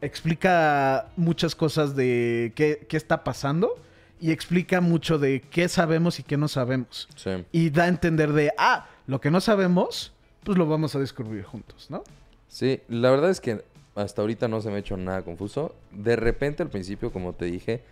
[0.00, 3.74] Explica muchas cosas de qué, qué está pasando
[4.20, 7.08] y explica mucho de qué sabemos y qué no sabemos.
[7.16, 7.30] Sí.
[7.52, 10.12] Y da a entender de, ah, lo que no sabemos,
[10.42, 12.02] pues lo vamos a descubrir juntos, ¿no?
[12.54, 13.64] Sí, la verdad es que
[13.96, 15.74] hasta ahorita no se me ha hecho nada confuso.
[15.90, 17.82] De repente al principio, como te dije,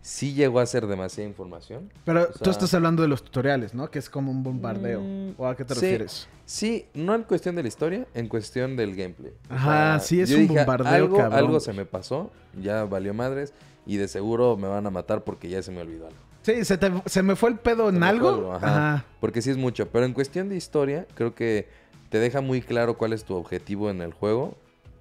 [0.00, 1.92] sí llegó a ser demasiada información.
[2.06, 3.90] Pero O tú estás hablando de los tutoriales, ¿no?
[3.90, 5.02] Que es como un bombardeo.
[5.02, 5.80] Mm, ¿O a qué te sí.
[5.82, 6.26] refieres?
[6.46, 9.32] Sí, no en cuestión de la historia, en cuestión del gameplay.
[9.50, 11.38] O Ajá, sí, es yo un dije, bombardeo, algo, cabrón.
[11.38, 13.52] Algo se me pasó, ya valió madres,
[13.84, 16.18] y de seguro me van a matar porque ya se me olvidó algo.
[16.40, 18.28] Sí, se, te- se me fue el pedo Se en fue algo.
[18.30, 18.66] algo, ajá.
[18.94, 19.04] Ajá.
[19.20, 21.68] Porque sí es mucho, pero en cuestión de historia, creo que
[22.10, 24.56] te deja muy claro cuál es tu objetivo en el juego.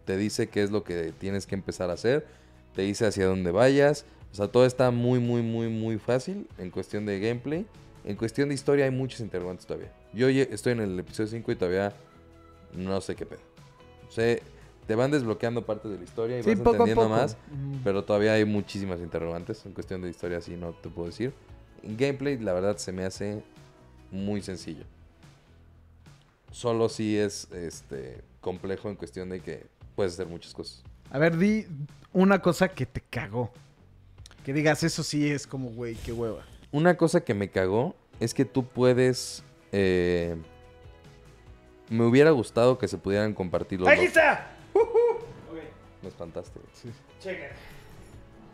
[0.06, 2.26] Te dice qué es lo que tienes que empezar a hacer.
[2.76, 4.06] Te dice hacia dónde vayas.
[4.32, 7.66] O sea, todo está muy, muy, muy, muy fácil en cuestión de gameplay.
[8.06, 9.92] En cuestión de historia hay muchos interrogantes todavía.
[10.14, 11.94] Yo estoy en el episodio 5 y todavía
[12.74, 13.42] no sé qué pedo.
[14.08, 14.38] O sea,
[14.86, 17.16] te van desbloqueando partes de la historia y Sí, vas poco entendiendo poco.
[17.16, 17.38] más.
[17.84, 19.66] Pero todavía hay muchísimas interrogantes.
[19.66, 21.34] En cuestión de historia, así no te puedo decir.
[21.84, 23.44] En gameplay, la verdad, se me hace
[24.12, 24.86] muy sencillo.
[26.58, 30.84] Solo sí es este complejo en cuestión de que puedes hacer muchas cosas.
[31.12, 31.68] A ver, di
[32.14, 33.52] una cosa que te cagó.
[34.44, 36.44] Que digas, eso sí es como, güey, qué hueva.
[36.72, 39.44] Una cosa que me cagó es que tú puedes.
[39.72, 40.36] eh,
[41.90, 44.08] me hubiera gustado que se pudieran compartir los ¡Aquí dos.
[44.08, 44.48] está!
[44.74, 45.60] Ok,
[46.02, 46.60] Me espantaste.
[46.60, 46.94] güey.
[47.20, 47.50] checa.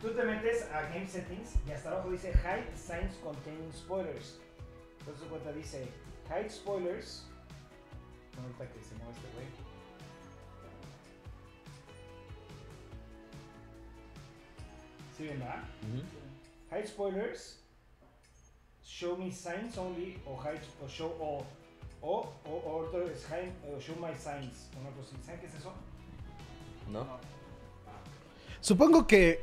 [0.02, 4.38] Tú te metes a Game Settings y hasta abajo dice Hide Signs Containing Spoilers.
[5.00, 5.88] Entonces su cuenta dice
[6.28, 7.26] Hide Spoilers.
[8.36, 9.46] No, ahorita que se mueve este güey.
[15.16, 15.64] ¿Sí ven, verdad?
[16.70, 17.60] Hide Spoilers.
[18.82, 21.44] Show me signs only o hide o show all.
[22.00, 24.68] O, o, o otro es hide, o show my signs.
[24.80, 25.24] Una cosa así.
[25.24, 25.72] ¿Saben qué es eso?
[26.90, 27.18] ¿No?
[28.60, 29.40] Supongo que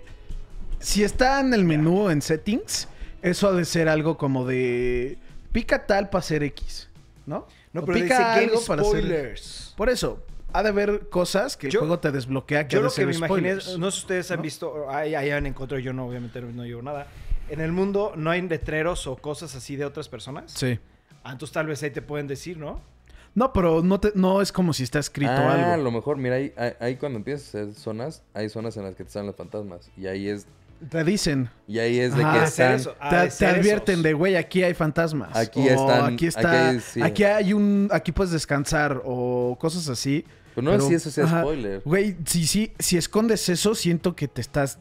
[0.80, 2.88] si está en el menú en settings,
[3.22, 5.18] eso ha de ser algo como de
[5.52, 6.89] pica tal para hacer X,
[7.26, 7.46] ¿no?
[7.74, 9.74] No, pero pica dice Game hacer- Spoilers.
[9.78, 12.82] Por eso, ha de haber cosas que el Yo- juego te desbloquea que Yo ha
[12.84, 13.78] de lo que me imaginé, spoilers.
[13.78, 14.44] no sé si ustedes han ¿no?
[14.44, 17.08] visto, ahí, ahí han encontrado, yo no, obviamente no llevo nada.
[17.50, 20.52] En el mundo no hay letreros o cosas así de otras personas.
[20.52, 20.80] Sí.
[21.24, 22.82] Ah, entonces tal vez ahí te pueden decir, ¿no?
[23.34, 25.84] No, pero no, te- no es como si está escrito ah, a algo.
[25.86, 28.96] lo mejor, mira, ahí, ahí- ahí cuando empiezas a hacer zonas, hay zonas en las
[28.96, 29.90] que te salen los fantasmas.
[29.96, 30.48] Y ahí es,
[30.90, 32.40] Te dicen, y ahí es de Ajá.
[32.40, 32.74] que están.
[32.74, 32.96] eso.
[33.00, 34.04] Ah, te, ser advierten esos.
[34.04, 35.30] de, güey, aquí hay fantasmas.
[35.36, 36.40] Aquí O están- Aquí está.
[36.70, 37.02] aquí hay- sí.
[37.02, 37.88] Aquí hay un.
[37.92, 39.02] Aquí puedes descansar.
[39.06, 40.26] O cosas así.
[40.56, 41.82] Pero no sé si eso sea ajá, spoiler.
[41.86, 44.80] Güey, si, si, si escondes eso, siento que te estás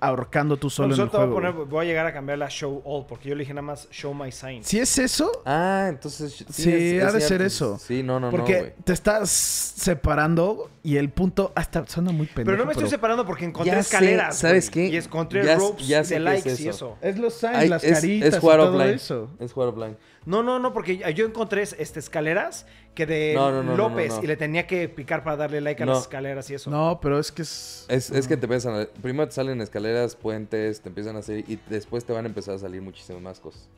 [0.00, 1.34] ahorcando tú solo en el te voy a juego.
[1.52, 3.88] poner, voy a llegar a cambiar la show all, porque yo le dije nada más
[3.90, 4.66] show my signs.
[4.66, 6.44] Si es eso, Ah, entonces.
[6.50, 7.78] Sí, es- ha es de ser eso.
[7.78, 8.72] Sí, no, no, porque no, güey.
[8.84, 12.46] te estás separando y el punto hasta suena muy pendejo.
[12.46, 14.36] pero no me estoy separando porque encontré Ya sé, escaleras.
[14.38, 14.94] ¿sabes güey, qué?
[14.94, 16.96] Y encontré Ya- ropes ya de likes es y eso.
[16.96, 16.98] eso.
[17.08, 18.94] Es los signs, Ay, las es, caritas es jugar y todo offline.
[18.94, 19.30] eso.
[19.40, 19.96] Es jugar offline.
[20.26, 24.10] No, no, no, porque yo encontré este, escaleras que de No, no, no, no, López
[24.10, 24.24] no, no.
[24.24, 26.70] y le tenía que picar para darle like a las escaleras y eso.
[26.70, 27.86] No, pero es que es...
[27.88, 28.86] Es, es que te empiezan a...
[29.00, 31.44] Primero te salen escaleras, puentes, te empiezan a salir...
[31.48, 33.68] Y después te van a empezar a salir muchísimas más cosas.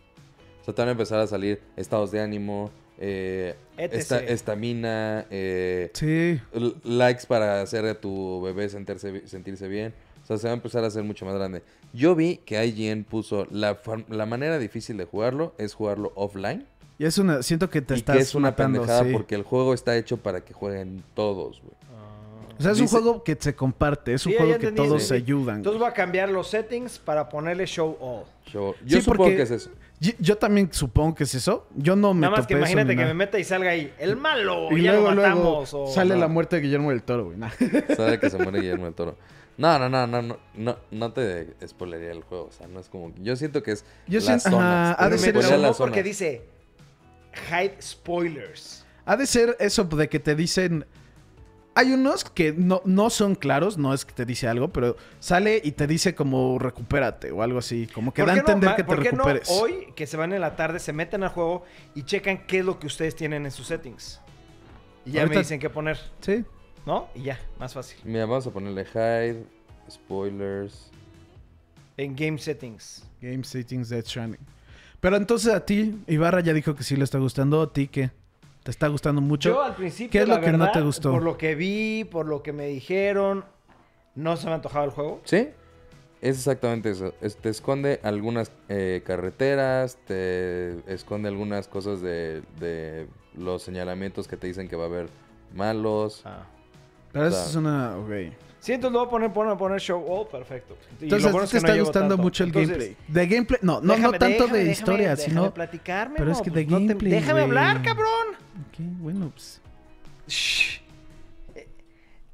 [0.62, 5.91] O sea, te van a empezar a salir estados de ánimo, eh, esta- estamina, eh,
[5.95, 6.41] Sí.
[6.84, 9.95] likes para hacer a tu bebé sentirse, sentirse bien.
[10.31, 11.62] O sea, se va a empezar a hacer mucho más grande.
[11.93, 13.78] Yo vi que IGN puso la,
[14.09, 16.64] la manera difícil de jugarlo es jugarlo offline.
[17.01, 17.43] Y es una...
[17.43, 19.12] Siento que te y estás que es una matando, pendejada sí.
[19.12, 21.74] porque el juego está hecho para que jueguen todos, güey.
[22.59, 24.12] O sea, es un juego que se comparte.
[24.14, 25.09] Es un Sí, juego ya que entendí, todos sí.
[25.09, 25.57] se ayudan.
[25.57, 28.24] Entonces voy a cambiar los settings para ponerle show all.
[28.53, 29.70] Yo, yo Sí, supongo que es eso.
[29.99, 31.66] Yo, yo también supongo que es eso.
[31.74, 33.09] Yo no me Nada más que topé imagínate que nada.
[33.09, 35.74] me meta y salga ahí el malo, Y ya luego, lo luego matamos.
[35.74, 36.20] o- sale no.
[36.20, 37.39] la muerte de Guillermo del Toro, güey.
[37.39, 37.51] Nah.
[37.97, 39.16] Sabe que se muere Guillermo del Toro.
[39.61, 42.47] No, no, no, no, no, no, no te spoilería el juego.
[42.47, 43.13] O sea, no es como.
[43.21, 44.95] Yo siento que es Yo las siento- zonas.
[44.95, 45.59] ajá, ha de ser eso.
[45.59, 46.43] No, porque dice
[47.51, 48.87] hide spoilers.
[49.05, 50.87] Ha de ser eso de que te dicen...
[51.75, 55.61] Hay unos que no, no son claros, no es que te dice algo, pero sale
[55.63, 57.87] y te dice como recupérate o algo así.
[57.95, 59.49] Como que ¿Por da a qué no, entender que te por qué no recuperes.
[59.51, 61.63] hoy, que se van en la tarde, se meten al juego
[61.95, 64.21] y checan qué es lo que ustedes tienen en sus settings?
[65.07, 66.45] Y ya Ahorita- me dicen qué poner, Sí.
[66.87, 67.09] ¿No?
[67.14, 67.99] Y ya, más fácil.
[68.05, 69.45] Mira, vamos a ponerle hide,
[69.91, 70.91] spoilers.
[71.97, 73.05] En game settings.
[73.20, 74.41] Game Settings Death Stranding.
[75.01, 77.61] Pero entonces a ti, Ibarra ya dijo que sí le está gustando.
[77.62, 78.11] ¿A ti qué?
[78.62, 79.51] ¿Te está gustando mucho?
[79.51, 81.11] Yo al principio, ¿Qué es lo la que no te gustó?
[81.12, 83.45] Por lo que vi, por lo que me dijeron,
[84.14, 85.20] no se me ha antojado el juego.
[85.24, 85.49] ¿Sí?
[86.20, 87.14] Es exactamente eso.
[87.22, 94.37] Es- te esconde algunas eh, carreteras, te esconde algunas cosas de, de los señalamientos que
[94.37, 95.09] te dicen que va a haber
[95.55, 96.22] malos.
[96.26, 96.47] Ah.
[97.13, 97.97] Pero eso es una...
[97.99, 98.11] Ok.
[98.61, 100.05] Sí, entonces lo voy a poner, poner, poner show.
[100.07, 100.77] Oh, perfecto.
[101.01, 102.97] Y Entonces, a bueno es te que está gustando mucho el Entonces, gameplay.
[103.09, 103.59] De gameplay...
[103.63, 105.55] No, no, déjame- no tanto déjame- de historia, déjame sino...
[105.55, 108.27] platicarme, Pero es que pues de te- gameplay, Déjame hablar, cabrón.
[108.69, 109.61] Ok, bueno, pues...
[110.29, 110.81] Shh.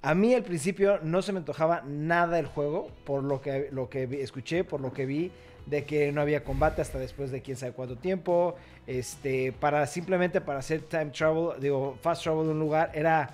[0.02, 3.88] A mí al principio no se me antojaba nada el juego, por lo que, lo
[3.88, 5.32] que vi- escuché, por lo que vi,
[5.66, 8.54] de que no había combate hasta después de quién sabe cuánto tiempo.
[8.86, 13.30] Este, para simplemente para hacer time travel, digo, fast travel de un lugar, era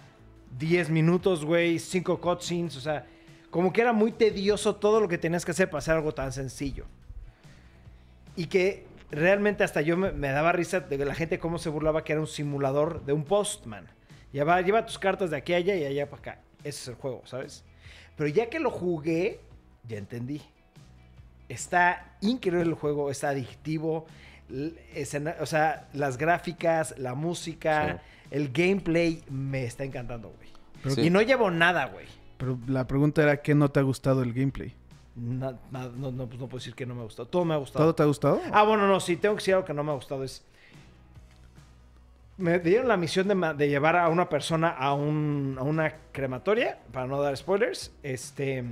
[0.59, 3.07] 10 minutos, güey, 5 cutscenes, o sea,
[3.50, 6.32] como que era muy tedioso todo lo que tenías que hacer para hacer algo tan
[6.32, 6.86] sencillo.
[8.34, 12.12] Y que realmente hasta yo me, daba risa de la gente cómo se burlaba que
[12.12, 13.86] era un simulador de un postman.
[14.32, 16.38] Lleva, tus cartas de aquí a allá y allá para acá.
[16.64, 17.62] Ese es el juego, ¿sabes?
[18.16, 19.40] Pero ya que lo jugué,
[19.86, 20.40] ya entendí.
[21.48, 24.07] Está increíble el juego, está adictivo.
[25.40, 28.00] o sea, las gráficas, la música,
[28.33, 30.95] el gameplay me está encantando, güey.
[30.95, 31.03] Sí.
[31.03, 32.07] Y no llevo nada, güey.
[32.39, 34.74] pero la pregunta era, ¿qué no te ha gustado el gameplay?
[35.14, 37.28] No, no, pues no puedo decir que no me ha gustado.
[37.28, 37.85] Todo me ha gustado.
[37.85, 38.41] ¿Todo te ha gustado?
[38.51, 40.24] Ah, bueno, no, sí, tengo que decir algo que no me ha gustado.
[40.24, 40.43] Es.
[42.39, 47.07] Me dieron la misión de llevar a una persona a, un, a una crematoria, para
[47.07, 47.93] no dar spoilers.
[48.03, 48.64] Este.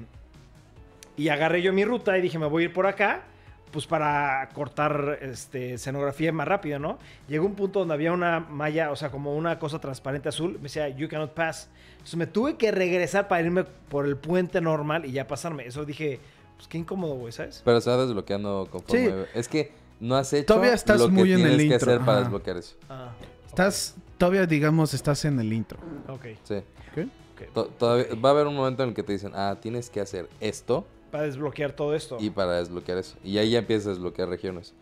[1.18, 3.24] Y agarré yo mi ruta y dije, me voy a ir por acá,
[3.70, 6.98] pues para cortar este, escenografía más rápido, ¿no?
[7.28, 10.54] Llegó un punto donde había una malla, o sea, como una cosa transparente azul.
[10.54, 11.68] Me decía, you cannot pass.
[11.92, 15.66] Entonces me tuve que regresar para irme por el puente normal y ya pasarme.
[15.66, 16.18] Eso dije,
[16.56, 17.62] pues qué incómodo, güey, ¿sabes?
[17.64, 19.06] Pero se va desbloqueando conforme.
[19.08, 19.14] Sí.
[19.34, 21.90] Es que no has hecho Todavía estás lo que muy en tienes el que intro,
[21.90, 22.20] hacer para ajá.
[22.22, 22.76] desbloquear eso.
[22.88, 23.12] Ah,
[23.46, 25.78] Estás, todavía digamos, estás en el intro.
[26.08, 26.24] ok.
[26.44, 26.54] Sí.
[26.54, 27.06] ¿ok?
[27.34, 27.52] ok.
[27.52, 30.00] To- todavía, va a haber un momento en el que te dicen, ah, tienes que
[30.00, 32.16] hacer esto Para desbloquear todo esto.
[32.20, 33.16] y para desbloquear eso.
[33.24, 34.72] Y ahí ya empiezas a desbloquear regiones.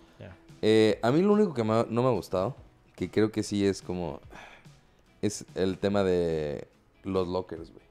[0.61, 2.57] Eh, a mí lo único que me ha- no me ha gustado,
[2.97, 4.20] que creo que sí es como...
[5.22, 6.66] Es el tema de
[7.05, 7.85] los lockers, güey.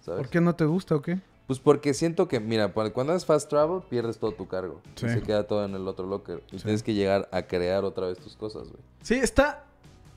[0.00, 0.22] ¿Sabes?
[0.22, 1.20] ¿Por qué no te gusta o qué?
[1.46, 4.80] Pues porque siento que, mira, cuando haces fast travel, pierdes todo tu cargo.
[4.96, 5.06] Sí.
[5.06, 6.42] Y se queda todo en el otro locker.
[6.50, 6.64] Y Sí.
[6.64, 8.82] tienes que llegar a crear otra vez tus cosas, güey.
[9.02, 9.64] Sí, está...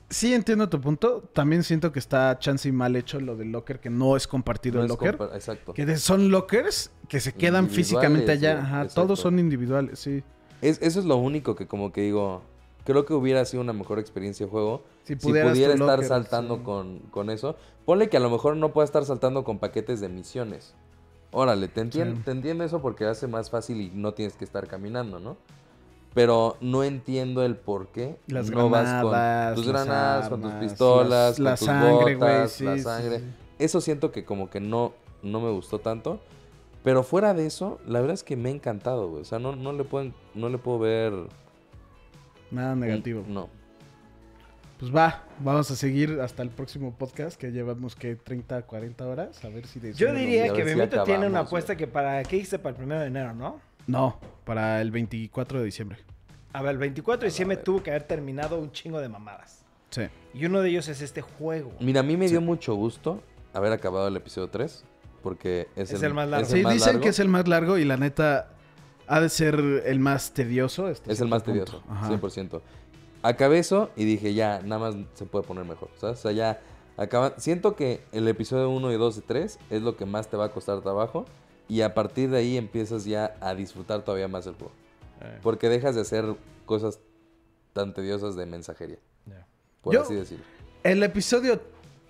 [0.08, 1.22] Sí entiendo tu punto.
[1.32, 4.76] También siento que está chance y mal hecho lo del locker, que no es compartido
[4.78, 5.18] No el locker.
[5.18, 5.74] compa- Exacto.
[5.74, 8.60] Que son lockers que se quedan físicamente allá.
[8.60, 9.02] Ajá, exacto.
[9.02, 10.22] todos son individuales, sí.
[10.62, 12.42] Es, eso es lo único que como que digo,
[12.84, 14.84] creo que hubiera sido una mejor experiencia de juego.
[15.04, 16.62] Si pudiera estar locker, saltando sí.
[16.62, 17.56] con, con eso.
[17.84, 20.74] Ponle que a lo mejor no pueda estar saltando con paquetes de misiones.
[21.32, 22.22] Órale, te entiendo, Sí.
[22.24, 25.36] te entiendo eso porque hace más fácil y no tienes que estar caminando, ¿no?
[26.16, 30.40] Pero no entiendo el por qué Las no vas granadas, con tus las granadas, con
[30.40, 33.18] tus pistolas, las- con la tus sangre, botas, sí, la sangre.
[33.20, 33.24] sí.
[33.58, 36.18] Eso siento que como que no, no me gustó tanto.
[36.82, 39.22] Pero fuera de eso, la verdad es que me ha encantado, güey.
[39.22, 41.12] O sea, no, no, le, pueden, no le puedo ver...
[42.50, 43.22] Nada negativo.
[43.28, 43.48] No.
[44.78, 49.44] Pues va, vamos a seguir hasta el próximo podcast que llevamos que 30, 40 horas.
[49.44, 51.78] A ver si de Yo diría que si Memento tiene una apuesta güey.
[51.78, 52.22] que para.
[52.22, 53.58] ¿Qué dijiste para el primero de enero, no?
[53.86, 55.98] No, para el 24 de diciembre.
[56.52, 59.64] A ver, el 24 de diciembre tuvo que haber terminado un chingo de mamadas.
[59.90, 60.02] Sí.
[60.34, 61.72] Y uno de ellos es este juego.
[61.80, 63.22] Mira, a mí me dio mucho gusto
[63.52, 64.84] haber acabado el episodio 3.
[65.22, 66.44] Porque es, Es el más largo.
[66.46, 67.02] es Sí, el más dicen largo.
[67.02, 68.50] que es el más largo y la neta
[69.08, 70.86] ha de ser el más tedioso.
[70.86, 71.64] hasta Es el más punto.
[71.64, 72.08] tedioso, Ajá.
[72.10, 72.60] 100%.
[73.22, 76.18] Acabé eso y dije, ya, nada más se puede poner mejor, ¿sabes?
[76.20, 76.60] O sea, ya
[76.96, 77.34] acaba...
[77.38, 80.44] Siento que el episodio 1 y 2 y 3 es lo que más te va
[80.44, 81.24] a costar trabajo
[81.68, 84.72] y a partir de ahí empiezas ya a disfrutar todavía más el juego.
[85.20, 86.24] Eh, Porque dejas de hacer
[86.64, 86.98] cosas
[87.72, 88.98] tan tediosas de mensajería,
[89.82, 90.44] por Yo- así decirlo.
[90.82, 91.60] El episodio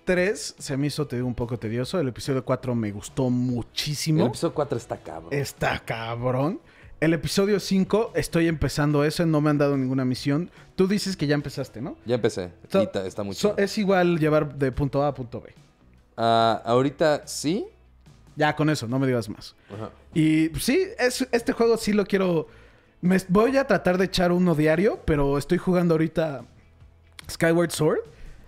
[0.05, 1.99] 3 se me hizo te digo, un poco tedioso.
[1.99, 4.21] El episodio 4 me gustó muchísimo.
[4.21, 5.33] El episodio 4 está cabrón.
[5.33, 6.61] Está cabrón.
[6.99, 10.49] El episodio 5 estoy empezando ese, no me han dado ninguna misión.
[10.75, 11.95] Tú dices que ya empezaste, ¿no?
[12.05, 12.51] Ya empecé.
[12.69, 15.53] So- y ta- está muy So, es igual llevar de punto A a punto B.
[16.15, 17.65] Ah, ahorita sí.
[18.37, 19.55] Ya con eso, no me digas más.
[19.73, 19.89] Ajá.
[20.13, 22.47] Y pues, sí, es, este juego sí lo quiero.
[23.01, 26.45] Me voy a tratar de echar uno diario, pero estoy jugando ahorita
[27.29, 27.99] Skyward Sword.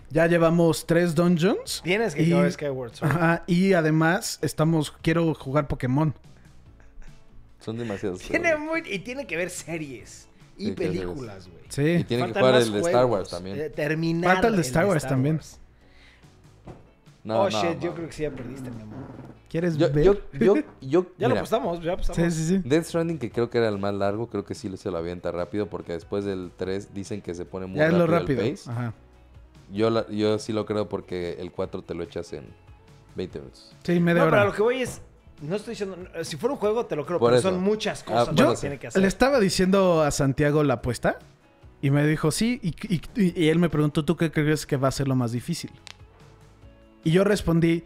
[0.08, 1.82] Ya llevamos tres dungeons.
[1.84, 3.10] Tienes que Y- jugar Skyward Sword.
[3.10, 4.92] Ajá, y además estamos.
[5.02, 6.14] Quiero jugar Pokémon.
[7.60, 8.20] Son demasiados.
[8.20, 11.64] Tiene muy, y tiene que ver series y Sí, películas, güey.
[11.68, 11.82] Sí.
[12.00, 13.04] Y tiene que jugar más el de Star.
[13.06, 13.60] Wars también.
[13.60, 15.40] Eh, terminar Falta el de Star Wars también.
[17.22, 18.98] No, oh, no, shit, yo creo que sí ya perdiste, mi amor.
[19.52, 20.04] ¿Ieres Yo, ver?
[20.04, 22.32] yo, yo, yo, Ya lo apostamos, ya apostamos.
[22.34, 22.62] sí, sí, sí.
[22.68, 25.30] Death Stranding, que creo que era el más largo, creo que sí se lo avienta
[25.32, 28.42] rápido, porque después del 3 dicen que se pone muy Ya es rápido, lo rápido.
[28.42, 28.70] el pace.
[28.70, 28.94] Ajá.
[29.72, 32.44] Yo, la- yo sí lo creo porque el 4 te lo echas en
[33.16, 33.74] 20 minutos.
[33.84, 34.42] Sí, media No, pero hora.
[34.42, 35.00] a lo que voy es.
[35.42, 35.96] No estoy diciendo.
[36.22, 37.50] Si fuera un juego, te lo creo, Por pero eso.
[37.50, 38.60] son muchas Ah, cosas bueno, que sí.
[38.62, 39.00] tiene que hacer.
[39.00, 41.18] Le estaba diciendo a Santiago la apuesta
[41.80, 42.60] y me dijo sí.
[42.62, 43.00] Y, y-
[43.44, 45.70] y él me preguntó, ¿tú qué crees que va a ser lo más difícil?
[47.04, 47.84] Y yo respondí,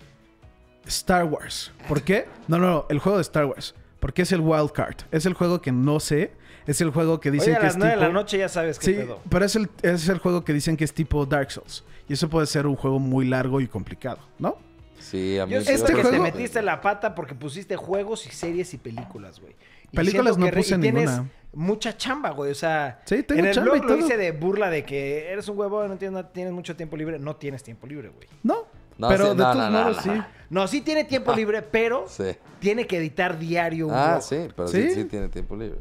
[0.86, 1.72] Star Wars.
[1.88, 2.26] ¿Por qué?
[2.48, 3.74] No, no, no, el juego de Star Wars.
[4.00, 4.96] Porque es el wild card.
[5.12, 6.32] Es el juego que no sé.
[6.66, 8.00] Es el juego que dicen Oye, a que las es 9 tipo...
[8.00, 9.20] de la noche ya sabes qué Sí, pedo.
[9.28, 11.84] pero es el, es el juego que dicen que es tipo Dark Souls.
[12.08, 14.56] Y eso puede ser un juego muy largo y complicado, ¿no?
[14.98, 18.30] Sí, a mí Yo sí este que te metiste la pata porque pusiste juegos y
[18.30, 19.54] series y películas, güey.
[19.92, 21.30] Y Películas no que puse y tienes ninguna.
[21.52, 22.50] mucha chamba, güey.
[22.50, 24.06] O sea, Sí, tengo en el chamba y blog lo todo.
[24.06, 27.18] hice de burla de que eres un huevo, no tienes, tienes mucho tiempo libre.
[27.18, 28.26] No tienes tiempo libre, güey.
[28.42, 28.66] No.
[28.98, 30.12] No, pero sí, de no, todos no, modos, no.
[30.14, 30.22] sí.
[30.50, 32.36] No, sí tiene tiempo libre, pero Sí.
[32.60, 34.22] tiene que editar diario un Ah, blog.
[34.22, 34.94] sí, pero sí, ¿Sí?
[34.94, 35.78] sí tiene tiempo libre.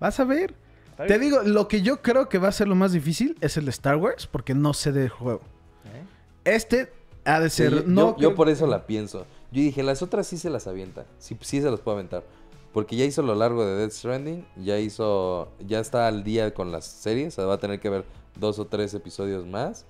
[0.00, 0.54] Vas a ver.
[0.90, 3.56] ¿Está Te digo, lo que yo creo que va a ser lo más difícil es
[3.56, 5.40] el de Star Wars, porque no sé del juego.
[5.84, 6.04] ¿Eh?
[6.54, 6.92] Este
[7.24, 7.70] ha de Sí, ser.
[7.72, 9.26] yo, no yo- yo creo- por eso la pienso.
[9.50, 11.04] Yo dije, las otras sí se las avienta.
[11.18, 12.22] Sí, sí se las puedo aventar.
[12.72, 14.44] Porque ya hizo lo largo de Death Stranding.
[14.56, 15.52] Ya hizo.
[15.64, 17.34] Ya está al día con las series.
[17.34, 18.04] O sea, va a tener que ver
[18.36, 19.86] dos o tres episodios más.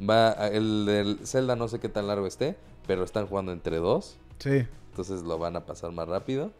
[0.00, 0.32] Va.
[0.48, 2.56] El del Zelda no sé qué tan largo esté.
[2.86, 4.18] Pero están jugando entre dos.
[4.38, 4.66] Sí.
[4.90, 6.52] Entonces lo van a pasar más rápido.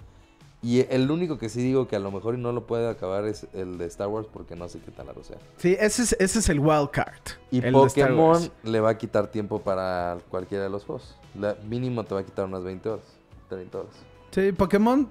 [0.63, 3.47] Y el único que sí digo que a lo mejor no lo puede acabar es
[3.53, 4.27] el de Star Wars.
[4.33, 5.37] Porque no sé qué tan largo sea.
[5.59, 7.13] Sí, ese es, ese es el wild card.
[7.51, 8.51] Y el de Star Pokémon Wars.
[8.63, 11.17] le va a quitar tiempo para cualquiera de los juegos.
[11.39, 13.05] La, mínimo te va a quitar unas 20 horas,
[13.51, 13.93] 30 horas.
[14.31, 15.11] Sí, Pokémon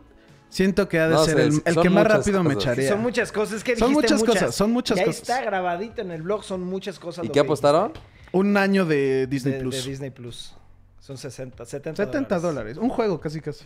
[0.50, 2.72] siento que ha de No ser sé, el, el que más muchas rápido me cosas.
[2.74, 2.90] echaría.
[2.90, 3.64] Son muchas cosas.
[3.64, 5.22] Que Son dijiste muchas cosas, son muchas y ahí cosas.
[5.22, 6.44] está grabadito en el blog.
[6.44, 7.26] Son muchas cosas.
[7.26, 7.92] ¿Y qué apostaron?
[8.34, 9.84] Un año de Disney de, Plus.
[9.84, 10.56] de Disney Plus.
[11.00, 12.78] Son 60, 70, 70 dólares.
[12.78, 13.64] Un juego, casi casi.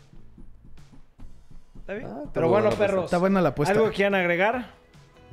[1.80, 2.06] ¿Está bien?
[2.06, 3.06] Ah, está Pero bueno, perros.
[3.06, 3.73] Está buena la apuesta.
[3.73, 4.73] ¿Algo que quieran agregar?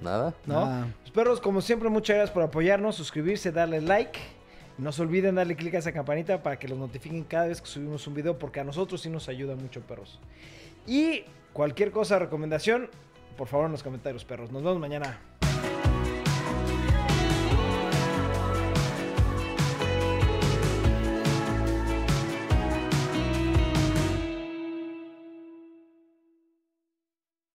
[0.01, 0.35] Nada.
[0.47, 0.61] ¿No?
[0.61, 0.87] Ah.
[1.01, 4.21] Pues, perros, como siempre, muchas gracias por apoyarnos, suscribirse, darle like.
[4.79, 7.67] No se olviden darle clic a esa campanita para que los notifiquen cada vez que
[7.67, 10.21] subimos un video, porque a nosotros sí nos ayuda mucho, perros.
[10.87, 12.89] Y cualquier cosa, recomendación,
[13.37, 14.53] por favor en los comentarios, perros.
[14.53, 15.19] Nos vemos mañana.